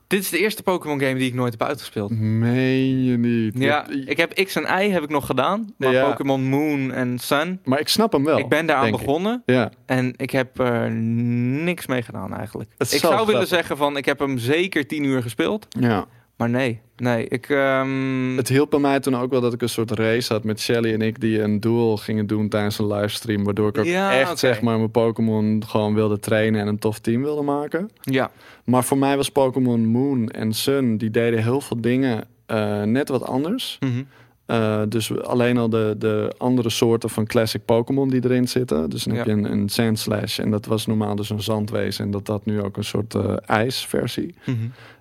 Dit 0.08 0.20
is 0.22 0.30
de 0.30 0.38
eerste 0.40 0.64
Pokémon 0.64 1.00
game 1.00 1.16
die 1.16 1.28
ik 1.28 1.34
nooit 1.34 1.52
heb 1.52 1.64
uitgespeeld. 1.68 2.12
Meen 2.20 3.04
je 3.04 3.18
niet? 3.18 3.54
Ja, 3.58 3.88
ik 4.06 4.18
heb 4.18 4.34
X 4.44 4.56
en 4.56 4.82
Y 4.86 4.90
heb 4.90 5.04
ik 5.04 5.10
nog 5.10 5.26
gedaan. 5.26 5.74
Maar 5.78 5.92
Ja. 5.92 6.10
Pokémon 6.10 6.44
Moon 6.44 6.92
en 6.92 7.20
Sun. 7.20 7.60
Maar 7.64 7.80
ik 7.80 7.88
snap 7.88 8.12
hem 8.12 8.24
wel. 8.24 8.38
ik 8.38 8.48
ben 8.50 8.66
daaraan 8.66 8.86
ik. 8.86 8.92
begonnen. 8.92 9.44
Ja, 9.46 9.72
En 9.86 10.14
ik 10.16 10.30
heb 10.32 10.60
er 10.60 10.92
niks 10.92 11.86
mee 11.88 12.02
gedaan 12.02 12.34
eigenlijk. 12.34 12.70
Het 12.78 12.92
Ik 12.94 13.00
zo 13.00 13.08
zou 13.08 13.26
willen 13.26 13.48
zeggen 13.48 13.78
van 13.78 13.98
ik 13.98 14.06
heb 14.06 14.20
hem 14.20 14.38
zeker 14.38 14.88
tien 14.88 15.04
uur 15.04 15.22
gespeeld. 15.22 15.68
ja. 15.80 16.06
Maar 16.38 16.50
nee, 16.50 16.80
nee. 16.98 17.28
Ik, 17.28 17.50
ehm, 17.50 18.36
Het 18.38 18.48
hielp 18.48 18.70
bij 18.70 18.80
mij 18.80 19.00
toen 19.00 19.16
ook 19.16 19.32
wel 19.32 19.42
dat 19.42 19.54
ik 19.54 19.62
een 19.62 19.70
soort 19.70 19.92
race 19.92 20.34
had 20.34 20.44
met 20.44 20.60
Shelly 20.60 20.94
en 20.94 21.02
ik 21.02 21.20
die 21.22 21.42
een 21.42 21.60
duel 21.60 21.98
gingen 21.98 22.28
doen 22.28 22.50
tijdens 22.50 22.80
een 22.80 22.88
livestream. 22.88 23.44
Waardoor 23.44 23.70
ik 23.70 23.78
ook 23.78 23.86
Ja, 23.86 24.20
echt 24.20 24.40
zeg 24.40 24.62
maar 24.62 24.78
mijn 24.78 24.92
Pokémon 24.92 25.64
gewoon 25.68 25.94
wilde 25.94 26.20
trainen 26.20 26.62
en 26.62 26.68
een 26.68 26.80
tof 26.80 27.00
team 27.00 27.22
wilde 27.22 27.42
maken. 27.42 27.90
ja, 28.02 28.32
Maar 28.64 28.84
voor 28.84 28.98
mij 28.98 29.16
was 29.18 29.30
Pokémon 29.32 29.86
Moon 29.86 30.30
en 30.30 30.54
Sun, 30.54 30.98
die 30.98 31.12
deden 31.12 31.44
heel 31.44 31.62
veel 31.62 31.82
dingen 31.82 32.24
eh, 32.46 32.82
net 32.84 33.10
wat 33.10 33.24
anders. 33.24 33.78
mhm. 33.80 34.04
Eh, 34.48 34.82
dus 34.90 35.22
alleen 35.22 35.58
al 35.58 35.70
de, 35.70 35.96
de 35.98 36.34
andere 36.38 36.70
soorten 36.70 37.10
van 37.10 37.26
classic 37.26 37.66
Pokémon 37.66 38.10
die 38.10 38.24
erin 38.24 38.48
zitten. 38.48 38.90
Dus 38.90 39.04
dan 39.04 39.16
heb 39.16 39.26
Ja. 39.26 39.32
je 39.36 39.38
een, 39.38 39.52
een 39.52 39.70
Sandslash 39.70 40.40
en 40.40 40.52
dat 40.52 40.66
was 40.66 40.86
normaal 40.86 41.16
dus 41.16 41.30
een 41.30 41.42
zandwezen. 41.42 42.06
En 42.06 42.12
dat 42.12 42.26
dat 42.26 42.46
nu 42.46 42.62
ook 42.62 42.78
een 42.78 42.84
soort 42.84 43.16
eh, 43.16 43.34
ijsversie. 43.46 44.36
Mhm. 44.46 44.56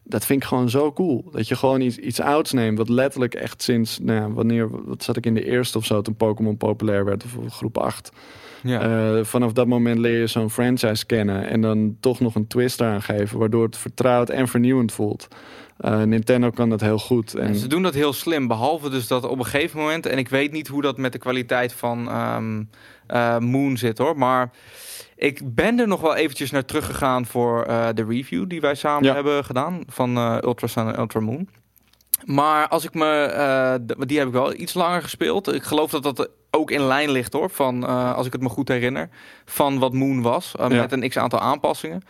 Dat 0.05 0.25
vind 0.25 0.43
ik 0.43 0.49
gewoon 0.49 0.71
zo 0.71 0.93
cool. 0.93 1.25
Dat 1.33 1.49
je 1.49 1.57
gewoon 1.57 1.81
iets, 1.81 1.97
iets 1.97 2.21
ouds 2.21 2.53
neemt. 2.53 2.79
Wat 2.79 2.89
letterlijk 2.89 3.35
echt 3.35 3.63
sinds, 3.63 3.99
nou 3.99 4.21
ja, 4.21 4.31
wanneer, 4.31 4.69
wat 4.87 5.03
zat 5.03 5.17
ik 5.17 5.27
in 5.27 5.35
de 5.35 5.45
eerste 5.45 5.79
of 5.79 5.85
zo, 5.85 6.03
toen 6.03 6.15
Pokémon 6.17 6.57
populair 6.57 7.05
werd, 7.05 7.25
of 7.25 7.55
groep 7.55 7.79
8. 7.79 8.13
Ja. 8.63 8.81
Eh, 8.81 9.25
vanaf 9.25 9.53
dat 9.53 9.67
moment 9.67 9.99
leer 9.99 10.19
je 10.21 10.27
zo'n 10.27 10.51
franchise 10.51 11.07
kennen. 11.07 11.49
En 11.49 11.61
dan 11.61 11.97
toch 12.01 12.21
nog 12.21 12.35
een 12.35 12.47
twist 12.47 12.81
eraan 12.81 13.03
geven, 13.03 13.39
waardoor 13.39 13.65
het 13.65 13.77
vertrouwd 13.77 14.29
en 14.31 14.49
vernieuwend 14.49 14.93
voelt. 14.93 15.29
Eh, 15.77 16.03
Nintendo 16.03 16.51
kan 16.51 16.71
dat 16.71 16.81
heel 16.81 16.99
goed. 16.99 17.35
En, 17.35 17.47
En 17.47 17.55
ze 17.55 17.67
doen 17.67 17.83
dat 17.83 17.95
heel 17.95 18.13
slim. 18.13 18.47
Behalve 18.49 18.91
dus 18.91 19.07
dat 19.07 19.25
op 19.25 19.39
een 19.39 19.45
gegeven 19.45 19.79
moment... 19.79 20.07
en 20.07 20.19
ik 20.19 20.29
weet 20.29 20.53
niet 20.53 20.69
hoe 20.69 20.83
dat 20.83 20.97
met 20.97 21.13
de 21.13 21.19
kwaliteit 21.19 21.73
van 21.73 22.09
ehm, 22.09 22.63
eh, 23.07 23.39
Moon 23.39 23.77
zit 23.77 23.99
hoor. 23.99 24.19
Maar 24.19 24.51
ik 25.17 25.55
ben 25.55 25.79
er 25.79 25.89
nog 25.89 26.01
wel 26.01 26.15
eventjes 26.15 26.51
naar 26.51 26.65
teruggegaan 26.65 27.27
voor 27.27 27.65
de 27.95 28.05
review... 28.09 28.49
die 28.49 28.61
wij 28.61 28.75
samen 28.75 29.05
Ja. 29.05 29.15
hebben 29.15 29.45
gedaan 29.45 29.83
van 29.87 30.17
Ultra 30.45 30.67
Sun 30.67 30.87
en 30.93 30.99
Ultra 30.99 31.21
Moon. 31.21 31.49
Maar 32.25 32.69
als 32.69 32.85
ik 32.85 32.95
me... 32.95 33.81
die 34.07 34.19
heb 34.19 34.27
ik 34.27 34.33
wel 34.33 34.55
iets 34.55 34.75
langer 34.75 35.03
gespeeld. 35.03 35.53
Ik 35.55 35.63
geloof 35.63 35.91
dat 35.91 36.03
dat 36.03 36.31
ook 36.57 36.71
in 36.71 36.83
lijn 36.87 37.11
ligt 37.11 37.33
hoor. 37.33 37.51
Van, 37.51 37.87
eh, 37.87 38.15
als 38.15 38.27
ik 38.27 38.33
het 38.33 38.41
me 38.43 38.49
goed 38.49 38.69
herinner. 38.69 39.09
Van 39.45 39.79
wat 39.79 39.93
Moon 39.93 40.23
was. 40.23 40.55
eh, 40.59 40.71
Ja. 40.71 40.81
Met 40.81 40.93
een 40.93 41.09
x-aantal 41.09 41.41
aanpassingen. 41.41 42.03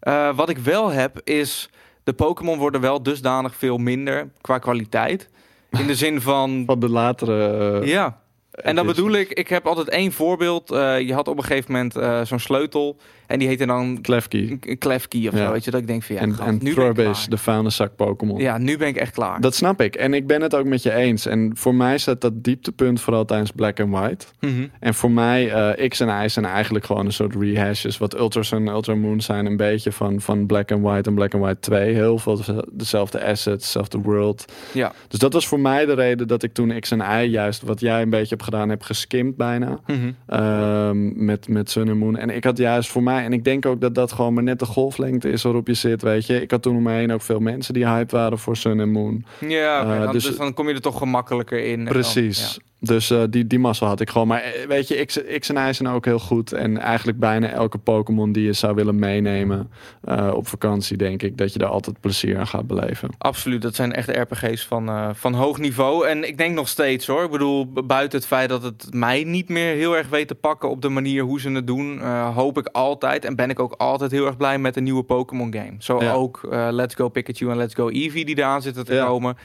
Eh, 0.00 0.36
wat 0.36 0.48
ik 0.48 0.58
wel 0.58 0.88
heb 0.90 1.20
is... 1.24 1.70
De 2.04 2.12
Pokémon 2.12 2.58
worden 2.58 2.80
wel 2.80 3.02
dusdanig 3.02 3.56
veel 3.56 3.78
minder 3.78 4.30
qua 4.40 4.58
kwaliteit. 4.58 5.28
In 5.70 5.86
de 5.86 5.94
zin 5.94 6.20
van... 6.20 6.62
van 6.66 6.78
de 6.80 6.88
latere... 6.88 7.80
Ja, 7.86 8.20
en 8.50 8.78
edities. 8.78 8.94
bedoel 8.96 9.12
ik. 9.12 9.28
Ik 9.32 9.48
heb 9.48 9.66
altijd 9.66 9.88
één 9.88 10.12
voorbeeld. 10.12 10.68
Je 10.68 11.10
had 11.14 11.28
op 11.28 11.36
een 11.38 11.44
gegeven 11.44 11.72
moment 11.72 12.28
zo'n 12.28 12.38
sleutel. 12.38 12.96
En 13.32 13.38
die 13.38 13.48
heette 13.48 13.66
dan 13.66 13.98
Klefki 14.00 14.58
Klefki 14.78 15.28
of 15.28 15.34
Ja. 15.34 15.46
zo. 15.46 15.52
Weet 15.52 15.64
je, 15.64 15.70
dat 15.70 15.80
ik 15.80 15.86
denk 15.86 16.02
van 16.02 16.14
ja, 16.16 16.20
en, 16.22 16.34
en 16.38 16.52
nu 16.52 16.58
ben 16.58 16.68
ik 16.68 16.74
Throbbis, 16.74 17.04
klaar. 17.04 17.28
de 17.28 17.36
vuilniszak 17.36 17.96
Pokémon. 17.96 18.40
Ja, 18.40 18.58
nu 18.58 18.76
ben 18.76 18.88
ik 18.88 18.96
echt 18.96 19.12
klaar. 19.14 19.40
Dat 19.40 19.54
snap 19.54 19.80
ik. 19.80 19.94
En 19.94 20.14
ik 20.14 20.26
ben 20.26 20.40
het 20.40 20.54
ook 20.54 20.64
met 20.64 20.82
je 20.82 20.92
eens. 20.94 21.26
En 21.26 21.50
voor 21.54 21.74
mij 21.74 21.98
staat 21.98 22.20
dat 22.20 22.44
dieptepunt 22.44 23.00
vooral 23.00 23.24
tijdens 23.24 23.50
Black 23.50 23.80
and 23.80 23.90
White. 23.90 24.26
Mhm. 24.40 24.66
En 24.80 24.94
voor 24.94 25.10
mij, 25.10 25.50
eh, 25.52 25.88
X 25.88 26.00
en 26.00 26.24
Y 26.24 26.28
zijn 26.28 26.44
eigenlijk 26.44 26.84
gewoon 26.84 27.06
een 27.06 27.12
soort 27.12 27.34
rehashes. 27.36 27.98
Wat 27.98 28.18
Ultra 28.18 28.42
Sun 28.42 28.66
en 28.68 28.74
Ultra 28.74 28.94
Moon 28.94 29.20
zijn 29.20 29.46
een 29.46 29.56
beetje 29.56 29.92
van, 29.92 30.20
van 30.20 30.46
Black 30.46 30.72
and 30.72 30.82
White 30.82 31.08
en 31.08 31.14
Black 31.14 31.34
and 31.34 31.42
White 31.42 31.60
2. 31.60 31.94
Heel 31.94 32.18
veel 32.18 32.40
dezelfde 32.72 33.24
assets, 33.24 33.64
dezelfde 33.64 33.98
world. 33.98 34.44
Ja. 34.72 34.92
Dus 35.08 35.18
dat 35.18 35.32
was 35.32 35.46
voor 35.48 35.60
mij 35.60 35.86
de 35.86 35.94
reden 35.94 36.28
dat 36.28 36.42
ik 36.42 36.52
toen 36.52 36.80
X 36.80 36.90
en 36.90 37.00
Y 37.24 37.24
juist, 37.30 37.62
wat 37.62 37.80
jij 37.80 38.02
een 38.02 38.10
beetje 38.10 38.28
hebt 38.28 38.42
gedaan, 38.42 38.68
heb 38.68 38.82
geskimd 38.82 39.36
bijna. 39.36 39.78
Ehm, 40.26 41.24
met, 41.24 41.48
met 41.48 41.70
Sun 41.70 41.88
en 41.88 41.98
Moon. 41.98 42.16
En 42.16 42.30
ik 42.30 42.44
had 42.44 42.58
juist 42.58 42.90
voor 42.90 43.02
mij, 43.02 43.21
en 43.24 43.32
ik 43.32 43.44
denk 43.44 43.66
ook 43.66 43.80
dat 43.80 43.94
dat 43.94 44.12
gewoon 44.12 44.34
maar 44.34 44.42
net 44.42 44.58
de 44.58 44.66
golflengte 44.66 45.30
is 45.30 45.42
waarop 45.42 45.66
je 45.66 45.74
zit, 45.74 46.02
weet 46.02 46.26
je. 46.26 46.40
Ik 46.42 46.50
had 46.50 46.62
toen 46.62 46.76
om 46.76 46.82
me 46.82 46.92
heen 46.92 47.12
ook 47.12 47.22
veel 47.22 47.40
mensen 47.40 47.74
die 47.74 47.86
hyped 47.86 48.10
waren 48.12 48.38
voor 48.38 48.56
Sun 48.56 48.80
en 48.80 48.90
Moon. 48.90 49.24
Ja, 49.40 49.82
Eh, 49.94 50.02
dan, 50.02 50.12
dus- 50.12 50.24
dus, 50.24 50.36
dan 50.36 50.54
kom 50.54 50.68
je 50.68 50.74
er 50.74 50.80
toch 50.80 50.98
gemakkelijker 50.98 51.64
in. 51.64 51.78
dan- 51.84 51.92
Precies. 51.92 52.58
Dus 52.84 53.10
eh, 53.10 53.22
die, 53.30 53.46
die 53.46 53.58
massa 53.58 53.86
had 53.86 54.00
ik 54.00 54.10
gewoon. 54.10 54.26
Maar 54.26 54.40
eh, 54.42 54.66
weet 54.66 54.88
je, 54.88 55.04
X, 55.04 55.18
X 55.38 55.48
en 55.48 55.68
Y 55.68 55.72
zijn 55.72 55.88
ook 55.88 56.04
heel 56.04 56.18
goed. 56.18 56.52
En 56.52 56.78
eigenlijk 56.78 57.18
bijna 57.18 57.48
elke 57.48 57.78
Pokémon 57.78 58.32
die 58.32 58.44
je 58.44 58.52
zou 58.52 58.74
willen 58.74 58.98
meenemen 58.98 59.70
eh, 60.04 60.30
op 60.34 60.48
vakantie, 60.48 60.96
denk 60.96 61.22
ik 61.22 61.38
dat 61.38 61.52
je 61.52 61.58
daar 61.58 61.68
altijd 61.68 62.00
plezier 62.00 62.38
aan 62.38 62.46
gaat 62.46 62.66
beleven. 62.66 63.08
Absoluut, 63.18 63.62
dat 63.62 63.74
zijn 63.74 63.92
echt 63.92 64.08
RPG's 64.08 64.66
van, 64.66 65.14
van 65.14 65.34
hoog 65.34 65.58
niveau. 65.58 66.06
En 66.06 66.28
ik 66.28 66.38
denk 66.38 66.54
nog 66.54 66.68
steeds 66.68 67.06
hoor. 67.06 67.24
Ik 67.24 67.30
bedoel, 67.30 67.72
bu- 67.72 67.82
buiten 67.82 68.18
het 68.18 68.26
feit 68.28 68.48
dat 68.48 68.62
het 68.62 68.86
mij 68.90 69.24
niet 69.24 69.48
meer 69.48 69.74
heel 69.74 69.96
erg 69.96 70.08
weet 70.08 70.28
te 70.28 70.34
pakken 70.34 70.70
op 70.70 70.82
de 70.82 70.88
manier 70.88 71.22
hoe 71.22 71.40
ze 71.40 71.50
het 71.50 71.66
doen, 71.66 72.00
hoop 72.34 72.58
ik 72.58 72.66
altijd 72.66 73.24
en 73.24 73.36
ben 73.36 73.50
ik 73.50 73.58
ook 73.60 73.72
altijd 73.78 74.10
heel 74.10 74.26
erg 74.26 74.36
blij 74.36 74.58
met 74.58 74.76
een 74.76 74.84
nieuwe 74.84 75.02
Pokémon 75.02 75.54
game. 75.54 75.74
Zo 75.78 76.02
Ja. 76.02 76.12
ook 76.12 76.40
Let's 76.70 76.94
Go 76.94 77.08
Pikachu 77.08 77.50
en 77.50 77.56
Let's 77.56 77.74
Go 77.74 77.88
Eevee 77.88 78.24
die 78.24 78.38
eraan 78.38 78.62
zitten 78.62 78.84
te 78.84 78.94
Ja. 78.94 79.06
komen. 79.06 79.36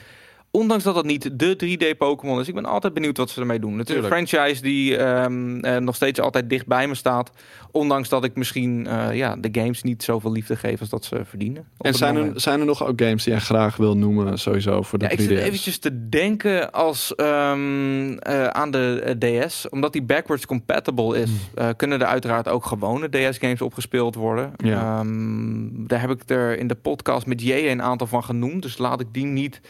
Ondanks 0.58 0.84
dat 0.84 0.96
het 0.96 1.06
niet 1.06 1.38
de 1.38 1.56
3D 1.94 1.96
Pokémon 1.98 2.40
is, 2.40 2.48
ik 2.48 2.54
ben 2.54 2.64
altijd 2.64 2.94
benieuwd 2.94 3.16
wat 3.16 3.30
ze 3.30 3.40
ermee 3.40 3.58
doen. 3.58 3.78
Het 3.78 3.90
is 3.90 3.96
een 3.96 4.04
franchise 4.04 4.62
die 4.62 4.96
ehm, 4.96 5.58
eh, 5.58 5.76
nog 5.76 5.94
steeds 5.94 6.20
altijd 6.20 6.50
dicht 6.50 6.66
bij 6.66 6.88
me 6.88 6.94
staat. 6.94 7.30
Ondanks 7.70 8.08
dat 8.08 8.24
ik 8.24 8.36
misschien 8.36 8.86
eh, 8.86 9.16
ja, 9.16 9.36
de 9.36 9.48
games 9.52 9.82
niet 9.82 10.02
zoveel 10.02 10.32
liefde 10.32 10.56
geef 10.56 10.80
als 10.80 10.88
dat 10.88 11.04
ze 11.04 11.20
verdienen. 11.24 11.64
En 11.78 11.94
zijn 11.94 12.14
moment. 12.14 12.34
er, 12.34 12.40
zijn 12.40 12.60
er 12.60 12.66
nog 12.66 12.86
ook 12.86 13.00
games 13.00 13.24
die 13.24 13.32
jij 13.32 13.42
graag 13.42 13.76
wil 13.76 13.96
noemen, 13.96 14.38
sowieso 14.38 14.82
voor 14.82 14.98
de 14.98 15.04
Ja, 15.04 15.10
ik 15.10 15.18
3DS? 15.18 15.22
zit 15.22 15.38
eventjes 15.38 15.78
te 15.78 16.08
denken 16.08 16.72
als 16.72 17.14
ehm, 17.14 18.12
eh, 18.18 18.46
aan 18.46 18.70
de 18.70 19.16
DS. 19.18 19.68
Omdat 19.68 19.92
die 19.92 20.02
backwards 20.02 20.46
compatible 20.46 21.20
is, 21.20 21.30
eh, 21.54 21.68
kunnen 21.76 22.00
er 22.00 22.06
uiteraard 22.06 22.48
ook 22.48 22.64
gewone 22.66 23.08
DS-games 23.08 23.62
opgespeeld 23.62 24.14
worden. 24.14 24.52
Ja. 24.56 24.98
Ehm, 24.98 25.86
daar 25.86 26.00
heb 26.00 26.10
ik 26.10 26.22
er 26.26 26.58
in 26.58 26.66
de 26.66 26.74
podcast 26.74 27.26
met 27.26 27.42
J 27.42 27.52
een 27.52 27.82
aantal 27.82 28.06
van 28.06 28.24
genoemd. 28.24 28.62
Dus 28.62 28.78
laat 28.78 29.00
ik 29.00 29.06
die 29.12 29.26
niet 29.26 29.60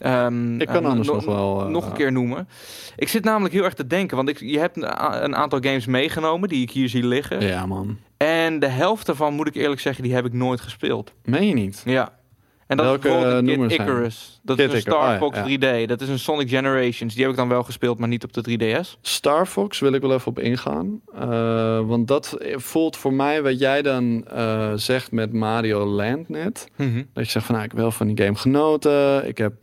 ehm, 0.00 0.60
Ik 0.60 0.66
kan 0.66 0.82
eh, 0.84 0.88
anders 0.90 1.08
no- 1.08 1.14
nog 1.14 1.24
wel, 1.24 1.60
eh, 1.60 1.66
nog 1.68 1.86
een 1.86 1.92
keer 1.92 2.12
noemen. 2.12 2.48
Ik 2.96 3.08
zit 3.08 3.24
namelijk 3.24 3.54
heel 3.54 3.64
erg 3.64 3.74
te 3.74 3.86
denken, 3.86 4.16
want 4.16 4.28
ik, 4.28 4.40
je 4.40 4.58
hebt 4.58 4.76
een 4.76 5.36
aantal 5.36 5.58
games 5.60 5.86
meegenomen 5.86 6.48
die 6.48 6.62
ik 6.62 6.70
hier 6.70 6.88
zie 6.88 7.06
liggen. 7.06 7.40
Ja, 7.40 7.66
man. 7.66 7.98
En 8.16 8.58
de 8.58 8.66
helft 8.68 9.06
daarvan, 9.06 9.34
moet 9.34 9.48
ik 9.48 9.54
eerlijk 9.54 9.80
zeggen, 9.80 10.02
die 10.04 10.14
heb 10.14 10.24
ik 10.26 10.32
nooit 10.32 10.60
gespeeld. 10.60 11.12
Meen 11.24 11.46
je 11.46 11.54
niet? 11.54 11.82
Ja. 11.84 12.12
En 12.68 12.76
dat 12.76 12.86
Welke, 12.86 13.08
is 13.08 13.14
bijvoorbeeld 13.14 13.60
eh, 13.60 13.66
Kid? 13.66 13.86
Icarus. 13.86 14.40
Dat 14.42 14.56
Kid 14.56 14.66
is 14.66 14.72
een 14.72 14.78
Icarus, 14.78 14.98
Star 14.98 15.12
ja, 15.12 15.18
Fox 15.18 15.36
ja. 15.36 15.84
3D. 15.84 15.86
Dat 15.86 16.00
is 16.00 16.08
een 16.08 16.18
Sonic 16.18 16.48
Generations. 16.48 17.14
Die 17.14 17.22
heb 17.22 17.32
ik 17.32 17.38
dan 17.38 17.48
wel 17.48 17.62
gespeeld, 17.62 17.98
maar 17.98 18.08
niet 18.08 18.24
op 18.24 18.32
de 18.32 18.58
3DS. 18.58 19.00
Star 19.00 19.46
Fox 19.46 19.78
wil 19.78 19.92
ik 19.92 20.00
wel 20.00 20.12
even 20.12 20.26
op 20.26 20.38
ingaan. 20.38 21.00
Eh, 21.14 21.80
want 21.86 22.08
dat 22.08 22.36
voelt 22.54 22.96
voor 22.96 23.12
mij 23.12 23.42
wat 23.42 23.58
jij 23.58 23.82
dan 23.82 24.24
eh, 24.26 24.72
zegt 24.74 25.12
met 25.12 25.32
Mario 25.32 25.86
Land 25.86 26.28
net. 26.28 26.68
Dat 27.12 27.24
je 27.24 27.30
zegt 27.30 27.46
van 27.46 27.54
nou, 27.54 27.66
ik 27.66 27.70
heb 27.70 27.80
wel 27.80 27.90
van 27.90 28.06
die 28.06 28.24
game 28.24 28.36
genoten. 28.36 29.28
Ik 29.28 29.38
heb 29.38 29.54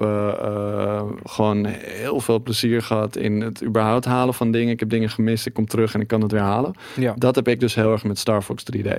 gewoon 1.24 1.66
heel 1.66 2.20
veel 2.20 2.42
plezier 2.42 2.82
gehad 2.82 3.16
in 3.16 3.42
het 3.42 3.64
überhaupt 3.64 4.06
halen 4.06 4.34
van 4.34 4.52
dingen. 4.52 4.74
Ik 4.74 4.80
heb 4.80 4.90
dingen 4.90 5.10
gemist, 5.10 5.46
ik 5.46 5.54
kom 5.54 5.68
terug 5.68 5.94
en 5.94 6.02
ik 6.02 6.08
kan 6.08 6.22
het 6.22 6.32
weer 6.32 6.42
halen. 6.42 6.74
Ja. 6.96 7.14
Dat 7.18 7.36
heb 7.36 7.48
ik 7.48 7.60
dus 7.60 7.76
heel 7.76 7.92
erg 7.92 8.04
met 8.04 8.20
Star 8.20 8.42
Fox 8.42 8.64
3D. 8.78 8.90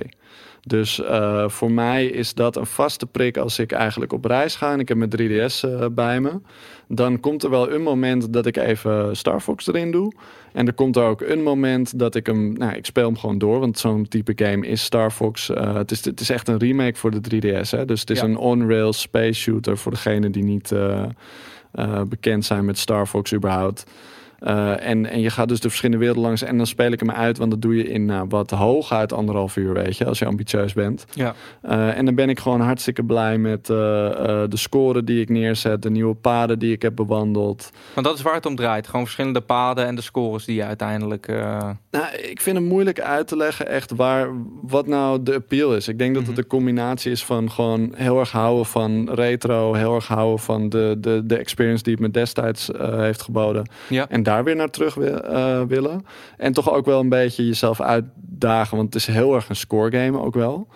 Dus 0.67 1.01
eh, 1.03 1.49
voor 1.49 1.71
mij 1.71 2.05
is 2.05 2.33
dat 2.33 2.55
een 2.55 2.65
vaste 2.65 3.05
prik 3.05 3.37
als 3.37 3.59
ik 3.59 3.71
eigenlijk 3.71 4.13
op 4.13 4.25
reis 4.25 4.55
ga 4.55 4.71
en 4.71 4.79
ik 4.79 4.87
heb 4.87 4.97
mijn 4.97 5.11
3DS 5.17 5.59
eh, 5.61 5.85
bij 5.91 6.19
me. 6.21 6.31
Dan 6.87 7.19
komt 7.19 7.43
er 7.43 7.49
wel 7.49 7.71
een 7.71 7.81
moment 7.81 8.33
dat 8.33 8.45
ik 8.45 8.57
even 8.57 9.15
Star 9.17 9.39
Fox 9.39 9.67
erin 9.67 9.91
doe. 9.91 10.13
En 10.53 10.67
er 10.67 10.73
komt 10.73 10.95
er 10.95 11.03
ook 11.03 11.21
een 11.21 11.43
moment 11.43 11.99
dat 11.99 12.15
ik 12.15 12.25
hem, 12.25 12.53
nou, 12.53 12.75
ik 12.75 12.85
speel 12.85 13.05
hem 13.05 13.17
gewoon 13.17 13.37
door, 13.37 13.59
want 13.59 13.79
zo'n 13.79 14.07
type 14.07 14.45
game 14.45 14.67
is 14.67 14.83
Star 14.83 15.11
Fox. 15.11 15.49
Eh, 15.49 15.75
het, 15.75 15.91
is, 15.91 16.05
het 16.05 16.19
is 16.19 16.29
echt 16.29 16.47
een 16.47 16.57
remake 16.57 16.97
voor 16.97 17.11
de 17.11 17.21
3DS. 17.21 17.69
Hè? 17.69 17.85
Dus 17.85 17.99
het 17.99 18.09
is 18.09 18.19
Ja. 18.19 18.25
een 18.25 18.37
on-rails 18.37 19.01
space 19.01 19.33
shooter 19.41 19.77
voor 19.77 19.91
degenen 19.91 20.31
die 20.31 20.43
niet 20.43 20.73
bekend 22.09 22.45
zijn 22.45 22.65
met 22.65 22.77
Star 22.77 23.05
Fox 23.07 23.33
überhaupt. 23.33 23.85
Eh, 24.39 24.87
en, 24.89 25.05
en 25.05 25.19
je 25.19 25.29
gaat 25.29 25.47
dus 25.47 25.59
de 25.59 25.67
verschillende 25.67 25.97
werelden 25.97 26.25
langs 26.25 26.41
en 26.41 26.57
dan 26.57 26.67
speel 26.67 26.91
ik 26.91 26.99
hem 26.99 27.11
uit, 27.11 27.37
want 27.37 27.51
dat 27.51 27.61
doe 27.61 27.75
je 27.75 27.83
in 27.89 28.05
nou, 28.05 28.25
wat 28.29 28.51
hooguit 28.51 29.13
anderhalf 29.13 29.55
uur, 29.55 29.73
weet 29.73 29.97
je, 29.97 30.05
als 30.05 30.19
je 30.19 30.25
ambitieus 30.25 30.73
bent. 30.73 31.05
Ja. 31.13 31.33
Eh, 31.61 31.97
en 31.97 32.05
dan 32.05 32.15
ben 32.15 32.29
ik 32.29 32.39
gewoon 32.39 32.61
hartstikke 32.61 33.03
blij 33.03 33.37
met 33.37 33.69
eh, 33.69 33.75
de 33.75 34.47
score 34.57 35.03
die 35.03 35.21
ik 35.21 35.29
neerzet, 35.29 35.81
de 35.81 35.89
nieuwe 35.89 36.15
paden 36.15 36.59
die 36.59 36.71
ik 36.71 36.81
heb 36.81 36.95
bewandeld. 36.95 37.71
Want 37.93 38.07
dat 38.07 38.15
is 38.15 38.21
waar 38.21 38.33
het 38.33 38.45
om 38.45 38.55
draait. 38.55 38.87
Gewoon 38.87 39.03
verschillende 39.05 39.41
paden 39.41 39.85
en 39.85 39.95
de 39.95 40.01
scores 40.01 40.45
die 40.45 40.55
je 40.55 40.63
uiteindelijk... 40.63 41.27
Nou, 41.91 42.15
ik 42.29 42.41
vind 42.41 42.57
het 42.57 42.65
moeilijk 42.65 42.99
uit 43.01 43.27
te 43.27 43.37
leggen 43.37 43.67
echt 43.67 43.91
waar, 43.95 44.29
wat 44.61 44.87
nou 44.87 45.23
de 45.23 45.33
appeal 45.35 45.75
is. 45.75 45.87
Ik 45.87 45.97
denk 45.97 46.13
dat 46.13 46.21
het 46.23 46.31
Mhm. 46.31 46.39
een 46.39 46.47
combinatie 46.47 47.11
is 47.11 47.23
van 47.25 47.51
gewoon 47.51 47.93
heel 47.95 48.19
erg 48.19 48.31
houden 48.31 48.65
van 48.65 49.09
retro, 49.13 49.73
heel 49.73 49.95
erg 49.95 50.07
houden 50.07 50.39
van 50.39 50.69
de, 50.69 50.95
de, 50.99 51.21
de 51.25 51.37
experience 51.37 51.83
die 51.83 51.93
het 51.93 52.01
me 52.01 52.11
destijds 52.11 52.69
heeft 52.79 53.21
geboden. 53.21 53.69
ja. 53.89 54.05
En 54.09 54.23
daar 54.27 54.43
weer 54.43 54.55
naar 54.55 54.69
terug 54.69 54.97
eh, 54.97 55.61
willen. 55.61 56.05
En 56.37 56.53
toch 56.53 56.71
ook 56.71 56.85
wel 56.85 56.99
een 56.99 57.09
beetje 57.09 57.45
jezelf 57.45 57.81
uitdagen, 57.81 58.77
want 58.77 58.93
het 58.93 59.01
is 59.01 59.15
heel 59.15 59.35
erg 59.35 59.49
een 59.49 59.55
score 59.55 59.97
game 59.97 60.21
ook 60.21 60.33
wel. 60.33 60.67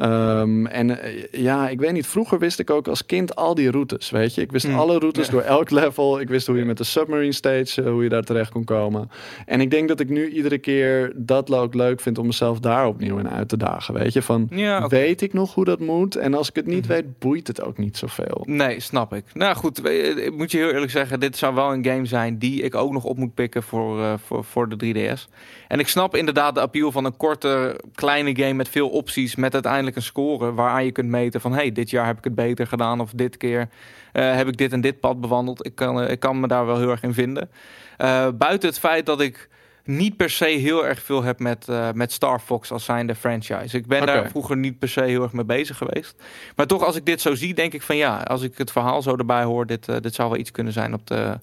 Ehm, 0.00 0.66
en 0.66 1.02
eh, 1.02 1.24
ja, 1.32 1.68
ik 1.68 1.80
weet 1.80 1.92
niet, 1.92 2.06
vroeger 2.06 2.38
wist 2.38 2.58
ik 2.58 2.70
ook 2.70 2.88
als 2.88 3.06
kind 3.06 3.36
al 3.36 3.54
die 3.54 3.70
routes, 3.70 4.10
weet 4.10 4.34
je. 4.34 4.40
Ik 4.40 4.52
wist 4.52 4.68
Mm, 4.68 4.74
alle 4.74 4.98
routes 4.98 5.26
ja. 5.26 5.32
door 5.32 5.40
elk 5.42 5.70
level. 5.70 6.20
Ik 6.20 6.28
wist 6.28 6.46
hoe 6.46 6.56
je 6.56 6.64
met 6.64 6.76
de 6.76 6.84
submarine 6.84 7.32
stage, 7.32 7.82
eh, 7.82 7.90
hoe 7.90 8.02
je 8.02 8.08
daar 8.08 8.22
terecht 8.22 8.50
kon 8.50 8.64
komen. 8.64 9.10
En 9.46 9.60
ik 9.60 9.70
denk 9.70 9.88
dat 9.88 10.00
ik 10.00 10.08
nu 10.08 10.28
iedere 10.30 10.58
keer 10.58 11.12
dat 11.16 11.52
ook 11.52 11.74
leuk 11.74 12.00
vind 12.00 12.18
om 12.18 12.26
mezelf 12.26 12.58
daar 12.60 12.86
opnieuw 12.86 13.18
in 13.18 13.28
uit 13.30 13.48
te 13.48 13.56
dagen, 13.56 13.94
weet 13.94 14.12
je. 14.12 14.22
Van, 14.22 14.46
Ja, 14.50 14.86
weet 14.88 15.20
ik 15.22 15.32
nog 15.32 15.54
hoe 15.54 15.64
dat 15.64 15.80
moet? 15.80 16.16
En 16.16 16.34
als 16.34 16.48
ik 16.48 16.54
het 16.56 16.66
niet 16.66 16.84
Mhm. 16.84 16.92
weet, 16.92 17.18
boeit 17.18 17.46
het 17.46 17.62
ook 17.62 17.78
niet 17.78 17.96
zoveel. 17.96 18.42
Nee, 18.44 18.80
snap 18.80 19.14
ik. 19.14 19.24
Nou 19.34 19.56
goed, 19.56 19.78
we- 19.80 19.98
ik 20.24 20.36
moet 20.36 20.50
je 20.50 20.58
heel 20.58 20.70
eerlijk 20.70 20.90
zeggen, 20.92 21.20
dit 21.20 21.36
zou 21.36 21.54
wel 21.54 21.72
een 21.72 21.84
game 21.84 22.06
zijn 22.06 22.38
die 22.38 22.62
ik 22.62 22.74
ook 22.74 22.92
nog 22.92 23.04
op 23.04 23.16
moet 23.18 23.34
pikken 23.34 23.62
voor, 23.62 24.00
eh, 24.00 24.12
voor, 24.24 24.44
voor 24.44 24.68
de 24.68 24.76
3DS. 24.76 25.28
En 25.70 25.78
ik 25.78 25.88
snap 25.88 26.16
inderdaad 26.16 26.54
de 26.54 26.60
appeal 26.60 26.92
van 26.92 27.04
een 27.04 27.16
korte, 27.16 27.80
kleine 27.94 28.36
game 28.36 28.52
met 28.52 28.68
veel 28.68 28.88
opties, 28.88 29.36
met 29.36 29.54
uiteindelijk 29.54 29.96
een 29.96 30.02
score 30.02 30.52
waaraan 30.52 30.84
je 30.84 30.92
kunt 30.92 31.08
meten 31.08 31.40
van, 31.40 31.52
hey, 31.52 31.72
dit 31.72 31.90
jaar 31.90 32.06
heb 32.06 32.18
ik 32.18 32.24
het 32.24 32.34
beter 32.34 32.66
gedaan 32.66 33.00
of 33.00 33.10
dit 33.10 33.36
keer 33.36 33.68
eh, 34.12 34.34
heb 34.34 34.48
ik 34.48 34.56
dit 34.56 34.72
en 34.72 34.80
dit 34.80 35.00
pad 35.00 35.20
bewandeld. 35.20 35.66
Ik 35.66 35.74
kan, 35.74 36.02
eh, 36.02 36.10
ik 36.10 36.20
kan 36.20 36.40
me 36.40 36.48
daar 36.48 36.66
wel 36.66 36.78
heel 36.78 36.90
erg 36.90 37.02
in 37.02 37.14
vinden. 37.14 37.50
Eh, 37.96 38.28
buiten 38.34 38.68
het 38.68 38.78
feit 38.78 39.06
dat 39.06 39.20
ik 39.20 39.48
niet 39.84 40.16
per 40.16 40.30
se 40.30 40.44
heel 40.44 40.86
erg 40.86 41.02
veel 41.02 41.22
heb 41.22 41.38
met, 41.38 41.66
met 41.94 42.12
Star 42.12 42.40
Fox 42.40 42.72
als 42.72 42.84
zijnde 42.84 43.14
franchise. 43.14 43.76
Ik 43.76 43.86
ben 43.86 44.06
daar 44.06 44.28
vroeger 44.30 44.56
niet 44.56 44.78
per 44.78 44.88
se 44.88 45.02
heel 45.02 45.22
erg 45.22 45.32
mee 45.32 45.44
bezig 45.44 45.76
geweest. 45.76 46.22
Maar 46.56 46.66
toch, 46.66 46.84
als 46.84 46.96
ik 46.96 47.06
dit 47.06 47.20
zo 47.20 47.34
zie, 47.34 47.54
denk 47.54 47.72
ik 47.72 47.82
van 47.82 47.96
ja, 47.96 48.16
als 48.16 48.42
ik 48.42 48.58
het 48.58 48.72
verhaal 48.72 49.02
zo 49.02 49.16
erbij 49.16 49.44
hoor, 49.44 49.66
dit, 49.66 50.02
dit 50.02 50.14
zou 50.14 50.30
wel 50.30 50.38
iets 50.38 50.50
kunnen 50.50 50.72
zijn 50.72 50.94
op 50.94 51.06
de, 51.06 51.38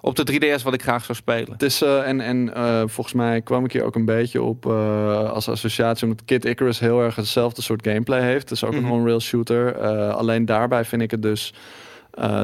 op 0.00 0.16
de 0.16 0.24
3DS 0.56 0.62
wat 0.62 0.74
ik 0.74 0.82
graag 0.82 1.04
zou 1.04 1.18
spelen. 1.18 1.52
Het 1.52 1.62
is, 1.62 1.82
eh, 1.82 2.08
en 2.08 2.20
en 2.20 2.54
eh, 2.54 2.82
volgens 2.86 3.14
mij 3.14 3.40
kwam 3.40 3.64
ik 3.64 3.72
hier 3.72 3.84
ook 3.84 3.94
een 3.94 4.04
beetje 4.04 4.42
op 4.42 4.66
eh, 4.66 5.30
als 5.30 5.48
associatie, 5.48 6.06
omdat 6.08 6.24
Kid 6.24 6.44
Icarus 6.44 6.78
heel 6.78 7.00
erg 7.02 7.16
hetzelfde 7.16 7.62
soort 7.62 7.86
gameplay 7.86 8.20
heeft. 8.22 8.40
Het 8.48 8.50
is 8.50 8.64
ook 8.64 8.74
Mhm. 8.74 8.84
een 8.84 8.90
on-rail 8.90 9.20
shooter. 9.20 9.78
Alleen 10.12 10.44
daarbij 10.44 10.84
vind 10.84 11.02
ik 11.02 11.10
het 11.10 11.22
dus 11.22 11.54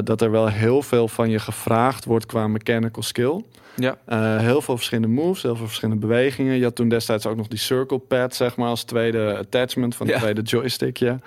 dat 0.04 0.20
er 0.20 0.30
wel 0.30 0.48
heel 0.48 0.82
veel 0.82 1.08
van 1.08 1.30
je 1.30 1.38
gevraagd 1.38 2.04
wordt 2.04 2.26
qua 2.26 2.46
mechanical 2.46 3.02
skill. 3.02 3.42
Ja, 3.76 3.96
heel 4.40 4.60
veel 4.62 4.76
verschillende 4.76 5.14
moves, 5.14 5.42
heel 5.42 5.56
veel 5.56 5.66
verschillende 5.66 6.06
bewegingen. 6.06 6.56
Je 6.56 6.64
had 6.64 6.74
toen 6.74 6.88
destijds 6.88 7.26
ook 7.26 7.36
nog 7.36 7.48
die 7.48 7.58
circle 7.58 7.98
pad, 7.98 8.34
zeg 8.34 8.56
maar, 8.56 8.68
als 8.68 8.84
tweede 8.84 9.36
attachment 9.38 9.96
van 9.96 10.06
het 10.06 10.14
Ja. 10.14 10.20
tweede 10.22 10.42
joystickje. 10.42 11.18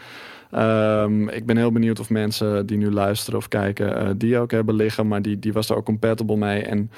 Ehm, 0.52 1.28
ik 1.28 1.46
ben 1.46 1.58
heel 1.58 1.72
benieuwd 1.72 2.00
of 2.00 2.10
mensen 2.10 2.66
die 2.66 2.78
nu 2.78 2.92
luisteren 2.92 3.40
of 3.40 3.48
kijken, 3.48 3.98
eh, 3.98 4.10
die 4.18 4.38
ook 4.38 4.52
hebben 4.52 4.76
liggen, 4.76 5.08
maar 5.08 5.22
die, 5.22 5.40
die 5.40 5.54
was 5.54 5.70
er 5.70 5.76
ook 5.76 5.86
compatible 5.86 6.38
mee. 6.38 6.64
En 6.64 6.92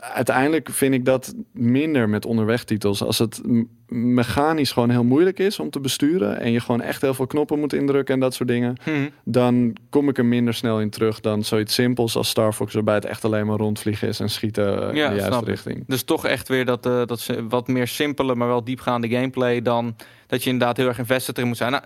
uiteindelijk 0.00 0.68
vind 0.70 0.94
ik 0.94 1.04
dat 1.04 1.34
minder 1.52 2.08
met 2.08 2.24
onderwegtitels. 2.26 3.02
Als 3.02 3.18
het 3.18 3.40
mechanisch 3.88 4.72
gewoon 4.72 4.90
heel 4.90 5.04
moeilijk 5.04 5.38
is 5.38 5.58
om 5.58 5.70
te 5.70 5.80
besturen 5.80 6.40
en 6.40 6.52
je 6.52 6.60
gewoon 6.60 6.80
echt 6.80 7.00
heel 7.02 7.14
veel 7.14 7.26
knoppen 7.26 7.58
moet 7.58 7.72
indrukken 7.72 8.14
en 8.14 8.20
dat 8.20 8.34
soort 8.34 8.48
dingen, 8.48 8.76
Hm. 8.82 8.90
dan 9.24 9.76
kom 9.90 10.08
ik 10.08 10.18
er 10.18 10.24
minder 10.24 10.54
snel 10.54 10.80
in 10.80 10.90
terug 10.90 11.20
dan 11.20 11.44
zoiets 11.44 11.74
simpels 11.74 12.16
als 12.16 12.28
Star 12.28 12.52
Fox, 12.52 12.74
waarbij 12.74 12.94
het 12.94 13.04
echt 13.04 13.24
alleen 13.24 13.46
maar 13.46 13.56
rondvliegen 13.56 14.08
is 14.08 14.20
en 14.20 14.30
schieten 14.30 14.64
Ja, 14.94 15.08
in 15.08 15.14
de 15.14 15.20
juiste 15.20 15.44
richting. 15.44 15.84
Dus 15.86 16.02
toch 16.02 16.26
echt 16.26 16.48
weer 16.48 16.64
dat, 16.64 16.86
eh, 16.86 17.02
dat 17.06 17.26
wat 17.48 17.68
meer 17.68 17.86
simpele, 17.86 18.34
maar 18.34 18.48
wel 18.48 18.64
diepgaande 18.64 19.08
gameplay 19.08 19.62
dan 19.62 19.96
dat 20.26 20.44
je 20.44 20.50
inderdaad 20.50 20.76
heel 20.76 20.86
erg 20.88 20.98
invested 20.98 21.36
erin 21.36 21.48
moet 21.48 21.56
zijn. 21.56 21.72
Nou, 21.72 21.84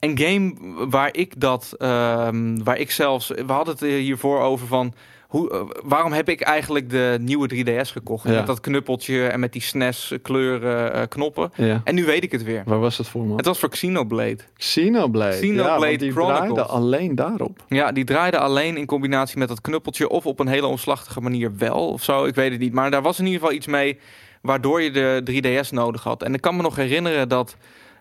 een 0.00 0.18
game 0.18 0.54
waar 0.88 1.14
ik 1.16 1.40
dat, 1.40 1.74
ehm, 1.78 2.62
waar 2.62 2.78
ik 2.78 2.90
zelfs, 2.90 3.28
we 3.28 3.52
hadden 3.52 3.74
het 3.74 3.82
hiervoor 3.84 4.40
over 4.40 4.66
van. 4.66 4.94
Hoe, 5.28 5.50
eh, 5.50 5.60
waarom 5.84 6.12
heb 6.12 6.28
ik 6.28 6.40
eigenlijk 6.40 6.90
de 6.90 7.18
nieuwe 7.20 7.48
3DS 7.48 7.90
gekocht? 7.90 8.28
Ja. 8.28 8.34
Met 8.34 8.46
dat 8.46 8.60
knuppeltje 8.60 9.26
en 9.26 9.40
met 9.40 9.52
die 9.52 9.62
SNES 9.62 10.14
kleuren 10.22 10.92
eh, 10.92 11.02
knoppen. 11.08 11.50
Ja. 11.54 11.80
En 11.84 11.94
nu 11.94 12.04
weet 12.04 12.22
ik 12.22 12.32
het 12.32 12.42
weer. 12.42 12.62
Waar 12.66 12.78
was 12.78 12.98
het 12.98 13.08
voor, 13.08 13.26
man? 13.26 13.36
Het 13.36 13.46
was 13.46 13.58
voor 13.58 13.68
Xenoblade. 13.68 14.38
Xenoblade. 14.56 15.36
Xenoblade 15.36 15.90
ja, 15.90 15.98
die 15.98 16.10
Chronicles. 16.10 16.52
draaide 16.52 16.62
alleen 16.62 17.14
daarop. 17.14 17.64
Ja, 17.68 17.92
die 17.92 18.04
draaide 18.04 18.38
alleen 18.38 18.76
in 18.76 18.86
combinatie 18.86 19.38
met 19.38 19.48
dat 19.48 19.60
knuppeltje 19.60 20.08
of 20.08 20.26
op 20.26 20.40
een 20.40 20.48
hele 20.48 20.66
omslachtige 20.66 21.20
manier 21.20 21.56
wel 21.56 21.88
of 21.88 22.02
zo. 22.02 22.24
Ik 22.24 22.34
weet 22.34 22.50
het 22.50 22.60
niet. 22.60 22.72
Maar 22.72 22.90
daar 22.90 23.02
was 23.02 23.18
in 23.18 23.24
ieder 23.24 23.40
geval 23.40 23.56
iets 23.56 23.66
mee 23.66 23.98
waardoor 24.42 24.82
je 24.82 24.90
de 24.90 25.22
3DS 25.24 25.70
nodig 25.70 26.02
had. 26.02 26.22
En 26.22 26.34
ik 26.34 26.40
kan 26.40 26.56
me 26.56 26.62
nog 26.62 26.76
herinneren 26.76 27.28
dat 27.28 27.56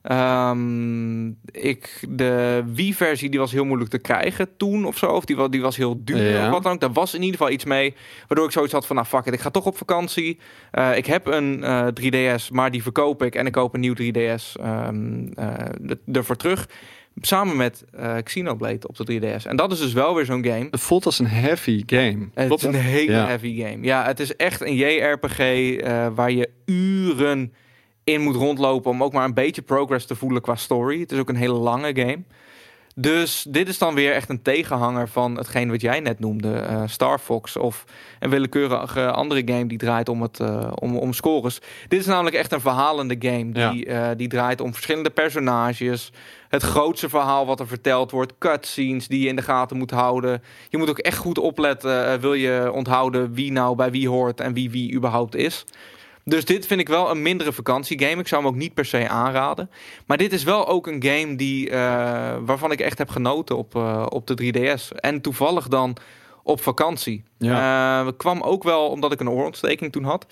ehm, 0.07 1.27
ik 1.51 2.05
de 2.09 2.63
Wii-versie 2.73 3.29
die 3.29 3.39
was 3.39 3.51
heel 3.51 3.65
moeilijk 3.65 3.89
te 3.89 3.97
krijgen 3.99 4.57
toen 4.57 4.85
of 4.85 4.97
zo. 4.97 5.05
Of 5.05 5.25
die, 5.25 5.49
die 5.49 5.61
was 5.61 5.77
heel 5.77 6.03
duur 6.03 6.29
Ja. 6.31 6.45
of 6.45 6.51
wat 6.51 6.63
dan 6.63 6.71
ook. 6.71 6.79
Daar 6.79 6.91
was 6.93 7.13
in 7.13 7.21
ieder 7.21 7.37
geval 7.37 7.53
iets 7.53 7.65
mee 7.65 7.95
waardoor 8.27 8.45
ik 8.47 8.51
zoiets 8.53 8.73
had 8.73 8.85
van 8.87 8.95
nou 8.95 9.07
fuck 9.07 9.25
it, 9.25 9.33
ik 9.33 9.39
ga 9.39 9.49
toch 9.49 9.65
op 9.65 9.77
vakantie. 9.77 10.39
Eh, 10.71 10.97
ik 10.97 11.05
heb 11.05 11.25
een 11.27 11.63
eh, 11.63 11.87
3DS, 12.01 12.51
maar 12.51 12.71
die 12.71 12.83
verkoop 12.83 13.23
ik 13.23 13.35
en 13.35 13.45
ik 13.45 13.51
koop 13.51 13.73
een 13.73 13.79
nieuw 13.79 13.93
3DS 13.93 14.55
ehm, 14.61 15.27
eh, 15.35 15.53
de- 15.81 15.99
ervoor 16.11 16.35
terug. 16.35 16.69
Samen 17.21 17.55
met 17.55 17.83
eh, 17.97 18.15
Xenoblade 18.23 18.87
op 18.87 18.95
de 18.97 19.03
3DS. 19.39 19.45
En 19.45 19.55
dat 19.55 19.71
is 19.71 19.79
dus 19.79 19.93
wel 19.93 20.15
weer 20.15 20.25
zo'n 20.25 20.43
game. 20.45 20.67
Het 20.71 20.79
voelt 20.79 21.05
als 21.05 21.19
een 21.19 21.27
heavy 21.27 21.83
game. 21.85 22.27
Het 22.33 22.47
Klopt 22.47 22.61
is 22.61 22.67
een 22.67 22.73
hele 22.81 23.11
Ja. 23.11 23.25
heavy 23.25 23.61
game. 23.63 23.77
Ja, 23.83 24.05
het 24.05 24.19
is 24.19 24.35
echt 24.35 24.61
een 24.61 24.75
JRPG 24.75 25.39
eh, 25.39 26.07
waar 26.15 26.31
je 26.31 26.49
uren 26.65 27.53
in 28.07 28.21
moet 28.21 28.35
rondlopen 28.35 28.91
om 28.91 29.03
ook 29.03 29.13
maar 29.13 29.25
een 29.25 29.33
beetje 29.33 29.61
progress 29.61 30.05
te 30.05 30.15
voelen 30.15 30.41
qua 30.41 30.55
story. 30.55 30.99
Het 30.99 31.11
is 31.11 31.19
ook 31.19 31.29
een 31.29 31.35
hele 31.35 31.53
lange 31.53 31.95
game. 31.95 32.23
Dus 32.95 33.45
dit 33.49 33.67
is 33.67 33.77
dan 33.77 33.95
weer 33.95 34.13
echt 34.13 34.29
een 34.29 34.41
tegenhanger 34.41 35.07
van 35.07 35.37
hetgeen 35.37 35.69
wat 35.69 35.81
jij 35.81 35.99
net 35.99 36.19
noemde, 36.19 36.53
eh, 36.53 36.83
Star 36.85 37.19
Fox 37.19 37.57
of 37.57 37.83
een 38.19 38.29
willekeurige 38.29 39.11
andere 39.11 39.41
game 39.45 39.65
die 39.65 39.77
draait 39.77 40.09
om, 40.09 40.21
het, 40.21 40.39
eh, 40.39 40.71
om, 40.75 40.97
om 40.97 41.13
scores. 41.13 41.59
Dit 41.87 41.99
is 41.99 42.05
namelijk 42.05 42.35
echt 42.35 42.51
een 42.51 42.61
verhalende 42.61 43.15
game 43.19 43.51
die, 43.51 43.85
eh, 43.85 44.09
die 44.17 44.27
draait 44.27 44.61
om 44.61 44.73
verschillende 44.73 45.09
personages, 45.09 46.11
het 46.49 46.63
grootste 46.63 47.09
verhaal 47.09 47.45
wat 47.45 47.59
er 47.59 47.67
verteld 47.67 48.11
wordt, 48.11 48.33
cutscenes 48.37 49.07
die 49.07 49.21
je 49.21 49.27
in 49.27 49.35
de 49.35 49.41
gaten 49.41 49.77
moet 49.77 49.91
houden. 49.91 50.43
Je 50.69 50.77
moet 50.77 50.89
ook 50.89 50.99
echt 50.99 51.17
goed 51.17 51.37
opletten, 51.37 52.19
wil 52.19 52.33
je 52.33 52.71
onthouden 52.73 53.33
wie 53.33 53.51
nou 53.51 53.75
bij 53.75 53.91
wie 53.91 54.09
hoort 54.09 54.39
en 54.39 54.53
wie 54.53 54.71
wie 54.71 54.93
überhaupt 54.93 55.35
is. 55.35 55.65
Dus 56.29 56.45
dit 56.45 56.65
vind 56.65 56.79
ik 56.79 56.87
wel 56.87 57.09
een 57.11 57.21
mindere 57.21 57.53
vakantiegame. 57.53 58.19
Ik 58.21 58.27
zou 58.27 58.41
hem 58.43 58.51
ook 58.51 58.57
niet 58.57 58.73
per 58.73 58.85
se 58.85 59.09
aanraden. 59.09 59.69
Maar 60.05 60.17
dit 60.17 60.33
is 60.33 60.43
wel 60.43 60.67
ook 60.67 60.87
een 60.87 61.03
game 61.03 61.35
die, 61.35 61.69
eh, 61.69 62.35
waarvan 62.45 62.71
ik 62.71 62.79
echt 62.79 62.97
heb 62.97 63.09
genoten 63.09 63.57
op, 63.57 63.75
eh, 63.75 64.05
op 64.09 64.27
de 64.27 64.33
3DS. 64.33 64.91
En 64.95 65.21
toevallig 65.21 65.67
dan 65.67 65.95
op 66.43 66.61
vakantie. 66.61 67.23
Ja. 67.37 68.01
Eh, 68.05 68.11
kwam 68.17 68.41
ook 68.41 68.63
wel 68.63 68.87
omdat 68.87 69.11
ik 69.11 69.19
een 69.19 69.29
oorontsteking 69.29 69.91
toen 69.91 70.03
had. 70.03 70.25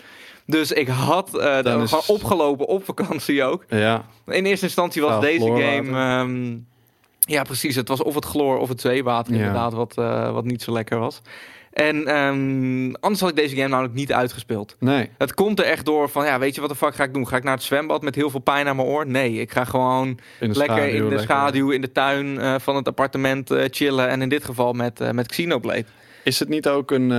Dus 0.45 0.71
ik 0.71 0.88
had 0.88 1.31
Dan 1.63 1.81
is- 1.81 1.89
gewoon 1.89 2.17
opgelopen 2.17 2.65
op 2.67 2.86
vakantie 2.86 3.43
ook. 3.43 3.65
Ja, 3.69 4.05
In 4.27 4.45
eerste 4.45 4.65
instantie 4.65 5.01
was 5.01 5.21
deze 5.21 5.45
game... 5.45 5.91
ehm, 5.99 6.58
ja, 7.19 7.43
precies. 7.43 7.75
Het 7.75 7.88
was 7.88 8.03
of 8.03 8.15
het 8.15 8.25
chloor 8.25 8.58
of 8.58 8.69
het 8.69 8.81
zeewater 8.81 9.34
Ja. 9.34 9.39
inderdaad, 9.39 9.73
wat, 9.73 9.93
wat 10.34 10.43
niet 10.45 10.62
zo 10.62 10.71
lekker 10.71 10.99
was. 10.99 11.21
En 11.75 12.07
ehm, 12.07 12.93
anders 12.99 13.19
had 13.21 13.29
ik 13.29 13.35
deze 13.35 13.55
game 13.55 13.67
namelijk 13.67 13.93
niet 13.93 14.13
uitgespeeld. 14.13 14.75
nee. 14.79 15.09
Het 15.17 15.34
komt 15.34 15.59
er 15.59 15.65
echt 15.65 15.86
door 15.86 16.09
van, 16.09 16.26
ja, 16.26 16.39
weet 16.39 16.55
je 16.55 16.61
wat 16.61 16.69
de 16.69 16.76
fuck 16.76 16.95
ga 16.95 17.03
ik 17.03 17.13
doen? 17.13 17.28
Ga 17.28 17.38
ik 17.38 17.43
naar 17.43 17.53
het 17.53 17.63
zwembad 17.63 18.01
met 18.01 18.15
heel 18.15 18.30
veel 18.30 18.39
pijn 18.39 18.67
aan 18.67 18.76
mijn 18.76 18.88
oor? 18.88 19.07
Nee, 19.07 19.34
ik 19.39 19.51
ga 19.51 19.63
gewoon 19.65 20.07
In 20.39 20.51
lekker 20.51 20.63
schaduw, 20.65 20.84
in 20.86 20.93
de 20.95 20.99
lekker. 21.01 21.19
schaduw, 21.19 21.69
in 21.71 21.82
de 21.82 21.91
tuin 21.91 22.39
eh, 22.39 22.55
van 22.59 22.76
het 22.76 22.88
appartement 22.88 23.51
eh, 23.51 23.63
chillen. 23.69 24.07
En 24.09 24.21
in 24.21 24.30
dit 24.30 24.45
geval 24.45 24.73
met, 24.73 25.01
eh 25.01 25.11
met 25.11 25.28
Xenoblade. 25.28 25.86
Is 26.23 26.39
het 26.39 26.49
niet 26.49 26.67
ook 26.67 26.91
een 26.91 27.13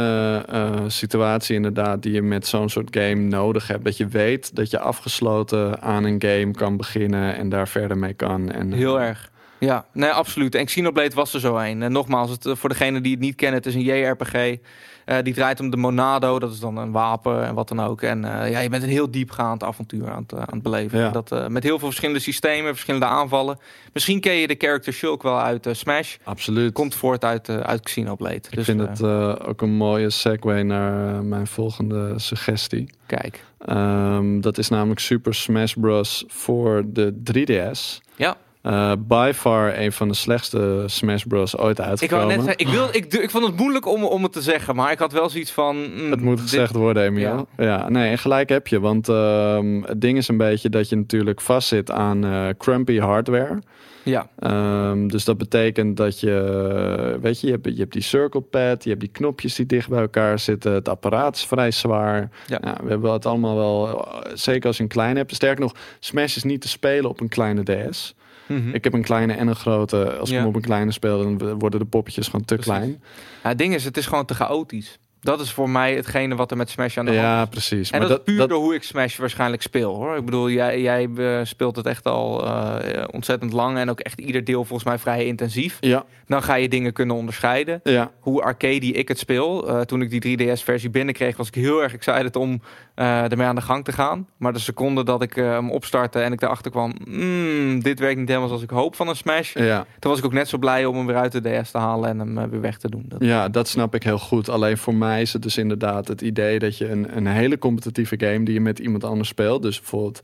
situatie 0.91 1.55
inderdaad 1.57 2.03
die 2.03 2.13
je 2.13 2.23
met 2.23 2.47
zo'n 2.47 2.69
soort 2.69 2.97
game 2.97 3.15
nodig 3.21 3.67
hebt? 3.69 3.85
Dat 3.85 3.97
je 3.97 4.07
weet 4.09 4.57
dat 4.57 4.71
je 4.71 4.79
afgesloten 4.79 5.83
aan 5.83 6.05
een 6.05 6.23
game 6.23 6.51
kan 6.51 6.77
beginnen 6.77 7.37
en 7.37 7.49
daar 7.49 7.69
verder 7.69 7.99
mee 7.99 8.13
kan. 8.15 8.51
En, 8.51 8.73
Heel 8.73 9.01
erg. 9.01 9.31
Ja, 9.59 9.85
nee, 9.93 10.11
absoluut. 10.11 10.55
En 10.55 10.65
Xenoblade 10.65 11.15
was 11.15 11.35
er 11.35 11.41
zo 11.41 11.57
een. 11.57 11.83
En 11.83 11.93
nogmaals, 11.93 12.31
het, 12.31 12.47
eh, 12.47 12.57
voor 12.57 12.69
degene 12.69 13.01
die 13.01 13.13
het 13.13 13.21
niet 13.21 13.35
kennen, 13.35 13.57
het 13.57 13.67
is 13.67 13.75
een 13.75 13.81
JRPG. 13.81 14.59
Eh, 15.05 15.17
die 15.23 15.35
draait 15.35 15.61
om 15.61 15.71
de 15.71 15.77
Monado, 15.77 16.39
dat 16.39 16.53
is 16.53 16.61
dan 16.61 16.77
een 16.77 16.93
wapen 16.93 17.45
en 17.45 17.55
wat 17.55 17.69
dan 17.69 17.81
ook. 17.81 18.03
En 18.03 18.25
eh, 18.25 18.51
ja, 18.51 18.59
je 18.59 18.69
bent 18.69 18.83
een 18.83 18.89
heel 18.89 19.11
diepgaand 19.11 19.63
avontuur 19.63 20.11
aan 20.11 20.23
het, 20.23 20.35
aan 20.35 20.47
het 20.51 20.63
beleven. 20.63 20.99
Ja. 20.99 21.11
Dat, 21.11 21.49
met 21.49 21.63
heel 21.63 21.79
veel 21.79 21.89
verschillende 21.89 22.21
systemen, 22.21 22.73
verschillende 22.73 23.07
aanvallen. 23.07 23.59
Misschien 23.93 24.21
ken 24.21 24.35
je 24.35 24.47
de 24.47 24.55
character 24.59 24.93
Shulk 24.93 25.23
wel 25.23 25.41
uit 25.41 25.69
Smash. 25.73 26.17
Absoluut. 26.25 26.73
Komt 26.73 26.95
voort 26.95 27.25
uit, 27.25 27.49
uit 27.49 27.83
Xenoblade. 27.83 28.35
ik 28.35 28.55
dus 28.55 28.65
vind 28.65 28.81
het 28.81 29.03
ook 29.41 29.63
een 29.63 29.75
mooie 29.75 30.11
segue 30.11 30.63
naar 30.63 31.25
mijn 31.25 31.47
volgende 31.47 32.13
suggestie. 32.17 32.91
kijk. 33.07 33.45
Ehm, 33.59 34.41
dat 34.41 34.59
is 34.59 34.69
namelijk 34.69 35.01
Super 35.01 35.35
Smash 35.35 35.75
Bros. 35.75 36.25
voor 36.29 36.85
de 36.87 37.23
3DS. 37.25 38.01
Ja. 38.17 38.37
Eh, 38.67 38.93
by 38.99 39.33
far 39.35 39.79
een 39.79 39.93
van 39.93 40.09
de 40.09 40.15
slechtste 40.15 40.83
Smash 40.87 41.23
Bros. 41.23 41.57
ooit 41.59 41.79
Ik 41.79 41.85
uitgekomen. 41.85 42.27
net 42.27 42.37
zeggen, 42.45 42.59
ik, 42.59 42.69
wil, 42.69 42.89
ik, 42.93 43.15
ik 43.15 43.31
vond 43.31 43.47
het 43.47 43.57
moeilijk 43.57 43.87
om, 43.87 44.05
om 44.05 44.23
het 44.23 44.33
te 44.33 44.43
zeggen, 44.43 44.75
maar 44.77 44.93
ik 44.93 44.99
had 44.99 45.13
wel 45.13 45.29
zoiets 45.29 45.51
van. 45.53 45.77
mm, 45.77 46.11
Het 46.11 46.21
moet 46.21 46.37
dit- 46.37 46.49
gezegd 46.49 46.75
worden, 46.75 47.03
Emiel. 47.03 47.47
Ja. 47.57 47.89
nee, 47.89 48.11
en 48.11 48.19
gelijk 48.19 48.49
heb 48.49 48.67
je. 48.67 48.81
Want 48.81 49.09
ehm, 49.09 49.83
het 49.83 50.01
ding 50.01 50.19
is 50.19 50.29
een 50.29 50.37
beetje 50.37 50.69
dat 50.69 50.89
je 50.89 50.97
natuurlijk 50.97 51.41
vastzit 51.41 51.91
aan 51.91 52.25
eh, 52.25 52.47
crumpy 52.59 52.99
hardware. 52.99 53.59
Ja, 54.03 54.29
Ehm, 54.39 55.07
dus 55.07 55.25
dat 55.25 55.39
betekent 55.39 55.97
dat 55.97 56.21
je, 56.21 57.19
weet 57.21 57.41
je, 57.41 57.47
je 57.47 57.53
hebt, 57.53 57.67
je 57.67 57.75
hebt 57.81 57.93
die 57.93 58.03
circle 58.03 58.41
pad, 58.41 58.83
je 58.85 58.89
hebt 58.89 59.01
die 59.01 59.11
knopjes 59.13 59.55
die 59.55 59.67
dicht 59.67 59.89
bij 59.89 60.01
elkaar 60.01 60.39
zitten. 60.39 60.73
Het 60.73 60.89
apparaat 60.89 61.37
is 61.37 61.47
vrij 61.47 61.71
zwaar. 61.71 62.31
Ja. 62.47 62.59
Nou, 62.61 62.77
we 62.83 62.89
hebben 62.91 63.13
het 63.13 63.27
allemaal 63.27 63.57
wel, 63.57 63.89
eh, 64.07 64.31
zeker 64.35 64.67
als 64.67 64.77
je 64.77 64.83
een 64.83 64.89
klein 64.89 65.17
hebt. 65.17 65.35
Sterker 65.35 65.61
nog, 65.61 65.73
Smash 66.01 66.37
is 66.37 66.43
niet 66.45 66.61
te 66.61 66.69
spelen 66.69 67.11
op 67.11 67.21
een 67.21 67.29
kleine 67.29 67.63
DS. 67.63 68.15
Mhm. 68.47 68.75
Ik 68.75 68.85
heb 68.85 68.93
een 68.93 69.03
kleine 69.03 69.33
en 69.33 69.47
een 69.49 69.57
grote. 69.57 70.13
Als 70.17 70.29
ik 70.29 70.35
Ja. 70.35 70.41
hem 70.41 70.49
op 70.49 70.57
een 70.57 70.63
kleine 70.63 70.93
speel, 70.93 71.19
dan 71.39 71.59
worden 71.59 71.81
de 71.81 71.87
poppetjes 71.87 72.27
gewoon 72.27 72.45
te 72.45 72.55
Precies. 72.55 72.73
klein. 72.73 73.03
Ja, 73.43 73.49
het 73.49 73.59
ding 73.59 73.75
is, 73.75 73.85
het 73.85 73.97
is 73.97 74.07
gewoon 74.07 74.25
te 74.25 74.35
chaotisch. 74.35 74.99
Dat 75.27 75.41
is 75.41 75.53
voor 75.53 75.71
mij 75.71 75.95
hetgene 75.95 76.35
wat 76.35 76.51
er 76.51 76.57
met 76.57 76.71
Smash 76.71 76.99
aan 76.99 77.05
de 77.05 77.11
hand 77.11 77.23
is. 77.23 77.29
Ja, 77.29 77.45
precies. 77.45 77.91
En 77.91 77.99
maar 77.99 78.09
dat, 78.09 78.19
is 78.19 78.25
puur 78.25 78.37
dat, 78.39 78.49
door 78.49 78.59
hoe 78.59 78.75
ik 78.75 78.83
Smash 78.83 79.17
waarschijnlijk 79.17 79.63
speel 79.63 79.95
hoor. 79.95 80.17
Ik 80.17 80.25
bedoel, 80.25 80.51
jij, 80.51 80.81
jij 80.81 81.09
eh, 81.17 81.41
speelt 81.43 81.77
het 81.77 81.87
echt 81.87 82.05
al 82.05 82.47
eh, 82.47 83.05
ontzettend 83.11 83.53
lang 83.53 83.79
en 83.79 83.91
ook 83.91 84.01
echt 84.01 84.21
ieder 84.21 84.45
deel 84.45 84.65
volgens 84.65 84.85
mij 84.89 84.99
vrij 84.99 85.25
intensief. 85.27 85.77
ja, 85.81 86.05
Dan 86.27 86.43
ga 86.43 86.55
je 86.55 86.69
dingen 86.69 86.93
kunnen 86.93 87.17
onderscheiden. 87.17 87.81
ja, 87.85 88.11
Hoe 88.21 88.43
arcade 88.43 88.87
ik 88.87 89.09
het 89.09 89.19
speel. 89.19 89.69
Eh, 89.69 89.81
toen 89.81 90.03
ik 90.03 90.11
die 90.11 90.39
3DS-versie 90.39 90.91
binnenkreeg, 90.91 91.37
was 91.37 91.49
ik 91.49 91.55
heel 91.55 91.83
erg 91.83 91.95
excited 91.95 92.37
om 92.37 92.61
eh, 92.95 93.31
ermee 93.31 93.47
aan 93.47 93.55
de 93.55 93.61
gang 93.61 93.85
te 93.85 93.93
gaan. 93.93 94.29
Maar 94.37 94.53
de 94.53 94.59
seconde 94.59 95.05
dat 95.05 95.23
ik 95.23 95.35
hem 95.35 95.71
opstartte 95.71 96.21
en 96.21 96.33
ik 96.33 96.43
erachter 96.43 96.71
kwam, 96.71 96.93
"Hmm, 97.05 97.83
dit 97.83 97.99
werkt 97.99 98.19
niet 98.19 98.29
helemaal 98.29 98.49
zoals 98.49 98.63
ik 98.63 98.71
hoop 98.71 98.95
van 98.97 99.09
een 99.09 99.17
Smash. 99.17 99.55
ja. 99.55 99.87
Toen 99.99 100.11
was 100.11 100.19
ik 100.19 100.25
ook 100.27 100.33
net 100.33 100.49
zo 100.49 100.59
blij 100.59 100.85
om 100.85 100.97
hem 100.97 101.07
weer 101.07 101.17
uit 101.17 101.33
de 101.33 101.41
DS 101.63 101.71
te 101.71 101.79
halen 101.79 102.09
en 102.09 102.19
hem 102.37 102.51
weer 102.51 102.61
weg 102.61 102.79
te 102.79 102.91
doen. 102.91 103.05
Dat, 103.09 103.25
Ja, 103.25 103.49
dat 103.49 103.69
snap 103.69 103.95
ik 103.95 104.03
heel 104.03 104.19
goed. 104.19 104.49
Alleen 104.49 104.79
voor 104.79 104.95
mij 104.95 105.16
is 105.21 105.33
het 105.33 105.43
dus 105.43 105.57
inderdaad 105.57 106.09
het 106.09 106.21
idee 106.21 106.59
dat 106.59 106.79
je 106.79 106.91
een, 106.91 107.17
een 107.17 107.27
hele 107.27 107.59
competitieve 107.59 108.15
game 108.19 108.45
die 108.45 108.55
je 108.55 108.61
met 108.61 108.79
iemand 108.79 109.05
anders 109.05 109.29
speelt. 109.29 109.63
Dus 109.63 109.79
bijvoorbeeld, 109.79 110.21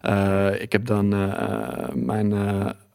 eh, 0.00 0.60
ik 0.60 0.72
heb 0.72 0.86
dan 0.86 1.12
eh, 1.12 1.22
eh, 1.22 1.94
mijn 1.94 2.32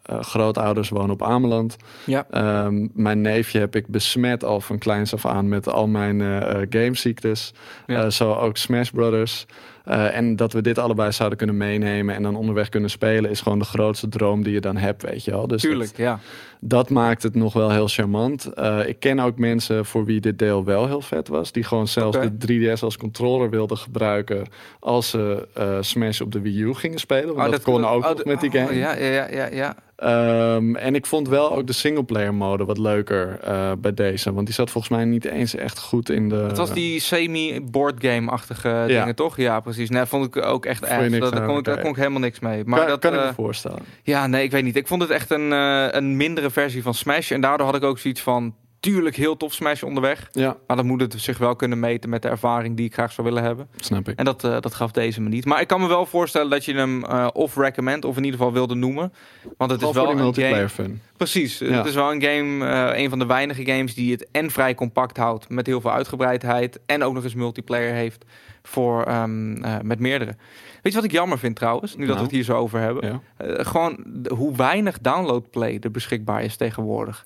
grootouders 0.07 0.89
wonen 0.89 1.09
op 1.09 1.23
Ameland. 1.23 1.77
Ja. 2.05 2.25
Ehm, 2.29 2.87
mijn 2.93 3.21
neefje 3.21 3.59
heb 3.59 3.75
ik 3.75 3.87
besmet 3.87 4.43
al 4.43 4.61
van 4.61 4.77
kleins 4.77 5.13
af 5.13 5.25
aan 5.25 5.47
met 5.47 5.67
al 5.67 5.87
mijn 5.87 6.21
eh, 6.21 6.61
gameziektes. 6.69 7.53
Ja. 7.87 8.09
Zo 8.09 8.33
ook 8.33 8.57
Smash 8.57 8.89
Brothers. 8.89 9.45
Eh, 9.89 10.15
en 10.17 10.35
dat 10.35 10.53
we 10.53 10.61
dit 10.61 10.77
allebei 10.77 11.11
zouden 11.11 11.37
kunnen 11.37 11.57
meenemen 11.57 12.15
en 12.15 12.23
dan 12.23 12.35
onderweg 12.35 12.69
kunnen 12.69 12.89
spelen, 12.89 13.29
is 13.31 13.41
gewoon 13.41 13.59
de 13.59 13.65
grootste 13.65 14.09
droom 14.09 14.43
die 14.43 14.53
je 14.53 14.59
dan 14.61 14.77
hebt, 14.77 15.01
weet 15.01 15.23
je 15.23 15.31
wel. 15.31 15.47
Dus 15.47 15.61
dat- 15.61 15.71
Tuurlijk, 15.71 15.97
ja. 15.97 16.19
dat 16.59 16.89
maakt 16.89 17.23
het 17.23 17.35
nog 17.35 17.53
wel 17.53 17.69
heel 17.71 17.87
charmant. 17.87 18.45
Eh, 18.53 18.87
ik 18.87 18.99
ken 18.99 19.19
ook 19.19 19.37
mensen 19.37 19.85
voor 19.85 20.05
wie 20.05 20.19
dit 20.21 20.39
deel 20.39 20.63
wel 20.65 20.87
heel 20.87 21.01
vet 21.01 21.27
was. 21.27 21.51
Die 21.51 21.63
gewoon 21.63 21.87
zelfs 21.87 22.17
de 22.19 22.37
3DS 22.37 22.83
als 22.83 22.97
controller 22.97 23.49
wilden 23.49 23.77
gebruiken 23.77 24.47
als 24.79 25.09
ze 25.09 25.47
eh, 25.53 25.77
Smash 25.81 26.21
op 26.21 26.31
de 26.31 26.41
Wii 26.41 26.61
U 26.61 26.73
gingen 26.73 26.99
spelen. 26.99 27.35
Want 27.35 27.45
Oh, 27.47 27.51
dat, 27.51 27.61
kon 27.63 27.85
ook 27.85 28.03
oh, 28.05 28.25
met 28.25 28.39
die 28.41 28.49
oh, 28.49 28.55
game. 28.55 28.75
ja, 28.75 28.95
ja, 28.95 29.29
ja, 29.31 29.47
ja. 29.51 29.75
Ehm, 29.99 30.75
en 30.75 30.95
ik 30.95 31.05
vond 31.05 31.27
wel 31.27 31.55
ook 31.55 31.67
de 31.67 31.73
singleplayer 31.73 32.33
mode 32.33 32.65
wat 32.65 32.77
leuker 32.77 33.39
eh, 33.43 33.71
bij 33.77 33.93
deze. 33.93 34.33
Want 34.33 34.45
die 34.45 34.55
zat 34.55 34.69
volgens 34.71 34.93
mij 34.93 35.05
niet 35.05 35.25
eens 35.25 35.55
echt 35.55 35.79
goed 35.79 36.09
in 36.09 36.29
de... 36.29 36.35
Het 36.35 36.57
was 36.57 36.73
die 36.73 36.99
semi-board 36.99 37.95
game-achtige 38.05 38.67
Ja. 38.69 38.85
dingen, 38.85 39.15
toch? 39.15 39.37
Ja, 39.37 39.59
precies. 39.59 39.89
Nee, 39.89 40.05
vond 40.05 40.25
ik 40.35 40.43
ook 40.45 40.65
echt 40.65 40.85
erg. 40.85 41.19
Daar 41.19 41.33
aan? 41.41 41.45
kon, 41.47 41.57
ik- 41.57 41.63
daar 41.63 41.79
kon 41.81 41.89
ik 41.89 41.95
helemaal 41.95 42.19
niks 42.19 42.39
mee. 42.39 42.63
Maar 42.65 42.79
kan, 42.79 42.87
dat, 42.87 42.99
kan 42.99 43.13
ik 43.13 43.19
eh, 43.19 43.27
me 43.27 43.33
voorstellen. 43.33 43.79
ja, 44.03 44.27
nee, 44.27 44.43
ik 44.43 44.51
weet 44.51 44.63
niet. 44.63 44.75
Ik 44.75 44.87
vond 44.87 45.01
het 45.01 45.11
echt 45.11 45.31
een, 45.31 45.53
eh, 45.53 45.87
een 45.89 46.17
mindere 46.17 46.49
versie 46.49 46.81
van 46.83 46.93
Smash. 46.93 47.31
En 47.31 47.41
daardoor 47.41 47.65
had 47.65 47.75
ik 47.75 47.83
ook 47.83 47.99
zoiets 47.99 48.21
van... 48.21 48.55
Tuurlijk 48.79 49.15
heel 49.15 49.37
tof 49.37 49.53
Smash 49.53 49.83
onderweg. 49.83 50.29
Ja, 50.31 50.57
Maar 50.67 50.75
dan 50.77 50.85
moet 50.85 51.01
het 51.01 51.13
zich 51.17 51.37
wel 51.37 51.55
kunnen 51.55 51.79
meten 51.79 52.09
met 52.09 52.21
de 52.21 52.27
ervaring 52.27 52.77
die 52.77 52.85
ik 52.85 52.93
graag 52.93 53.11
zou 53.11 53.27
willen 53.27 53.43
hebben. 53.43 53.67
snap 53.75 54.09
ik. 54.09 54.17
En 54.17 54.25
dat, 54.25 54.43
eh, 54.43 54.59
dat 54.59 54.75
gaf 54.75 54.91
deze 54.91 55.21
me 55.21 55.29
niet. 55.29 55.45
Maar 55.45 55.61
ik 55.61 55.67
kan 55.67 55.81
me 55.81 55.87
wel 55.87 56.05
voorstellen 56.05 56.49
dat 56.49 56.65
je 56.65 56.73
hem 56.73 57.03
eh 57.05 57.27
of 57.33 57.55
recommend... 57.55 58.05
of 58.05 58.17
in 58.17 58.23
ieder 58.23 58.39
geval 58.39 58.53
wilde 58.53 58.75
noemen. 58.75 59.13
Want 59.57 59.71
het 59.71 59.81
is 59.81 59.91
wel 59.91 60.03
een 60.03 60.09
game... 60.09 60.21
multiplayer 60.21 60.69
fun. 60.69 61.01
Precies. 61.17 61.57
Ja. 61.57 61.71
Het 61.71 61.85
is 61.85 61.93
wel 61.95 62.11
een 62.11 62.21
game, 62.21 62.65
eh, 62.65 63.01
een 63.03 63.09
van 63.09 63.19
de 63.19 63.25
weinige 63.25 63.65
games 63.65 63.93
die 63.93 64.11
het 64.11 64.27
en 64.31 64.51
vrij 64.51 64.75
compact 64.75 65.17
houdt 65.17 65.49
met 65.49 65.65
heel 65.65 65.81
veel 65.81 65.91
uitgebreidheid 65.91 66.79
en 66.85 67.03
ook 67.03 67.13
nog 67.13 67.23
eens 67.23 67.35
multiplayer 67.35 67.93
heeft 67.93 68.25
voor 68.63 69.03
ehm, 69.03 69.63
eh, 69.63 69.75
met 69.83 69.99
meerdere. 69.99 70.35
Weet 70.81 70.93
je 70.93 70.99
wat 70.99 71.03
ik 71.03 71.11
jammer 71.11 71.39
vind 71.39 71.55
trouwens, 71.55 71.95
nu 71.95 71.99
dat 71.99 72.07
we 72.07 72.13
Nou. 72.13 72.23
het 72.25 72.31
hier 72.35 72.43
zo 72.43 72.57
over 72.57 72.79
hebben? 72.79 73.21
Ja. 73.37 73.63
Gewoon 73.63 74.05
hoe 74.35 74.55
weinig 74.55 74.99
download 74.99 75.49
play 75.49 75.77
er 75.81 75.91
beschikbaar 75.91 76.43
is 76.43 76.55
tegenwoordig. 76.55 77.25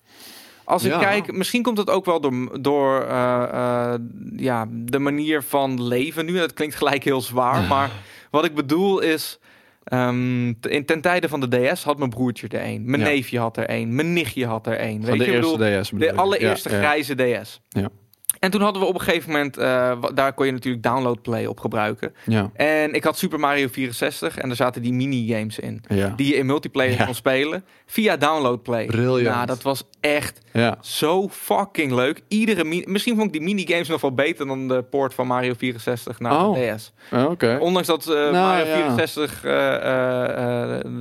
Als 0.64 0.84
ik 0.84 0.90
Ja. 0.92 0.98
kijk, 0.98 1.32
misschien 1.32 1.62
komt 1.62 1.78
het 1.78 1.90
ook 1.90 2.04
wel 2.04 2.20
door, 2.20 2.62
door 2.62 3.00
eh, 3.02 3.42
eh, 3.52 4.00
ja, 4.36 4.66
de 4.70 4.98
manier 4.98 5.42
van 5.42 5.82
leven 5.86 6.26
nu. 6.26 6.36
Dat 6.38 6.52
klinkt 6.52 6.74
gelijk 6.74 7.04
heel 7.04 7.20
zwaar, 7.20 7.62
maar 7.68 7.90
wat 8.30 8.44
ik 8.44 8.54
bedoel 8.54 9.00
is... 9.00 9.38
in, 9.90 10.82
ten 10.86 11.00
tijde 11.00 11.28
van 11.28 11.40
de 11.40 11.48
DS 11.72 11.84
had 11.84 11.98
mijn 11.98 12.10
broertje 12.10 12.48
er 12.48 12.64
een. 12.66 12.82
Mijn 12.90 13.02
Ja. 13.02 13.08
neefje 13.08 13.38
had 13.38 13.56
er 13.56 13.70
een. 13.70 13.94
Mijn 13.94 14.12
nichtje 14.12 14.46
had 14.46 14.66
er 14.66 14.80
een. 14.80 15.00
Van 15.02 15.10
Weet 15.10 15.18
de 15.18 15.24
je, 15.24 15.32
eerste 15.32 15.56
bedoel, 15.58 15.82
DS 15.82 15.90
bedoel 15.90 16.08
de 16.08 16.14
allereerste 16.14 16.70
ja. 16.70 16.76
grijze 16.78 17.14
DS. 17.14 17.60
Ja. 17.68 17.88
En 18.44 18.50
toen 18.50 18.60
hadden 18.60 18.82
we 18.82 18.88
op 18.88 18.94
een 18.94 19.00
gegeven 19.00 19.30
moment, 19.30 19.56
eh, 19.56 20.02
daar 20.14 20.32
kon 20.32 20.46
je 20.46 20.52
natuurlijk 20.52 20.82
download 20.82 21.22
play 21.22 21.46
op 21.46 21.60
gebruiken. 21.60 22.14
Ja, 22.26 22.50
En 22.54 22.92
ik 22.94 23.04
had 23.04 23.18
Super 23.18 23.40
Mario 23.40 23.68
64 23.70 24.38
en 24.38 24.46
daar 24.48 24.56
zaten 24.56 24.82
die 24.82 24.92
minigames 24.92 25.58
in. 25.58 25.82
ja. 25.88 26.12
Die 26.16 26.26
je 26.28 26.34
in 26.34 26.46
multiplayer 26.46 26.98
Ja. 26.98 27.04
kon 27.04 27.14
spelen 27.14 27.64
via 27.86 28.16
download 28.16 28.62
play. 28.62 28.86
Briljant. 28.86 29.34
Nou, 29.34 29.46
dat 29.46 29.62
was 29.62 29.84
echt 30.00 30.40
zo 30.80 31.28
fucking 31.28 31.92
leuk. 31.92 32.20
Iedere 32.28 32.64
mi- 32.64 32.84
Misschien 32.86 33.14
vond 33.14 33.26
ik 33.26 33.32
die 33.32 33.42
minigames 33.54 33.88
nog 33.88 34.00
wel 34.00 34.14
beter 34.14 34.46
dan 34.46 34.68
de 34.68 34.82
port 34.82 35.14
van 35.14 35.26
Mario 35.26 35.52
64 35.56 36.20
naar 36.20 36.46
Oh. 36.46 36.54
de 36.54 36.74
DS. 36.76 36.92
Oh, 37.12 37.30
Oké. 37.30 37.56
Ondanks 37.60 37.88
dat 37.88 38.06
eh, 38.06 38.14
Nou, 38.14 38.32
Mario 38.32 38.64
ja. 38.66 38.74
64 38.74 39.44
eh, 39.44 39.52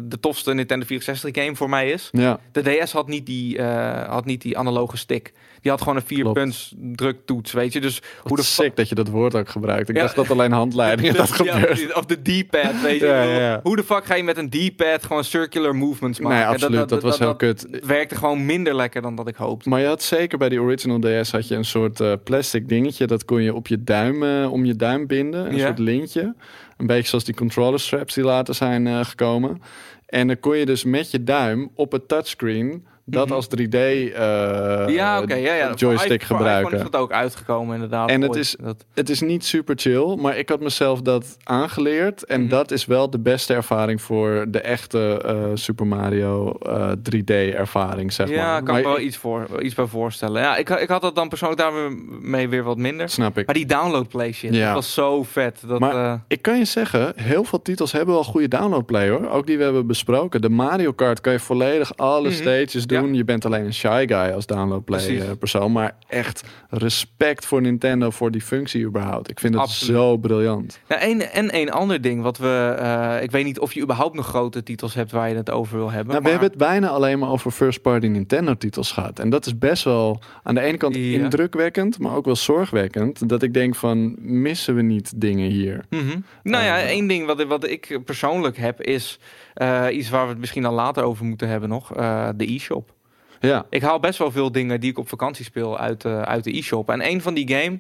de 0.04 0.20
tofste 0.20 0.54
Nintendo 0.54 0.86
64 0.86 1.44
game 1.44 1.56
voor 1.56 1.70
mij 1.70 1.90
is. 1.92 2.10
De 2.52 2.62
DS 2.84 2.92
had 2.92 3.08
niet 3.08 3.26
die, 3.26 3.62
had 4.08 4.26
niet 4.26 4.42
die 4.42 4.58
analoge 4.58 4.98
stick. 4.98 5.34
Die 5.64 5.72
had 5.72 5.82
gewoon 5.82 5.96
een 5.96 6.06
vier 6.06 6.22
Klopt. 6.22 6.38
punts 6.40 6.74
druktoets, 6.78 7.52
weet 7.52 7.74
je. 7.74 7.82
Dus 7.82 7.98
hoe 8.00 8.28
hoe 8.28 8.38
de 8.38 8.44
sick 8.44 8.76
dat 8.76 8.90
je 8.90 8.96
dat 8.96 9.08
woord 9.08 9.36
ook 9.36 9.50
gebruikt. 9.50 9.90
Ik 9.90 9.96
Ja. 9.96 10.02
dacht 10.02 10.16
dat 10.16 10.32
alleen 10.32 10.52
handleidingen 10.52 11.16
dat 11.24 11.32
gebeurt. 11.32 11.94
of 11.96 12.06
de 12.06 12.16
D-pad, 12.22 12.82
weet 12.82 13.00
je. 13.00 13.06
Ja. 13.06 13.60
Hoe 13.64 13.76
de 13.76 13.84
fuck 13.84 14.06
ga 14.06 14.16
je 14.16 14.24
met 14.24 14.38
een 14.38 14.50
D-pad 14.50 15.04
gewoon 15.06 15.24
circular 15.24 15.76
movements 15.76 16.20
maken? 16.20 16.38
Nee, 16.38 16.48
absoluut. 16.48 16.90
Dat, 16.90 17.02
was 17.04 17.20
heel 17.20 17.36
kut. 17.36 17.68
werkte 17.86 18.16
gewoon 18.16 18.46
minder 18.46 18.76
lekker 18.76 19.02
dan 19.02 19.16
dat 19.16 19.28
ik 19.28 19.36
hoopte. 19.36 19.70
Maar 19.70 19.80
je 19.80 19.88
had 19.88 20.02
zeker 20.04 20.38
bij 20.38 20.50
die 20.50 20.62
original 20.62 21.00
DS 21.00 21.32
had 21.32 21.48
je 21.48 21.56
een 21.56 21.66
soort 21.66 22.00
eh, 22.00 22.14
plastic 22.24 22.70
dingetje. 22.70 23.08
Dat 23.08 23.26
kon 23.26 23.42
je 23.42 23.54
op 23.54 23.68
je 23.68 23.84
duim, 23.84 24.24
eh, 24.24 24.52
om 24.52 24.66
je 24.66 24.76
duim 24.76 25.08
binden. 25.08 25.54
Een 25.54 25.60
soort 25.60 25.80
lintje. 25.80 26.36
Een 26.78 26.86
beetje 26.88 27.08
zoals 27.08 27.24
die 27.24 27.36
controller 27.36 27.80
straps 27.80 28.14
die 28.14 28.24
later 28.24 28.54
zijn 28.56 28.88
eh, 28.88 29.00
gekomen. 29.06 29.62
En 30.06 30.28
dan 30.28 30.40
kon 30.40 30.58
je 30.58 30.66
dus 30.66 30.84
met 30.84 31.12
je 31.12 31.24
duim 31.24 31.70
op 31.76 31.92
het 31.92 32.08
touchscreen 32.08 32.86
dat 33.06 33.26
Mhm. 33.26 33.36
als 33.36 33.48
3D 33.48 33.74
eh, 33.76 34.84
ja, 34.88 35.22
oké. 35.22 35.34
ja, 35.36 35.54
ja. 35.54 35.74
Joystick 35.74 36.24
gebruiken. 36.24 36.78
is 36.78 36.84
dat 36.84 36.96
ook 36.96 37.12
uitgekomen, 37.12 37.74
inderdaad. 37.74 38.10
En 38.10 38.22
het 38.22 38.36
is- 38.36 38.56
Dat, 38.64 38.86
Het 38.94 39.10
is 39.10 39.22
niet 39.22 39.46
super 39.46 39.76
chill, 39.78 40.16
maar 40.16 40.38
ik 40.38 40.50
had 40.50 40.60
mezelf 40.60 41.02
dat 41.02 41.38
aangeleerd. 41.44 42.26
En 42.26 42.40
Mhm. 42.42 42.50
dat 42.50 42.72
is 42.72 42.86
wel 42.86 43.10
de 43.10 43.20
beste 43.20 43.54
ervaring 43.54 44.02
voor 44.02 44.46
de 44.48 44.60
echte 44.62 45.22
eh, 45.26 45.36
Super 45.54 45.88
Mario 45.88 46.52
eh, 46.62 46.92
3D-ervaring, 47.02 48.14
zeg 48.14 48.30
ja, 48.30 48.36
maar. 48.46 48.58
ik 48.60 48.64
kan 48.66 48.74
maar 48.74 48.84
me 48.84 48.90
wel 48.90 48.98
ik- 49.00 49.06
iets, 49.06 49.18
voor, 49.18 49.62
iets 49.62 49.76
bij 49.76 49.86
voorstellen. 49.86 50.42
Ja, 50.42 50.56
ik, 50.58 50.70
ik 50.70 50.88
had 50.90 51.02
dat 51.02 51.16
dan 51.16 51.30
persoonlijk 51.30 51.62
daarmee 51.62 52.50
weer 52.50 52.64
wat 52.64 52.78
minder. 52.78 53.10
Snap 53.10 53.38
ik. 53.38 53.46
Maar 53.46 53.56
die 53.56 53.66
download 53.66 54.08
play 54.08 54.32
shit, 54.32 54.56
Ja. 54.56 54.66
dat 54.66 54.74
was 54.76 54.94
zo 54.94 55.24
vet. 55.24 55.62
Dat, 55.68 55.80
Maar- 55.80 56.24
Ik 56.28 56.42
kan 56.42 56.58
je 56.58 56.66
zeggen, 56.66 57.14
heel 57.16 57.44
veel 57.44 57.62
titels 57.62 57.92
hebben 57.92 58.14
wel 58.14 58.24
goede 58.24 58.48
downloadplay 58.48 59.10
hoor. 59.10 59.30
Ook 59.30 59.48
die 59.48 59.58
we 59.58 59.64
hebben 59.64 59.88
besproken. 59.88 60.42
De 60.42 60.50
Mario 60.50 60.92
Kart 60.92 61.22
kan 61.22 61.34
je 61.34 61.40
volledig 61.40 61.98
alle 61.98 62.28
Mhm. 62.30 62.38
stages 62.38 62.86
doen. 63.02 63.14
Je 63.14 63.24
bent 63.24 63.46
alleen 63.46 63.66
een 63.66 63.74
shy 63.74 64.06
guy 64.08 64.32
als 64.34 64.46
downloadplay 64.46 65.20
eh, 65.20 65.30
persoon. 65.40 65.72
Maar 65.72 65.96
echt 66.08 66.44
respect 66.70 67.46
voor 67.46 67.62
Nintendo 67.62 68.10
voor 68.10 68.32
die 68.32 68.42
functie 68.42 68.86
überhaupt. 68.86 69.30
Ik 69.30 69.40
vind 69.40 69.54
het 69.54 69.64
Absoluut. 69.64 69.96
zo 69.96 70.18
briljant. 70.18 70.80
Ja, 70.88 71.04
een, 71.04 71.22
en 71.22 71.56
een 71.56 71.72
ander 71.72 72.02
ding 72.02 72.22
wat 72.22 72.38
we... 72.38 72.76
eh, 72.80 73.24
ik 73.24 73.32
weet 73.32 73.46
niet 73.46 73.60
of 73.60 73.74
je 73.74 73.82
überhaupt 73.82 74.16
nog 74.16 74.26
grote 74.28 74.64
titels 74.64 74.94
hebt 74.94 75.12
waar 75.12 75.30
je 75.30 75.36
het 75.36 75.50
over 75.50 75.78
wil 75.78 75.92
hebben. 75.92 76.08
Nou, 76.08 76.18
we 76.18 76.22
maar- 76.24 76.32
hebben 76.32 76.50
het 76.50 76.58
bijna 76.58 76.88
alleen 76.88 77.20
maar 77.20 77.30
over 77.30 77.52
first-party 77.52 78.08
Nintendo-titels 78.08 78.92
gehad. 78.92 79.20
En 79.20 79.30
dat 79.30 79.46
is 79.46 79.58
best 79.58 79.84
wel 79.84 80.20
aan 80.44 80.56
de 80.56 80.62
ene 80.62 80.78
kant 80.78 80.96
Ja. 80.96 81.02
indrukwekkend, 81.02 82.00
maar 82.00 82.16
ook 82.16 82.26
wel 82.26 82.36
zorgwekkend. 82.36 83.30
Dat 83.30 83.44
ik 83.44 83.54
denk 83.54 83.76
van, 83.76 84.16
missen 84.20 84.76
we 84.76 84.82
niet 84.82 85.22
dingen 85.22 85.50
hier? 85.50 85.86
Mhm. 85.90 86.20
Nou 86.44 86.64
ja, 86.64 86.78
Eh, 86.80 86.88
één 86.90 87.08
ding 87.08 87.26
wat, 87.26 87.44
wat 87.44 87.68
ik 87.68 88.00
persoonlijk 88.06 88.58
heb 88.58 88.82
is 88.82 89.20
eh, 89.54 89.86
iets 89.92 90.10
waar 90.10 90.24
we 90.24 90.30
het 90.30 90.40
misschien 90.40 90.64
dan 90.64 90.74
later 90.74 91.04
over 91.04 91.26
moeten 91.26 91.48
hebben 91.48 91.70
nog. 91.70 91.96
eh, 91.96 92.30
de 92.36 92.54
e-shop. 92.54 92.94
Ja, 93.40 93.66
Ik 93.70 93.82
haal 93.82 94.00
best 94.00 94.20
wel 94.20 94.32
veel 94.32 94.52
dingen 94.52 94.80
die 94.80 94.90
ik 94.90 94.98
op 94.98 95.10
vakantie 95.10 95.46
speel 95.46 95.78
uit, 95.78 96.06
eh, 96.06 96.22
uit 96.22 96.44
de 96.44 96.58
e-shop. 96.58 96.90
En 96.90 97.06
een 97.06 97.22
van 97.22 97.34
die 97.34 97.54
game, 97.54 97.80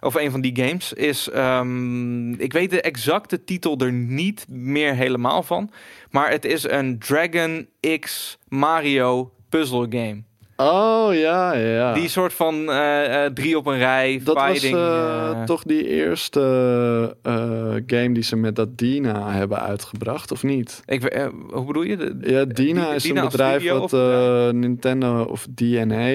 of 0.00 0.14
een 0.14 0.30
van 0.30 0.40
die 0.40 0.56
games 0.56 0.92
is, 0.92 1.30
ehm, 1.30 2.32
ik 2.32 2.52
weet 2.52 2.70
de 2.70 2.80
exacte 2.80 3.44
titel 3.44 3.78
er 3.78 3.92
niet 3.92 4.46
meer 4.48 4.94
helemaal 4.94 5.42
van, 5.42 5.70
maar 6.10 6.30
het 6.30 6.44
is 6.44 6.68
een 6.68 6.98
Dragon 6.98 7.68
X 8.00 8.38
Mario 8.48 9.32
puzzle 9.48 9.86
game. 9.90 10.22
Oh 10.56 11.14
ja, 11.14 11.54
ja. 11.54 11.92
Die 11.92 12.08
soort 12.08 12.32
van 12.32 12.70
eh, 12.70 13.24
eh, 13.24 13.32
drie 13.32 13.56
op 13.58 13.66
een 13.66 13.78
rij, 13.78 14.20
Dat 14.24 14.34
was 14.34 14.44
fighting. 14.50 14.76
eh, 14.76 15.42
toch 15.42 15.62
die 15.62 15.86
eerste 15.88 16.40
game 17.86 18.12
die 18.12 18.22
ze 18.22 18.36
met 18.36 18.56
dat 18.56 18.78
Dina 18.78 19.30
hebben 19.32 19.60
uitgebracht, 19.60 20.32
of 20.32 20.42
niet? 20.42 20.82
ik, 20.86 21.30
hoe 21.50 21.64
bedoel 21.64 21.82
je? 21.82 21.96
De- 21.96 22.16
Ja, 22.20 22.44
Dina 22.44 22.88
Di- 22.90 22.94
is 22.94 23.02
Dina 23.02 23.22
een 23.22 23.28
bedrijf 23.28 23.68
wat 23.70 23.92
Nintendo 24.52 25.22
of 25.22 25.46
DNA. 25.54 26.06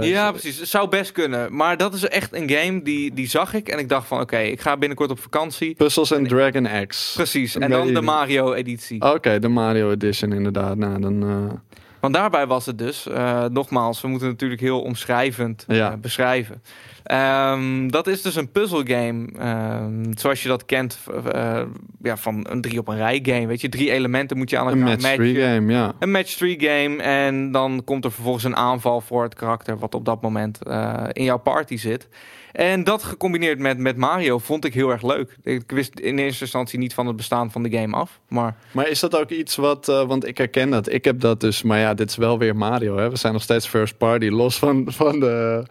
Ja, 0.00 0.30
precies. 0.30 0.58
Het 0.58 0.68
zou 0.68 0.88
best 0.88 1.12
kunnen. 1.12 1.56
Maar 1.56 1.76
dat 1.76 1.94
is 1.94 2.08
echt 2.08 2.34
een 2.34 2.50
game 2.50 2.82
die, 2.82 3.14
die 3.14 3.28
zag 3.28 3.54
ik. 3.54 3.68
En 3.68 3.78
ik 3.78 3.88
dacht 3.88 4.06
van, 4.06 4.20
oké, 4.20 4.38
ik 4.38 4.60
ga 4.60 4.76
binnenkort 4.76 5.10
op 5.10 5.18
vakantie. 5.20 5.74
Puzzles 5.74 6.10
en 6.12 6.26
Dragon 6.26 6.68
X. 6.86 7.12
Precies. 7.16 7.54
En 7.56 7.70
dan 7.70 7.80
de 7.80 7.86
beetje- 7.86 8.00
Mario-editie. 8.02 9.02
Oké, 9.12 9.38
de 9.38 9.48
Mario 9.48 9.90
Edition 9.90 10.32
inderdaad. 10.32 10.76
Nou, 10.76 11.00
dan... 11.00 11.60
Want 12.02 12.14
daarbij 12.14 12.46
was 12.46 12.66
het 12.66 12.78
dus, 12.78 13.08
eh, 13.08 13.44
nogmaals, 13.44 14.00
we 14.00 14.08
moeten 14.08 14.28
natuurlijk 14.28 14.60
heel 14.60 14.80
omschrijvend 14.82 15.64
eh, 15.68 15.76
Ja. 15.76 15.96
beschrijven. 15.96 16.62
Ehm, 17.02 17.88
dat 17.88 18.06
is 18.06 18.22
dus 18.22 18.34
een 18.36 18.50
puzzelgame, 18.52 19.28
ehm, 19.38 20.12
zoals 20.14 20.42
je 20.42 20.48
dat 20.48 20.64
kent 20.64 20.98
eh, 21.32 21.62
ja, 22.02 22.16
van 22.16 22.46
een 22.48 22.60
drie 22.60 22.78
op 22.78 22.88
een 22.88 22.96
rij 22.96 23.20
game. 23.22 23.46
Weet 23.46 23.60
je, 23.60 23.68
drie 23.68 23.90
elementen 23.90 24.36
moet 24.36 24.50
je 24.50 24.58
aan 24.58 24.66
een 24.66 24.72
elkaar 24.78 25.00
match 25.00 25.14
3 25.14 25.32
matchen. 25.34 25.54
game, 25.54 25.72
ja. 25.72 25.92
Een 25.98 26.10
match 26.10 26.36
3 26.36 26.60
game 26.60 27.02
en 27.02 27.52
dan 27.52 27.82
komt 27.84 28.04
er 28.04 28.12
vervolgens 28.12 28.44
een 28.44 28.56
aanval 28.56 29.00
voor 29.00 29.22
het 29.22 29.34
karakter 29.34 29.78
wat 29.78 29.94
op 29.94 30.04
dat 30.04 30.22
moment 30.22 30.58
in 31.12 31.24
jouw 31.24 31.38
party 31.38 31.76
zit. 31.76 32.08
En 32.52 32.84
dat 32.84 33.02
gecombineerd 33.02 33.58
met, 33.58 33.78
met 33.78 33.96
Mario 33.96 34.38
vond 34.38 34.64
ik 34.64 34.74
heel 34.74 34.90
erg 34.90 35.02
leuk. 35.02 35.36
Ik 35.42 35.70
wist 35.70 35.98
in 35.98 36.18
eerste 36.18 36.42
instantie 36.42 36.78
niet 36.78 36.94
van 36.94 37.06
het 37.06 37.16
bestaan 37.16 37.50
van 37.50 37.62
de 37.62 37.70
game 37.70 37.96
af. 37.96 38.20
Maar 38.28 38.56
Maar 38.72 38.88
is 38.88 39.00
dat 39.00 39.16
ook 39.16 39.30
iets 39.30 39.56
wat, 39.56 39.88
eh, 39.88 40.06
want 40.06 40.26
ik 40.26 40.38
herken 40.38 40.70
dat, 40.70 40.92
ik 40.92 41.04
heb 41.04 41.20
dat 41.20 41.40
dus, 41.40 41.62
maar 41.62 41.78
ja, 41.78 41.94
dit 41.94 42.10
is 42.10 42.16
wel 42.16 42.38
weer 42.38 42.56
Mario, 42.56 42.96
hè? 42.96 43.10
We 43.10 43.16
zijn 43.16 43.32
nog 43.32 43.42
steeds 43.42 43.66
first 43.68 43.96
party, 43.96 44.28
los 44.28 44.58
van, 44.58 44.84
van 44.86 45.20
de... 45.20 45.64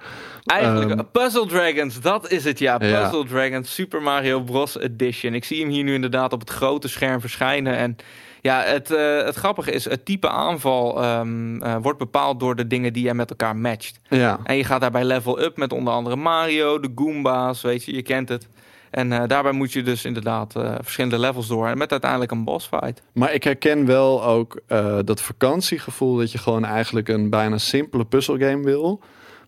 eigenlijk 0.45 0.91
Ehm, 0.91 1.01
Puzzle 1.11 1.45
Dragons, 1.45 2.01
dat 2.01 2.31
is 2.31 2.43
het 2.43 2.59
ja. 2.59 2.77
Ja. 2.79 3.01
Puzzle 3.01 3.25
Dragons 3.25 3.73
Super 3.73 4.01
Mario 4.01 4.41
Bros. 4.41 4.79
Edition. 4.79 5.33
Ik 5.33 5.43
zie 5.43 5.61
hem 5.61 5.69
hier 5.69 5.83
nu 5.83 5.93
inderdaad 5.93 6.33
op 6.33 6.39
het 6.39 6.49
grote 6.49 6.87
scherm 6.87 7.21
verschijnen. 7.21 7.75
En 7.75 7.95
ja, 8.41 8.61
het, 8.63 8.91
eh, 8.91 9.23
het 9.23 9.35
grappige 9.35 9.71
is, 9.71 9.85
het 9.85 10.05
type 10.05 10.29
aanval 10.29 11.01
ehm, 11.01 11.61
eh, 11.61 11.75
wordt 11.81 11.99
bepaald 11.99 12.39
door 12.39 12.55
de 12.55 12.67
dingen 12.67 12.93
die 12.93 13.03
jij 13.03 13.13
met 13.13 13.29
elkaar 13.29 13.55
matcht. 13.55 13.99
Ja, 14.09 14.39
En 14.43 14.55
je 14.55 14.63
gaat 14.63 14.81
daarbij 14.81 15.03
level 15.03 15.41
up 15.41 15.57
met 15.57 15.73
onder 15.73 15.93
andere 15.93 16.15
Mario, 16.15 16.79
de 16.79 16.91
Goomba's, 16.95 17.61
weet 17.61 17.83
je, 17.83 17.95
je 17.95 18.01
kent 18.01 18.29
het. 18.29 18.47
En 18.89 19.11
eh, 19.11 19.27
daarbij 19.27 19.51
moet 19.51 19.73
je 19.73 19.83
dus 19.83 20.05
inderdaad 20.05 20.53
verschillende 20.81 21.19
levels 21.19 21.47
door. 21.47 21.67
En 21.67 21.77
met 21.77 21.91
uiteindelijk 21.91 22.31
een 22.31 22.43
boss 22.43 22.67
fight. 22.67 23.01
maar 23.13 23.33
ik 23.33 23.43
herken 23.43 23.85
wel 23.85 24.23
ook 24.23 24.61
dat 25.05 25.21
vakantiegevoel 25.21 26.15
dat 26.15 26.31
je 26.31 26.37
gewoon 26.37 26.65
eigenlijk 26.65 27.07
een 27.07 27.29
bijna 27.29 27.57
simpele 27.57 28.05
puzzelgame 28.05 28.63
wil. 28.63 29.01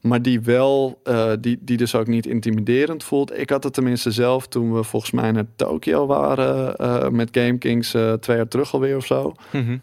Maar 0.03 0.21
die 0.21 0.41
wel, 0.41 0.99
eh, 1.03 1.31
die, 1.39 1.57
die 1.61 1.77
dus 1.77 1.95
ook 1.95 2.07
niet 2.07 2.25
intimiderend 2.25 3.03
voelt. 3.03 3.37
Ik 3.39 3.49
had 3.49 3.63
het 3.63 3.73
tenminste 3.73 4.11
zelf 4.11 4.47
toen 4.47 4.73
we 4.73 4.83
volgens 4.83 5.11
mij 5.11 5.31
naar 5.31 5.45
Tokio 5.55 6.05
waren 6.05 6.75
eh, 6.75 7.07
met 7.09 7.29
Game 7.31 7.57
Kings 7.57 7.93
eh, 7.93 8.13
twee 8.13 8.35
jaar 8.37 8.47
terug 8.47 8.73
alweer 8.73 8.95
of 8.97 9.05
zo. 9.05 9.33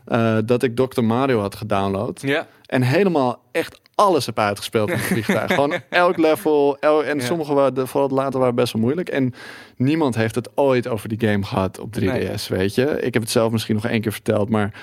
eh, 0.05 0.37
dat 0.45 0.63
ik 0.63 0.77
Dr. 0.77 1.03
Mario 1.03 1.41
had 1.41 1.55
gedownload. 1.55 2.23
Ja. 2.23 2.47
En 2.67 2.83
helemaal 2.83 3.41
echt 3.53 3.81
alles 3.95 4.27
heb 4.27 4.39
uitgespeeld 4.39 4.89
in 4.91 4.95
het 4.97 5.05
vliegtuig. 5.13 5.55
Gewoon 5.55 5.75
elk 5.91 6.17
level. 6.17 6.77
El 6.81 7.05
en 7.05 7.19
Ja. 7.19 7.25
sommige 7.25 7.55
waren, 7.55 7.89
vooral 7.89 8.09
het 8.09 8.19
later 8.19 8.41
waren 8.41 8.55
best 8.55 8.73
wel 8.73 8.83
moeilijk. 8.83 9.09
En 9.09 9.35
niemand 9.77 10.15
heeft 10.15 10.35
het 10.35 10.49
ooit 10.55 10.89
over 10.89 11.09
die 11.09 11.29
game 11.29 11.45
gehad 11.45 11.79
op 11.79 11.95
3DS, 12.01 12.03
Nee. 12.03 12.59
weet 12.59 12.75
je. 12.75 13.01
Ik 13.01 13.15
heb 13.15 13.23
het 13.23 13.31
zelf 13.31 13.53
misschien 13.53 13.75
nog 13.75 13.87
één 13.87 14.01
keer 14.01 14.13
verteld, 14.13 14.49
maar... 14.49 14.75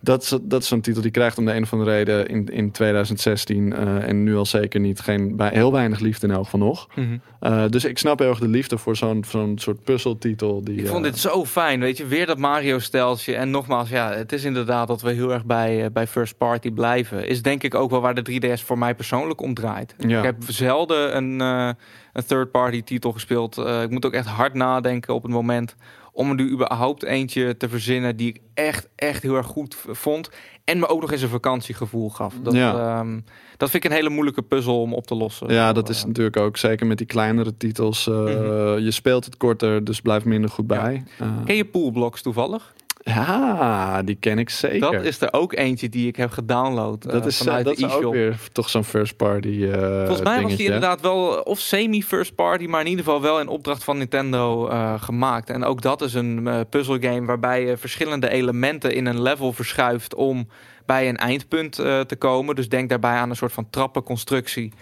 Dat 0.00 0.22
is, 0.22 0.38
dat 0.42 0.62
is 0.62 0.68
zo'n 0.68 0.80
titel 0.80 1.02
die 1.02 1.10
krijgt 1.10 1.38
om 1.38 1.44
de 1.44 1.54
een 1.54 1.62
of 1.62 1.72
andere 1.72 1.90
reden 1.90 2.26
in, 2.26 2.46
in 2.46 2.70
2016 2.70 3.72
eh, 3.72 4.08
en 4.08 4.22
nu 4.22 4.36
al 4.36 4.46
zeker 4.46 4.80
niet 4.80 5.00
geen, 5.00 5.36
bij 5.36 5.50
heel 5.52 5.72
weinig 5.72 5.98
liefde 5.98 6.26
in 6.26 6.32
elk 6.32 6.44
geval 6.44 6.60
nog. 6.60 6.88
Mhm. 6.94 7.16
Eh, 7.40 7.64
dus 7.68 7.84
ik 7.84 7.98
snap 7.98 8.18
heel 8.18 8.28
erg 8.28 8.38
de 8.38 8.48
liefde 8.48 8.78
voor 8.78 8.96
zo'n 8.96 9.24
zo'n 9.28 9.58
soort 9.58 9.84
puzzeltitel. 9.84 10.64
Die, 10.64 10.76
Ik 10.76 10.86
vond 10.86 11.04
eh, 11.04 11.10
dit 11.10 11.20
zo 11.20 11.44
fijn, 11.44 11.80
weet 11.80 11.96
je. 11.96 12.06
Weer 12.06 12.26
dat 12.26 12.38
Mario-steltje. 12.38 13.34
En 13.34 13.50
nogmaals, 13.50 13.88
ja, 13.88 14.12
het 14.12 14.32
is 14.32 14.44
inderdaad 14.44 14.88
dat 14.88 15.02
we 15.02 15.10
heel 15.10 15.32
erg 15.32 15.44
bij, 15.44 15.92
bij 15.92 16.06
first 16.06 16.36
party 16.36 16.70
blijven. 16.70 17.28
Is 17.28 17.42
denk 17.42 17.62
ik 17.62 17.74
ook 17.74 17.90
wel 17.90 18.00
waar 18.00 18.14
de 18.14 18.40
3DS 18.56 18.64
voor 18.64 18.78
mij 18.78 18.94
persoonlijk 18.94 19.40
om 19.40 19.54
draait. 19.54 19.94
Ja. 19.98 20.18
Ik 20.18 20.24
heb 20.24 20.36
zelden 20.46 21.16
een, 21.16 21.40
een 21.40 22.24
third-party 22.26 22.82
titel 22.82 23.12
gespeeld. 23.12 23.58
Ik 23.58 23.90
moet 23.90 24.06
ook 24.06 24.12
echt 24.12 24.26
hard 24.26 24.54
nadenken 24.54 25.14
op 25.14 25.22
het 25.22 25.32
moment 25.32 25.76
om 26.16 26.28
er 26.28 26.34
nu 26.34 26.50
überhaupt 26.50 27.02
eentje 27.02 27.56
te 27.56 27.68
verzinnen 27.68 28.16
die 28.16 28.28
ik 28.28 28.40
echt, 28.54 28.88
echt 28.94 29.22
heel 29.22 29.34
erg 29.36 29.46
goed 29.46 29.76
vond. 29.88 30.30
En 30.64 30.78
me 30.78 30.88
ook 30.88 31.00
nog 31.00 31.12
eens 31.12 31.22
een 31.22 31.28
vakantiegevoel 31.28 32.10
gaf. 32.10 32.34
Dat, 32.42 32.52
Ja. 32.54 32.98
ehm, 32.98 33.20
dat 33.56 33.70
vind 33.70 33.84
ik 33.84 33.90
een 33.90 33.96
hele 33.96 34.08
moeilijke 34.10 34.42
puzzel 34.42 34.80
om 34.80 34.94
op 34.94 35.06
te 35.06 35.14
lossen. 35.14 35.52
Ja, 35.52 35.72
dat 35.72 35.88
is 35.88 36.00
Eh, 36.00 36.06
natuurlijk 36.06 36.36
ook 36.36 36.56
zeker 36.56 36.86
met 36.86 36.98
die 36.98 37.06
kleinere 37.06 37.56
titels. 37.56 38.06
eh, 38.06 38.14
Mhm. 38.14 38.78
Je 38.78 38.90
speelt 38.90 39.24
het 39.24 39.36
korter, 39.36 39.84
dus 39.84 40.00
blijft 40.00 40.24
minder 40.24 40.50
goed 40.50 40.64
Ja. 40.68 40.82
bij. 40.82 41.04
Eh, 41.18 41.28
Ken 41.44 41.56
je 41.56 41.64
poolblocks 41.64 42.22
toevallig? 42.22 42.74
Ja, 43.14 44.02
die 44.08 44.14
ken 44.14 44.38
ik 44.38 44.50
zeker. 44.50 44.80
Dat 44.80 45.04
is 45.04 45.20
er 45.20 45.32
ook 45.32 45.52
eentje 45.54 45.88
die 45.88 46.06
ik 46.06 46.16
heb 46.16 46.30
gedownload. 46.30 47.02
dat 47.02 47.26
is, 47.26 47.38
eh, 47.38 47.46
vanuit 47.46 47.64
dat 47.64 47.76
de 47.76 47.86
is 47.86 47.92
ook 47.92 48.12
weer 48.12 48.38
toch 48.52 48.68
zo'n 48.70 48.84
first 48.84 49.16
party 49.16 49.68
eh 49.72 49.98
Volgens 49.98 50.22
mij 50.22 50.42
was 50.42 50.56
die 50.56 50.64
inderdaad 50.64 51.00
wel 51.00 51.40
of 51.40 51.58
semi-first 51.58 52.34
party, 52.34 52.66
maar 52.66 52.80
in 52.80 52.86
ieder 52.86 53.04
geval 53.04 53.20
wel 53.20 53.40
in 53.40 53.48
opdracht 53.48 53.84
van 53.84 53.98
Nintendo 53.98 54.68
eh, 54.68 55.02
gemaakt. 55.02 55.50
En 55.50 55.64
ook 55.64 55.82
dat 55.82 56.02
is 56.02 56.14
een 56.14 56.66
puzzelgame 56.70 57.26
waarbij 57.26 57.66
je 57.66 57.76
verschillende 57.76 58.28
elementen 58.28 58.94
in 58.94 59.06
een 59.06 59.22
level 59.22 59.52
verschuift 59.52 60.14
om 60.14 60.48
bij 60.86 61.08
een 61.08 61.16
eindpunt 61.16 61.72
te 61.74 62.16
komen. 62.18 62.54
Dus 62.54 62.68
denk 62.68 62.88
daarbij 62.88 63.16
aan 63.16 63.30
een 63.30 63.36
soort 63.36 63.52
van 63.52 63.70
trappenconstructie. 63.70 64.72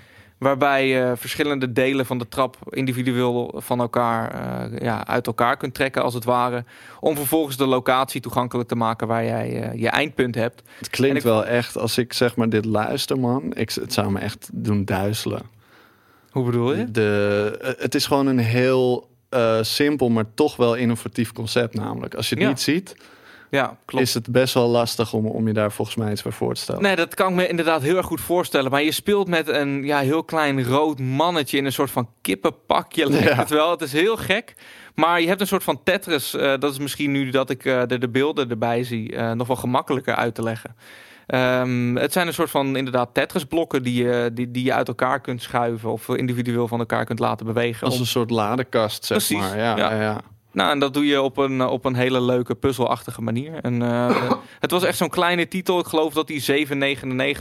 Waarbij 0.44 0.88
je 0.88 1.12
verschillende 1.16 1.72
delen 1.72 2.06
van 2.06 2.18
de 2.18 2.28
trap 2.28 2.56
individueel 2.68 3.54
van 3.56 3.80
elkaar 3.80 4.30
eh, 4.70 4.78
ja, 4.80 5.06
uit 5.06 5.26
elkaar 5.26 5.56
kunt 5.56 5.74
trekken, 5.74 6.02
als 6.02 6.14
het 6.14 6.24
ware. 6.24 6.64
Om 7.00 7.16
vervolgens 7.16 7.56
de 7.56 7.66
locatie 7.66 8.20
toegankelijk 8.20 8.68
te 8.68 8.74
maken 8.76 9.06
waar 9.06 9.24
jij 9.24 9.62
eh, 9.62 9.80
je 9.80 9.88
eindpunt 9.88 10.34
hebt. 10.34 10.62
Het 10.78 10.90
klinkt 10.90 11.16
ik 11.16 11.22
wel 11.22 11.44
echt, 11.44 11.78
als 11.78 11.98
ik 11.98 12.12
zeg 12.12 12.36
maar 12.36 12.48
dit 12.48 12.64
luister 12.64 13.18
man, 13.18 13.54
ik, 13.54 13.70
het 13.70 13.92
zou 13.92 14.10
me 14.10 14.18
echt 14.18 14.48
doen 14.52 14.84
duizelen. 14.84 15.42
Hoe 16.30 16.44
bedoel 16.44 16.74
je? 16.74 16.90
De, 16.90 17.58
eh, 17.62 17.70
het 17.82 17.94
is 17.94 18.06
gewoon 18.06 18.26
een 18.26 18.38
heel 18.38 19.08
eh, 19.28 19.58
simpel, 19.62 20.08
maar 20.08 20.24
toch 20.34 20.56
wel 20.56 20.74
innovatief 20.74 21.32
concept 21.32 21.74
namelijk. 21.74 22.14
Als 22.14 22.28
je 22.28 22.34
het 22.34 22.44
Ja. 22.44 22.48
niet 22.50 22.60
ziet, 22.60 22.96
Ja, 23.54 23.76
klopt. 23.84 24.04
is 24.04 24.14
het 24.14 24.32
best 24.32 24.54
wel 24.54 24.68
lastig 24.68 25.12
om, 25.12 25.26
om 25.26 25.46
je 25.46 25.52
daar 25.52 25.72
volgens 25.72 25.96
mij 25.96 26.10
iets 26.12 26.22
bij 26.22 26.32
voor 26.32 26.54
te 26.54 26.60
stellen. 26.60 26.82
Nee, 26.82 26.96
dat 26.96 27.14
kan 27.14 27.28
ik 27.28 27.34
me 27.34 27.48
inderdaad 27.48 27.82
heel 27.82 27.96
erg 27.96 28.06
goed 28.06 28.20
voorstellen. 28.20 28.70
Maar 28.70 28.82
je 28.82 28.92
speelt 28.92 29.28
met 29.28 29.48
een 29.48 29.84
ja, 29.84 29.98
heel 29.98 30.24
klein 30.24 30.64
rood 30.64 30.98
mannetje 30.98 31.56
in 31.58 31.64
een 31.64 31.72
soort 31.72 31.90
van 31.90 32.08
kippenpakje. 32.20 33.06
Lijkt 33.10 33.28
Ja. 33.28 33.34
het 33.36 33.50
wel. 33.50 33.70
Het 33.70 33.80
is 33.80 33.92
heel 33.92 34.16
gek. 34.16 34.54
Maar 34.94 35.20
je 35.20 35.26
hebt 35.28 35.40
een 35.40 35.46
soort 35.46 35.62
van 35.64 35.80
Tetris. 35.82 36.34
eh, 36.34 36.52
dat 36.58 36.72
is 36.72 36.78
misschien 36.78 37.10
nu 37.12 37.30
dat 37.30 37.50
ik 37.50 37.64
eh, 37.64 37.82
de, 37.86 37.98
de 37.98 38.08
beelden 38.08 38.50
erbij 38.50 38.84
zie. 38.84 39.16
eh, 39.16 39.32
nog 39.32 39.46
wel 39.46 39.56
gemakkelijker 39.56 40.14
uit 40.14 40.34
te 40.34 40.42
leggen. 40.42 40.76
Ehm, 41.26 41.94
het 41.96 42.12
zijn 42.12 42.26
een 42.26 42.34
soort 42.34 42.50
van 42.50 42.76
inderdaad 42.76 43.14
Tetris-blokken 43.14 43.82
die 43.82 44.04
je, 44.04 44.30
die, 44.34 44.50
die 44.50 44.64
je 44.64 44.72
uit 44.74 44.88
elkaar 44.88 45.20
kunt 45.20 45.42
schuiven 45.42 45.92
of 45.92 46.08
individueel 46.08 46.68
van 46.68 46.78
elkaar 46.78 47.04
kunt 47.04 47.18
laten 47.18 47.46
bewegen. 47.46 47.86
Als 47.86 47.98
een 47.98 48.06
soort 48.06 48.30
ladekast, 48.30 49.04
zeg 49.04 49.16
Precies, 49.16 49.38
maar. 49.38 49.58
Ja, 49.58 49.76
ja. 49.76 49.92
ja. 49.94 50.00
ja. 50.02 50.20
Nou, 50.54 50.70
en 50.70 50.78
dat 50.78 50.94
doe 50.94 51.06
je 51.06 51.22
op 51.22 51.36
een, 51.36 51.62
op 51.66 51.84
een 51.84 51.94
hele 51.94 52.20
leuke 52.20 52.54
puzzelachtige 52.54 53.22
manier. 53.22 53.54
En, 53.60 53.82
eh, 53.82 54.32
het 54.60 54.70
was 54.70 54.82
echt 54.82 54.96
zo'n 54.96 55.08
kleine 55.08 55.48
titel. 55.48 55.78
Ik 55.78 55.86
geloof 55.86 56.14
dat 56.14 56.26
die 56.26 56.66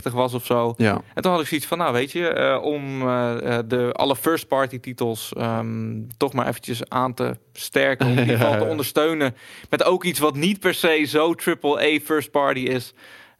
7,99 0.06 0.12
was 0.12 0.34
of 0.34 0.44
zo. 0.44 0.74
Ja. 0.76 1.00
En 1.14 1.22
toen 1.22 1.32
had 1.32 1.40
ik 1.40 1.46
zoiets 1.46 1.66
van, 1.66 1.78
nou 1.78 1.92
weet 1.92 2.12
je, 2.12 2.28
eh, 2.28 2.62
om 2.62 3.00
eh, 3.02 3.58
de, 3.66 3.92
alle 3.92 4.16
first-party 4.16 4.80
titels 4.80 5.32
ehm, 5.36 6.02
toch 6.16 6.32
maar 6.32 6.48
eventjes 6.48 6.88
aan 6.88 7.14
te 7.14 7.36
sterken. 7.52 8.06
Om 8.06 8.16
geval 8.16 8.52
Ja, 8.54 8.58
te 8.58 8.64
ondersteunen 8.64 9.34
met 9.70 9.84
ook 9.84 10.04
iets 10.04 10.18
wat 10.18 10.34
niet 10.34 10.60
per 10.60 10.74
se 10.74 11.04
zo 11.04 11.34
triple-A 11.34 11.98
first-party 12.04 12.60
is. 12.60 12.94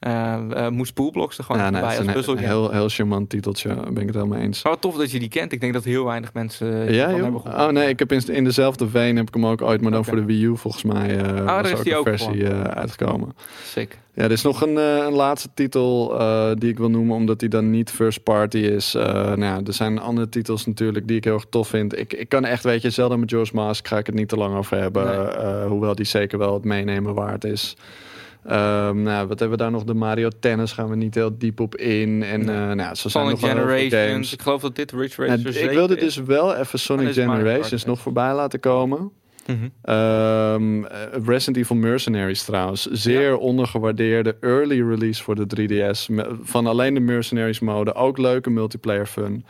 Eh 0.04 0.34
eh, 0.66 0.68
moest 0.72 0.94
Poolblocks 0.94 1.38
er 1.38 1.44
gewoon 1.44 1.60
Ja, 1.62 1.70
bij 1.70 1.80
nee, 1.80 1.98
als 1.98 2.12
puzzelgame. 2.12 2.46
heel, 2.46 2.70
heel 2.70 2.88
charmant 2.88 3.28
titeltje, 3.30 3.68
daar 3.68 3.92
ben 3.92 3.96
ik 4.02 4.06
het 4.06 4.14
helemaal 4.14 4.38
eens. 4.38 4.62
Maar 4.62 4.72
wat 4.72 4.80
tof 4.80 4.96
dat 4.96 5.10
je 5.10 5.18
die 5.18 5.28
kent. 5.28 5.52
Ik 5.52 5.60
denk 5.60 5.72
dat 5.72 5.84
heel 5.84 6.04
weinig 6.04 6.32
mensen 6.32 6.86
eh, 6.86 6.94
Ja, 6.94 7.10
joh? 7.10 7.22
hebben 7.22 7.40
gehoord. 7.40 7.60
Oh 7.62 7.68
nee, 7.68 7.88
ik 7.88 7.98
heb 7.98 8.12
in, 8.12 8.22
in 8.26 8.44
dezelfde 8.44 8.88
vein 8.88 9.16
heb 9.16 9.28
ik 9.28 9.34
hem 9.34 9.46
ook 9.46 9.62
ooit, 9.62 9.80
maar 9.80 9.90
dan 9.90 10.04
voor 10.04 10.16
de 10.16 10.24
Wii 10.24 10.44
U 10.44 10.56
volgens 10.56 10.82
mij 10.82 11.16
eh 11.18 11.46
daar 11.46 11.62
was 11.62 11.70
is 11.70 11.78
ook 11.78 11.84
die 11.84 11.92
een 11.92 11.98
ook 11.98 12.06
versie 12.08 12.48
eh, 12.48 12.60
uitgekomen. 12.60 13.32
Sick. 13.64 13.98
Ja, 14.14 14.22
er 14.22 14.30
is 14.30 14.42
nog 14.42 14.60
een, 14.62 14.78
eh, 14.78 14.96
een 15.06 15.12
laatste 15.12 15.48
titel 15.54 16.18
eh, 16.20 16.50
die 16.54 16.70
ik 16.70 16.78
wil 16.78 16.90
noemen, 16.90 17.16
omdat 17.16 17.38
die 17.40 17.48
dan 17.48 17.70
niet 17.70 17.90
first 17.90 18.22
party 18.22 18.58
is. 18.58 18.94
Eh, 18.94 19.04
nou 19.14 19.40
ja, 19.40 19.60
er 19.66 19.72
zijn 19.72 19.98
andere 20.00 20.28
titels 20.28 20.66
natuurlijk 20.66 21.08
die 21.08 21.16
ik 21.16 21.24
heel 21.24 21.34
erg 21.34 21.46
tof 21.50 21.68
vind. 21.68 21.98
Ik, 21.98 22.12
ik 22.12 22.28
kan 22.28 22.44
echt, 22.44 22.64
weet 22.64 22.82
je, 22.82 22.90
zelden 22.90 23.20
met 23.20 23.30
George 23.30 23.54
Mask 23.54 23.88
ga 23.88 23.98
ik 23.98 24.06
het 24.06 24.14
niet 24.14 24.28
te 24.28 24.36
lang 24.36 24.56
over 24.56 24.78
hebben. 24.78 25.04
Nee. 25.06 25.14
eh, 25.26 25.66
hoewel 25.66 25.94
die 25.94 26.04
zeker 26.06 26.38
wel 26.38 26.54
het 26.54 26.64
meenemen 26.64 27.14
waard 27.14 27.44
is. 27.44 27.76
Ehm, 28.46 29.02
nou, 29.02 29.26
wat 29.28 29.38
hebben 29.38 29.58
we 29.58 29.62
daar 29.62 29.72
nog? 29.72 29.84
De 29.84 29.94
Mario 29.94 30.28
Tennis 30.40 30.72
gaan 30.72 30.88
we 30.88 30.96
niet 30.96 31.14
heel 31.14 31.38
diep 31.38 31.60
op 31.60 31.76
in. 31.76 32.22
En 32.22 32.40
eh 32.40 32.72
nou, 32.72 32.94
zo 32.94 33.08
zijn 33.08 33.12
Sonic 33.24 33.30
nog 33.30 33.40
heel 33.40 33.50
veel 33.66 33.78
Generations. 33.88 34.32
Ik 34.32 34.42
geloof 34.42 34.60
dat 34.60 34.76
dit 34.76 34.92
Ridge 34.92 35.20
Nou, 35.20 35.30
Racer 35.32 35.46
ik 35.48 35.54
7 35.56 35.74
wilde 35.74 35.96
is. 35.96 36.00
dus 36.14 36.26
wel 36.26 36.54
even 36.54 36.78
Sonic 36.78 37.12
Generations 37.12 37.84
nog 37.84 38.00
voorbij 38.00 38.34
laten 38.34 38.60
komen. 38.60 39.10
Mhm. 39.46 39.56
Ehm, 39.82 40.84
eh, 40.84 40.98
Resident 41.26 41.56
Evil 41.56 41.76
Mercenaries 41.76 42.42
trouwens. 42.44 42.86
Zeer 42.90 43.36
ondergewaardeerde 43.36 44.36
early 44.40 44.82
release 44.88 45.22
voor 45.22 45.34
de 45.34 45.46
3DS. 45.46 46.08
Me- 46.08 46.36
Van 46.42 46.66
alleen 46.66 46.94
de 46.94 47.00
Mercenaries 47.00 47.60
mode. 47.60 47.94
Ook 47.94 48.18
leuke 48.18 48.50
multiplayer 48.50 49.06
fun. 49.06 49.44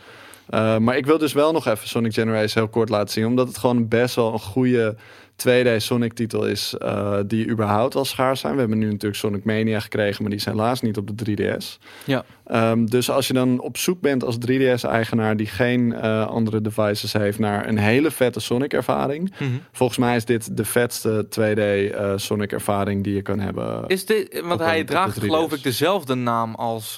Eh, 0.48 0.78
maar 0.78 0.96
ik 0.96 1.06
wil 1.06 1.18
dus 1.18 1.32
wel 1.32 1.52
nog 1.52 1.66
even 1.66 1.88
Sonic 1.88 2.12
Generations 2.14 2.54
heel 2.54 2.68
kort 2.68 2.88
laten 2.88 3.12
zien. 3.12 3.26
Omdat 3.26 3.48
het 3.48 3.58
gewoon 3.58 3.88
best 3.88 4.14
wel 4.14 4.32
een 4.32 4.38
goede 4.40 4.96
2D 5.36 5.76
Sonic 5.76 6.12
titel 6.12 6.46
is. 6.46 6.74
eh, 6.78 7.18
die 7.26 7.48
überhaupt 7.48 7.94
al 7.94 8.04
schaars 8.04 8.40
zijn. 8.40 8.52
We 8.54 8.60
hebben 8.60 8.78
nu 8.78 8.86
natuurlijk 8.86 9.14
Sonic 9.16 9.44
Mania 9.44 9.80
gekregen. 9.80 10.20
Maar 10.22 10.30
die 10.30 10.38
is 10.40 10.44
helaas 10.44 10.80
niet 10.80 10.96
op 10.96 11.06
de 11.18 11.24
3DS. 11.58 11.78
Ja. 12.04 12.24
Ehm, 12.44 12.84
dus 12.86 13.10
als 13.10 13.26
je 13.26 13.32
dan 13.32 13.60
op 13.60 13.76
zoek 13.76 14.00
bent 14.00 14.24
als 14.24 14.36
3DS-eigenaar 14.38 15.36
die 15.36 15.46
geen 15.46 15.92
eh, 15.94 16.26
andere 16.26 16.60
devices 16.60 17.12
heeft 17.12 17.38
naar 17.38 17.68
een 17.68 17.78
hele 17.78 18.10
vette 18.10 18.40
Sonic-ervaring. 18.40 19.32
Mhm. 19.38 19.50
Volgens 19.72 19.98
mij 19.98 20.16
is 20.16 20.24
dit 20.24 20.56
de 20.56 20.64
vetste 20.64 21.26
2D 21.28 21.58
eh, 21.94 22.12
Sonic-ervaring 22.16 23.04
die 23.04 23.14
je 23.14 23.22
kan 23.22 23.38
hebben. 23.40 23.84
Is 23.86 24.06
dit, 24.06 24.40
want 24.44 24.60
een- 24.60 24.66
hij 24.66 24.84
draagt 24.84 25.14
3DS. 25.20 25.24
geloof 25.24 25.52
ik 25.52 25.62
dezelfde 25.62 26.14
naam 26.14 26.54
als 26.54 26.94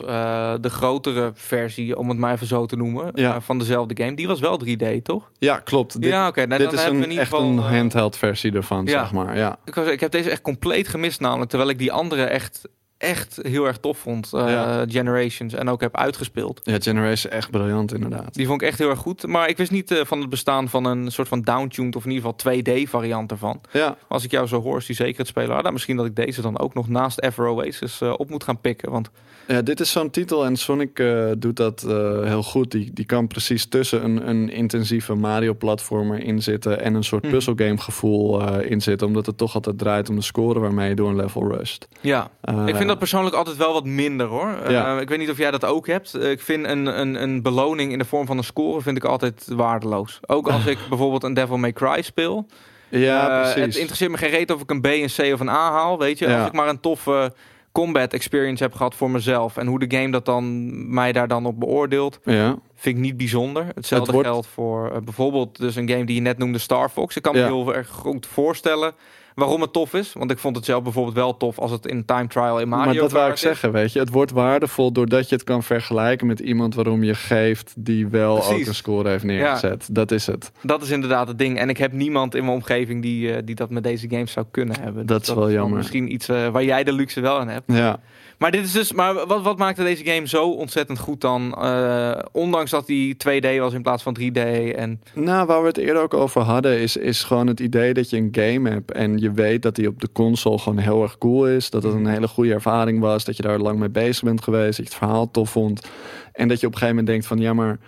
de 0.60 0.68
grotere 0.70 1.30
versie, 1.34 1.96
om 1.98 2.08
het 2.08 2.18
maar 2.18 2.32
even 2.34 2.46
zo 2.46 2.66
te 2.66 2.76
noemen, 2.76 3.10
Ja. 3.14 3.40
van 3.40 3.58
dezelfde 3.58 4.02
game. 4.02 4.16
Die 4.16 4.26
was 4.26 4.40
wel 4.40 4.58
3D, 4.64 5.04
toch? 5.04 5.30
Ja, 5.38 5.58
klopt. 5.58 6.00
Dit, 6.00 6.10
ja, 6.10 6.28
oké. 6.28 6.46
nou, 6.46 6.60
dit 6.60 6.70
dan 6.70 6.76
is 6.78 6.82
hebben 6.84 7.00
we 7.00 7.06
een, 7.06 7.12
in 7.12 7.18
ieder 7.20 7.34
echt 7.34 7.42
een 7.42 7.58
handheld 7.58 8.16
versie 8.16 8.24
ervan, 8.52 8.84
ja. 8.84 8.90
zeg 8.90 9.12
maar. 9.12 9.36
Ja. 9.36 9.58
ik, 9.64 9.74
was, 9.74 9.86
ik 9.86 10.00
heb 10.00 10.10
deze 10.10 10.30
echt 10.30 10.40
compleet 10.40 10.88
gemist, 10.88 11.20
namelijk 11.20 11.50
terwijl 11.50 11.70
ik 11.70 11.78
die 11.78 11.92
andere 11.92 12.24
echt, 12.24 12.68
echt 12.98 13.38
heel 13.42 13.66
erg 13.66 13.78
tof 13.78 13.98
vond, 13.98 14.28
Ja. 14.32 14.84
Generations, 14.88 15.54
en 15.54 15.68
ook 15.68 15.80
heb 15.80 15.96
uitgespeeld. 15.96 16.60
ja, 16.64 16.76
Generation 16.80 17.32
echt 17.32 17.50
briljant 17.50 17.94
inderdaad. 17.94 18.34
Die 18.34 18.46
vond 18.46 18.62
ik 18.62 18.68
echt 18.68 18.78
heel 18.78 18.90
erg 18.90 18.98
goed. 18.98 19.26
Maar 19.26 19.48
ik 19.48 19.56
wist 19.56 19.70
niet 19.70 19.90
eh, 19.90 20.04
van 20.04 20.20
het 20.20 20.28
bestaan 20.28 20.68
van 20.68 20.84
een 20.84 21.10
soort 21.12 21.28
van 21.28 21.40
downtuned 21.42 21.96
of 21.96 22.04
in 22.04 22.10
ieder 22.10 22.34
geval 22.42 22.54
2D 22.54 22.88
variant 22.88 23.30
ervan. 23.30 23.60
Ja, 23.72 23.96
Als 24.08 24.24
ik 24.24 24.30
jou 24.30 24.46
zo 24.46 24.62
hoor, 24.62 24.76
is 24.78 24.86
die 24.86 24.96
zeker 24.96 25.18
het 25.18 25.26
spelen. 25.26 25.56
Ah, 25.56 25.62
dan 25.62 25.72
misschien 25.72 25.96
dat 25.96 26.06
ik 26.06 26.16
deze 26.16 26.42
dan 26.42 26.58
ook 26.58 26.74
nog 26.74 26.88
naast 26.88 27.20
Ever 27.20 27.46
Oasis 27.46 28.00
eh, 28.00 28.12
op 28.16 28.30
moet 28.30 28.44
gaan 28.44 28.60
pikken. 28.60 28.90
Want 28.90 29.10
ja, 29.48 29.62
dit 29.62 29.80
is 29.80 29.90
zo'n 29.90 30.10
titel 30.10 30.44
en 30.44 30.56
Sonic 30.56 31.04
doet 31.38 31.56
dat 31.56 31.80
heel 32.24 32.42
goed. 32.42 32.70
Die, 32.70 32.90
die 32.92 33.04
kan 33.04 33.26
precies 33.26 33.66
tussen 33.66 34.04
een, 34.04 34.28
een 34.28 34.50
intensieve 34.50 35.14
Mario-platformer 35.14 36.22
inzitten 36.22 36.80
en 36.80 36.94
een 36.94 37.04
soort 37.04 37.22
Mhm. 37.22 37.32
puzzelgame 37.32 37.78
gevoel 37.78 38.40
eh 38.42 38.70
inzitten. 38.70 39.06
Omdat 39.06 39.26
het 39.26 39.38
toch 39.38 39.54
altijd 39.54 39.78
draait 39.78 40.08
om 40.08 40.16
de 40.16 40.22
score 40.22 40.58
waarmee 40.60 40.88
je 40.88 40.94
door 40.94 41.08
een 41.08 41.16
level 41.16 41.48
rust. 41.56 41.88
ja, 42.00 42.30
ik 42.66 42.76
vind 42.76 42.85
dat 42.86 42.98
persoonlijk 42.98 43.34
altijd 43.36 43.56
wel 43.56 43.72
wat 43.72 43.84
minder 43.84 44.26
hoor. 44.26 44.48
Eh, 44.64 45.00
ik 45.00 45.08
weet 45.08 45.18
niet 45.18 45.30
of 45.30 45.38
jij 45.38 45.50
dat 45.50 45.64
ook 45.64 45.86
hebt. 45.86 46.22
Ik 46.22 46.40
vind 46.40 46.66
een, 46.66 46.86
een, 47.00 47.22
een 47.22 47.42
beloning 47.42 47.92
in 47.92 47.98
de 47.98 48.04
vorm 48.04 48.26
van 48.26 48.38
een 48.38 48.44
score 48.44 48.80
vind 48.80 48.96
ik 48.96 49.04
altijd 49.04 49.48
waardeloos. 49.56 50.20
Ook 50.26 50.48
als 50.48 50.66
ik 50.66 50.78
bijvoorbeeld 50.88 51.22
een 51.22 51.34
Devil 51.34 51.56
May 51.56 51.72
Cry 51.72 52.02
speel. 52.02 52.46
Ja, 52.88 53.28
Eh, 53.30 53.40
precies. 53.40 53.62
Het 53.64 53.76
interesseert 53.76 54.10
me 54.10 54.16
geen 54.16 54.30
reet 54.30 54.50
of 54.52 54.60
ik 54.62 54.70
een 54.70 54.80
B, 54.80 54.86
een 54.86 55.08
C 55.16 55.32
of 55.32 55.40
een 55.40 55.48
A 55.48 55.70
haal. 55.70 55.98
Weet 55.98 56.18
je, 56.18 56.28
Ja. 56.28 56.38
als 56.38 56.46
ik 56.46 56.52
maar 56.52 56.68
een 56.68 56.80
toffe 56.80 57.32
combat 57.72 58.12
experience 58.12 58.62
heb 58.62 58.74
gehad 58.74 58.94
voor 58.94 59.10
mezelf. 59.10 59.56
En 59.56 59.66
hoe 59.66 59.78
de 59.86 59.96
game 59.96 60.10
dat 60.10 60.24
dan 60.24 60.70
mij 60.94 61.12
daar 61.12 61.28
dan 61.28 61.46
op 61.46 61.60
beoordeelt. 61.60 62.18
ja. 62.24 62.56
Vind 62.78 62.96
ik 62.96 63.02
niet 63.02 63.16
bijzonder. 63.16 63.66
Hetzelfde 63.74 64.06
Het 64.06 64.14
wordt- 64.14 64.28
geldt 64.28 64.46
voor 64.46 64.90
eh, 64.90 65.00
bijvoorbeeld 65.00 65.58
dus 65.58 65.76
een 65.76 65.88
game 65.88 66.04
die 66.04 66.14
je 66.14 66.20
net 66.20 66.38
noemde, 66.38 66.58
Star 66.58 66.88
Fox. 66.88 67.16
Ik 67.16 67.22
kan 67.22 67.32
me 67.34 67.38
Ja. 67.40 67.46
heel 67.46 67.74
erg 67.74 67.88
goed 67.88 68.26
voorstellen 68.26 68.92
waarom 69.36 69.60
het 69.60 69.72
tof 69.72 69.94
is. 69.94 70.12
Want 70.12 70.30
ik 70.30 70.38
vond 70.38 70.56
het 70.56 70.64
zelf 70.64 70.82
bijvoorbeeld 70.82 71.14
wel 71.14 71.36
tof 71.36 71.58
als 71.58 71.70
het 71.70 71.86
in 71.86 72.04
time 72.04 72.26
trial 72.26 72.60
in 72.60 72.68
Mario 72.68 72.84
maar 72.84 72.94
dat 72.94 73.12
wou 73.12 73.28
ik 73.28 73.34
is. 73.34 73.40
zeggen, 73.40 73.72
weet 73.72 73.92
je. 73.92 73.98
Het 73.98 74.10
wordt 74.10 74.30
waardevol 74.30 74.92
doordat 74.92 75.28
je 75.28 75.34
het 75.34 75.44
kan 75.44 75.62
vergelijken 75.62 76.26
met 76.26 76.40
iemand 76.40 76.74
waarom 76.74 77.02
je 77.02 77.14
geeft 77.14 77.74
die 77.76 78.06
wel 78.08 78.34
Precies. 78.34 78.60
ook 78.60 78.66
een 78.66 78.74
score 78.74 79.08
heeft 79.08 79.24
neergezet. 79.24 79.88
Dat 79.92 80.10
is 80.10 80.26
het. 80.26 80.52
Dat 80.62 80.82
is 80.82 80.90
inderdaad 80.90 81.28
het 81.28 81.38
ding. 81.38 81.58
En 81.58 81.68
ik 81.68 81.76
heb 81.78 81.92
niemand 81.92 82.34
in 82.34 82.44
mijn 82.44 82.56
omgeving 82.56 83.02
die, 83.02 83.32
eh, 83.32 83.42
die 83.44 83.54
dat 83.54 83.70
met 83.70 83.82
deze 83.82 84.08
games 84.10 84.32
zou 84.32 84.46
kunnen 84.50 84.80
hebben. 84.80 85.06
Dat 85.06 85.18
Dus 85.20 85.28
is 85.28 85.34
wel 85.34 85.50
jammer. 85.50 85.76
Misschien 85.78 86.12
iets 86.12 86.28
eh, 86.28 86.48
waar 86.48 86.64
jij 86.64 86.84
de 86.84 86.92
luxe 86.92 87.20
wel 87.20 87.38
aan 87.38 87.48
hebt. 87.48 87.72
Ja. 87.72 88.00
Maar 88.38 88.50
dit 88.50 88.64
is 88.64 88.72
dus. 88.72 88.92
Maar 88.92 89.14
wat, 89.26 89.42
wat 89.42 89.58
maakte 89.58 89.82
deze 89.82 90.04
game 90.04 90.28
zo 90.28 90.50
ontzettend 90.50 90.98
goed 90.98 91.20
dan? 91.20 91.54
Eh, 91.54 92.18
ondanks 92.32 92.70
dat 92.70 92.86
die 92.86 93.16
2D 93.16 93.58
was 93.58 93.72
in 93.72 93.82
plaats 93.82 94.02
van 94.02 94.16
3D. 94.20 94.38
En 94.74 95.00
Nou, 95.14 95.46
waar 95.46 95.60
we 95.60 95.66
het 95.66 95.76
eerder 95.76 96.02
ook 96.02 96.14
over 96.14 96.40
hadden, 96.40 96.78
is, 96.78 96.96
is 96.96 97.22
gewoon 97.22 97.46
het 97.46 97.60
idee 97.60 97.94
dat 97.94 98.10
je 98.10 98.16
een 98.16 98.28
game 98.30 98.70
hebt 98.70 98.92
en 98.92 99.18
je 99.18 99.32
weet 99.32 99.62
dat 99.62 99.74
die 99.74 99.88
op 99.88 100.00
de 100.00 100.08
console 100.12 100.58
gewoon 100.58 100.78
heel 100.78 101.02
erg 101.02 101.18
cool 101.18 101.48
is. 101.48 101.70
Dat 101.70 101.82
het 101.82 101.94
een 101.94 102.06
hele 102.06 102.28
goede 102.28 102.52
ervaring 102.52 103.00
was, 103.00 103.24
dat 103.24 103.36
je 103.36 103.42
daar 103.42 103.58
lang 103.58 103.78
mee 103.78 103.88
bezig 103.88 104.24
bent 104.24 104.42
geweest, 104.42 104.76
dat 104.76 104.76
je 104.76 104.82
het 104.82 104.94
verhaal 104.94 105.30
tof 105.30 105.50
vond. 105.50 105.88
En 106.32 106.48
dat 106.48 106.60
je 106.60 106.66
op 106.66 106.72
een 106.72 106.78
gegeven 106.78 106.96
moment 106.96 107.06
denkt 107.06 107.26
van 107.26 107.38
ja, 107.38 107.52
maar 107.52 107.78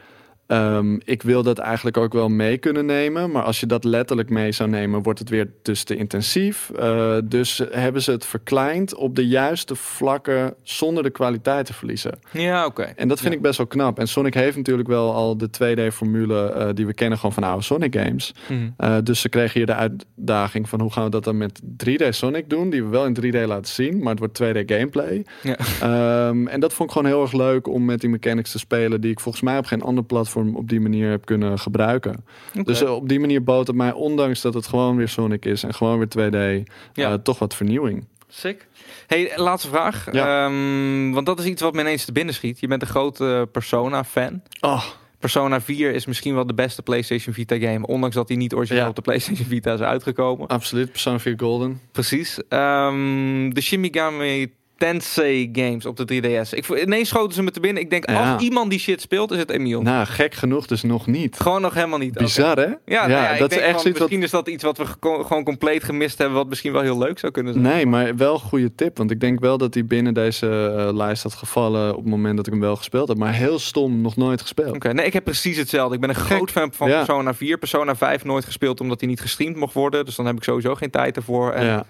ehm, 0.48 0.94
ik 1.04 1.22
wil 1.22 1.42
dat 1.42 1.58
eigenlijk 1.58 1.96
ook 1.96 2.12
wel 2.12 2.28
mee 2.28 2.58
kunnen 2.58 2.86
nemen. 2.86 3.30
Maar 3.30 3.42
als 3.42 3.60
je 3.60 3.66
dat 3.66 3.84
letterlijk 3.84 4.30
mee 4.30 4.52
zou 4.52 4.68
nemen, 4.68 5.02
wordt 5.02 5.18
het 5.18 5.28
weer 5.28 5.50
dus 5.62 5.82
te 5.84 5.96
intensief. 5.96 6.70
Eh, 6.70 7.16
dus 7.24 7.62
hebben 7.70 8.02
ze 8.02 8.10
het 8.10 8.26
verkleind 8.26 8.94
op 8.94 9.16
de 9.16 9.26
juiste 9.26 9.74
vlakken 9.74 10.54
zonder 10.62 11.02
de 11.02 11.10
kwaliteit 11.10 11.66
te 11.66 11.72
verliezen. 11.72 12.18
ja, 12.32 12.66
oké. 12.66 12.82
En 12.82 13.08
dat 13.08 13.18
vind 13.20 13.30
Ja. 13.32 13.36
ik 13.38 13.42
best 13.44 13.56
wel 13.58 13.66
knap. 13.66 13.98
En 13.98 14.08
Sonic 14.08 14.34
heeft 14.34 14.56
natuurlijk 14.56 14.88
wel 14.88 15.14
al 15.14 15.36
de 15.36 15.48
2D-formule 15.50 16.46
eh, 16.52 16.68
die 16.74 16.86
we 16.86 16.94
kennen 16.94 17.18
gewoon 17.18 17.34
van 17.34 17.42
oude 17.42 17.62
Sonic 17.64 17.96
games. 17.96 18.34
Mhm. 18.48 18.68
Eh, 18.76 18.96
dus 19.02 19.20
ze 19.20 19.28
kregen 19.28 19.52
hier 19.56 19.66
de 19.66 19.74
uitdaging 19.74 20.68
van 20.68 20.80
hoe 20.80 20.92
gaan 20.92 21.04
we 21.04 21.10
dat 21.10 21.24
dan 21.24 21.36
met 21.36 21.60
3D 21.76 22.04
Sonic 22.14 22.50
doen, 22.50 22.70
die 22.70 22.82
we 22.82 22.88
wel 22.88 23.06
in 23.06 23.14
3D 23.20 23.46
laten 23.46 23.72
zien, 23.74 23.98
maar 23.98 24.10
het 24.10 24.18
wordt 24.18 24.34
2D 24.42 24.72
gameplay. 24.72 25.24
Ja. 25.42 25.56
Ehm, 25.80 26.46
en 26.46 26.60
dat 26.60 26.72
vond 26.72 26.88
ik 26.88 26.96
gewoon 26.96 27.12
heel 27.12 27.22
erg 27.22 27.32
leuk 27.32 27.66
om 27.68 27.84
met 27.84 28.00
die 28.00 28.10
mechanics 28.10 28.50
te 28.50 28.58
spelen, 28.58 29.00
die 29.00 29.10
ik 29.10 29.20
volgens 29.20 29.44
mij 29.44 29.58
op 29.58 29.66
geen 29.66 29.82
ander 29.82 30.04
platform 30.04 30.36
op 30.54 30.68
die 30.68 30.80
manier 30.80 31.10
heb 31.10 31.24
kunnen 31.24 31.58
gebruiken. 31.58 32.24
Dus 32.62 32.82
eh, 32.82 32.94
op 32.94 33.08
die 33.08 33.20
manier 33.20 33.42
bood 33.44 33.66
het 33.66 33.76
mij, 33.76 33.92
ondanks 33.92 34.40
dat 34.40 34.54
het 34.54 34.66
gewoon 34.66 34.96
weer 34.96 35.08
Sonic 35.08 35.44
is 35.44 35.62
en 35.62 35.74
gewoon 35.74 35.98
weer 35.98 36.08
2D, 36.08 36.68
Ja. 36.92 37.10
eh, 37.12 37.14
toch 37.14 37.38
wat 37.38 37.54
vernieuwing. 37.54 38.06
Sick. 38.28 38.66
Hey, 39.06 39.32
laatste 39.36 39.68
vraag. 39.68 40.12
Ja. 40.12 40.44
Ehm, 40.46 41.10
want 41.10 41.26
dat 41.26 41.38
is 41.38 41.44
iets 41.44 41.62
wat 41.62 41.74
me 41.74 41.80
ineens 41.80 42.04
te 42.04 42.12
binnen 42.12 42.34
schiet. 42.34 42.60
Je 42.60 42.66
bent 42.66 42.82
een 42.82 42.88
grote 42.88 43.48
Persona-fan. 43.52 44.42
Oh, 44.60 44.84
Persona 45.18 45.60
4 45.60 45.92
is 45.94 46.06
misschien 46.06 46.34
wel 46.34 46.46
de 46.46 46.54
beste 46.54 46.82
PlayStation 46.82 47.34
Vita 47.34 47.58
game. 47.58 47.86
Ondanks 47.86 48.14
dat 48.14 48.28
die 48.28 48.36
niet 48.36 48.54
origineel 48.54 48.82
Ja. 48.82 48.88
op 48.88 48.94
de 48.96 49.02
PlayStation 49.02 49.46
Vita 49.46 49.72
is 49.72 49.80
uitgekomen. 49.80 50.46
absoluut. 50.46 50.90
Persona 50.92 51.18
4 51.18 51.34
Golden. 51.36 51.80
Precies. 51.92 52.38
Ehm, 52.48 53.50
de 53.50 53.60
Shimigami 53.60 54.52
Tensei 54.78 55.48
games 55.52 55.86
op 55.86 55.96
de 55.96 56.04
3DS. 56.46 56.50
Ik, 56.56 56.68
ineens 56.68 57.08
schoten 57.08 57.34
ze 57.34 57.42
me 57.42 57.50
te 57.50 57.60
binnen. 57.60 57.82
Ik 57.82 57.90
denk, 57.90 58.10
Ja. 58.10 58.32
als 58.32 58.42
iemand 58.42 58.70
die 58.70 58.78
shit 58.78 59.00
speelt, 59.00 59.30
is 59.30 59.38
het 59.38 59.50
Emiel. 59.50 59.82
Nou, 59.82 60.06
gek 60.06 60.34
genoeg 60.34 60.66
dus 60.66 60.82
nog 60.82 61.06
niet. 61.06 61.40
Gewoon 61.40 61.60
nog 61.62 61.74
helemaal 61.74 61.98
niet. 61.98 62.14
Bizar, 62.14 62.56
hè? 62.56 62.66
Ja, 62.84 63.06
nou 63.06 63.10
ja, 63.10 63.36
dat 63.36 63.52
is 63.52 63.58
echt 63.58 63.66
van, 63.82 63.90
iets 63.90 63.98
wat 63.98 63.98
misschien 63.98 64.22
is 64.22 64.30
dat 64.30 64.48
iets 64.48 64.62
wat 64.62 64.78
we 64.78 64.84
gewoon 65.00 65.44
compleet 65.44 65.84
gemist 65.84 66.18
hebben, 66.18 66.36
wat 66.36 66.48
misschien 66.48 66.72
wel 66.72 66.82
heel 66.82 66.98
leuk 66.98 67.18
zou 67.18 67.32
kunnen 67.32 67.52
zijn. 67.52 67.64
Nee, 67.64 67.86
maar 67.86 68.16
wel 68.16 68.34
een 68.34 68.40
goede 68.40 68.74
tip. 68.74 68.96
Want 68.98 69.10
ik 69.10 69.20
denk 69.20 69.40
wel 69.40 69.58
dat 69.58 69.74
hij 69.74 69.84
binnen 69.84 70.14
deze 70.14 70.74
eh, 70.78 70.94
lijst 70.96 71.22
had 71.22 71.34
gevallen 71.34 71.90
op 71.90 72.02
het 72.02 72.10
moment 72.10 72.36
dat 72.36 72.46
ik 72.46 72.52
hem 72.52 72.60
wel 72.62 72.76
gespeeld 72.76 73.08
heb. 73.08 73.16
Maar 73.16 73.32
heel 73.34 73.58
stom, 73.58 74.00
nog 74.00 74.16
nooit 74.16 74.40
gespeeld. 74.40 74.74
Oké, 74.74 74.92
nee, 74.92 75.06
ik 75.06 75.12
heb 75.12 75.24
precies 75.24 75.56
hetzelfde. 75.56 75.94
Ik 75.94 76.00
ben 76.00 76.08
een 76.10 76.14
groot 76.14 76.50
fan 76.50 76.72
van. 76.72 76.88
Persona 76.88 77.34
4. 77.34 77.58
Persona 77.58 77.96
5 77.96 78.24
nooit 78.24 78.44
gespeeld 78.44 78.80
omdat 78.80 79.00
hij 79.00 79.08
niet 79.08 79.20
gestreamd 79.20 79.56
mocht 79.56 79.74
worden. 79.74 80.04
Dus 80.04 80.14
dan 80.16 80.26
heb 80.26 80.36
ik 80.36 80.42
sowieso 80.44 80.74
geen 80.74 80.90
tijd 80.90 81.16
ervoor. 81.16 81.52
En 81.52 81.64
Ja. 81.66 81.86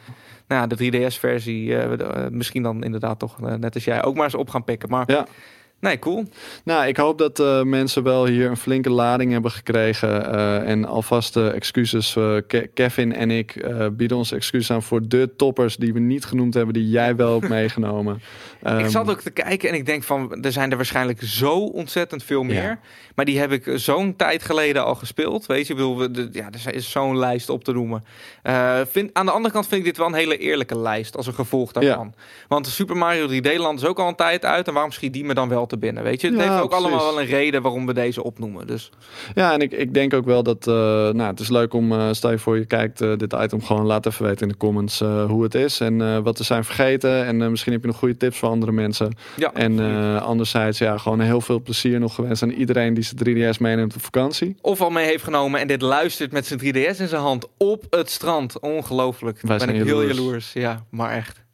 Nou 0.49 0.67
de 0.67 0.93
3DS-versie 0.93 1.77
misschien 2.31 2.63
dan 2.63 2.85
inderdaad 2.85 3.19
toch, 3.19 3.41
net 3.41 3.75
als 3.75 3.85
jij, 3.85 4.05
ook 4.05 4.15
maar 4.15 4.25
eens 4.25 4.35
op 4.35 4.51
gaan 4.51 4.65
pikken. 4.65 4.89
Maar 4.91 5.11
ja. 5.11 5.27
Nee, 5.81 5.99
cool. 5.99 6.25
Nou, 6.65 6.87
ik 6.87 6.97
hoop 6.97 7.19
dat 7.19 7.41
uh, 7.41 7.63
mensen 7.63 8.03
wel 8.03 8.27
hier 8.27 8.51
een 8.51 8.57
flinke 8.57 8.91
lading 8.91 9.33
hebben 9.33 9.51
gekregen. 9.51 10.35
Uh, 10.35 10.69
en 10.69 10.85
alvast 10.85 11.37
uh, 11.37 11.55
excuses. 11.55 12.13
Ke 12.47 12.71
Kevin 12.75 13.15
en 13.15 13.31
ik 13.31 13.67
bieden 13.93 14.17
ons 14.17 14.33
excuses 14.33 14.71
aan 14.71 14.83
voor 14.83 15.09
de 15.09 15.31
toppers 15.37 15.77
die 15.77 15.93
we 15.93 15.99
niet 15.99 16.25
genoemd 16.25 16.55
hebben, 16.55 16.75
die 16.75 16.89
jij 16.89 17.17
wel 17.17 17.33
hebt 17.33 17.49
meegenomen. 17.59 18.23
Um, 18.67 18.79
ik 18.79 18.89
zat 18.89 19.11
ook 19.11 19.21
te 19.21 19.31
kijken 19.31 19.69
en 19.69 19.75
ik 19.75 19.87
denk 19.87 20.03
van, 20.03 20.45
er 20.45 20.53
zijn 20.53 20.71
er 20.71 20.77
waarschijnlijk 20.77 21.23
zo 21.23 21.59
ontzettend 21.59 22.23
veel 22.23 22.43
meer. 22.43 22.63
Ja. 22.63 22.79
Maar 23.15 23.25
die 23.25 23.39
heb 23.39 23.53
ik 23.53 23.73
zo'n 23.75 24.17
tijd 24.17 24.43
geleden 24.43 24.85
al 24.85 24.95
gespeeld. 24.95 25.47
Weet 25.47 25.67
je, 25.67 25.73
ik 25.73 25.79
bedoel, 25.79 26.13
de, 26.13 26.29
ja, 26.33 26.49
er 26.65 26.75
is 26.75 26.91
zo'n 26.91 27.19
lijst 27.19 27.49
op 27.49 27.65
te 27.65 27.73
noemen. 27.73 28.05
vind, 28.91 29.11
aan 29.13 29.27
de 29.27 29.33
andere 29.33 29.55
kant 29.55 29.67
vind 29.67 29.81
ik 29.81 29.87
dit 29.87 29.97
wel 29.97 30.07
een 30.07 30.15
hele 30.15 30.39
eerlijke 30.39 30.79
lijst 30.79 31.17
als 31.17 31.27
een 31.27 31.35
gevolg 31.35 31.73
daarvan. 31.73 32.13
Ja. 32.17 32.23
Want 32.49 32.67
Super 32.67 32.97
Mario 32.97 33.29
3D 33.29 33.57
Land 33.57 33.81
is 33.81 33.87
ook 33.87 33.99
al 33.99 34.09
een 34.09 34.15
tijd 34.15 34.45
uit. 34.45 34.69
En 34.69 34.73
waarom 34.73 34.93
schiet 34.93 35.13
die 35.13 35.25
me 35.25 35.35
dan 35.35 35.49
wel 35.49 35.67
te 35.69 35.79
binnen. 35.79 36.03
Weet 36.03 36.21
je, 36.21 36.31
het 36.31 36.41
heeft 36.41 36.61
ook 36.61 36.73
allemaal 36.73 37.05
wel 37.05 37.21
een 37.21 37.27
reden 37.27 37.63
waarom 37.63 37.87
we 37.87 37.95
deze 37.95 38.23
opnoemen. 38.23 38.67
Dus. 38.67 38.91
Ja, 39.35 39.53
en 39.53 39.61
ik, 39.61 39.73
ik 39.73 39.95
denk 39.95 40.15
ook 40.15 40.25
wel 40.25 40.43
dat, 40.43 40.67
uh, 40.67 40.75
nou, 40.75 41.23
het 41.23 41.41
is 41.41 41.49
leuk 41.49 41.75
om, 41.75 41.93
uh, 41.93 42.09
stel 42.11 42.31
je 42.31 42.39
voor 42.39 42.59
je 42.59 42.65
kijkt 42.65 43.01
uh, 43.01 43.17
dit 43.17 43.33
item, 43.33 43.63
gewoon 43.63 43.87
laat 43.87 44.07
even 44.07 44.25
weten 44.25 44.43
in 44.43 44.49
de 44.49 44.57
comments 44.57 44.99
hoe 45.27 45.43
het 45.43 45.55
is 45.55 45.81
en 45.81 46.23
wat 46.23 46.39
we 46.39 46.45
zijn 46.45 46.65
vergeten. 46.65 47.25
En 47.25 47.51
misschien 47.51 47.73
heb 47.73 47.81
je 47.81 47.87
nog 47.87 47.97
goede 47.97 48.17
tips 48.17 48.39
voor 48.39 48.49
andere 48.49 48.73
mensen. 48.73 49.17
Ja, 49.37 49.53
en 49.53 49.81
anderzijds, 50.21 50.79
ja, 50.79 50.99
gewoon 50.99 51.21
heel 51.21 51.41
veel 51.41 51.61
plezier 51.61 52.01
nog 52.01 52.15
gewenst 52.15 52.43
aan 52.43 52.51
iedereen 52.51 52.95
die 52.95 53.05
zijn 53.05 53.55
3DS 53.55 53.59
meeneemt 53.59 53.95
op 53.95 54.03
vakantie. 54.03 54.57
Of 54.61 54.81
al 54.81 54.91
mee 54.91 55.07
heeft 55.07 55.25
genomen 55.25 55.61
en 55.61 55.67
dit 55.67 55.83
luistert 55.83 56.33
met 56.33 56.47
zijn 56.47 56.61
3DS 56.61 57.01
in 57.01 57.09
zijn 57.09 57.23
hand 57.23 57.47
op 57.57 57.85
het 57.91 58.11
strand. 58.11 58.61
Ongelooflijk. 58.61 59.39
Wij 59.43 59.59
ben 59.59 59.69
ik 59.69 59.85
heel 59.85 60.03
jaloers. 60.03 60.53
Ja, 60.53 60.85
maar 60.91 61.11
echt. 61.11 61.47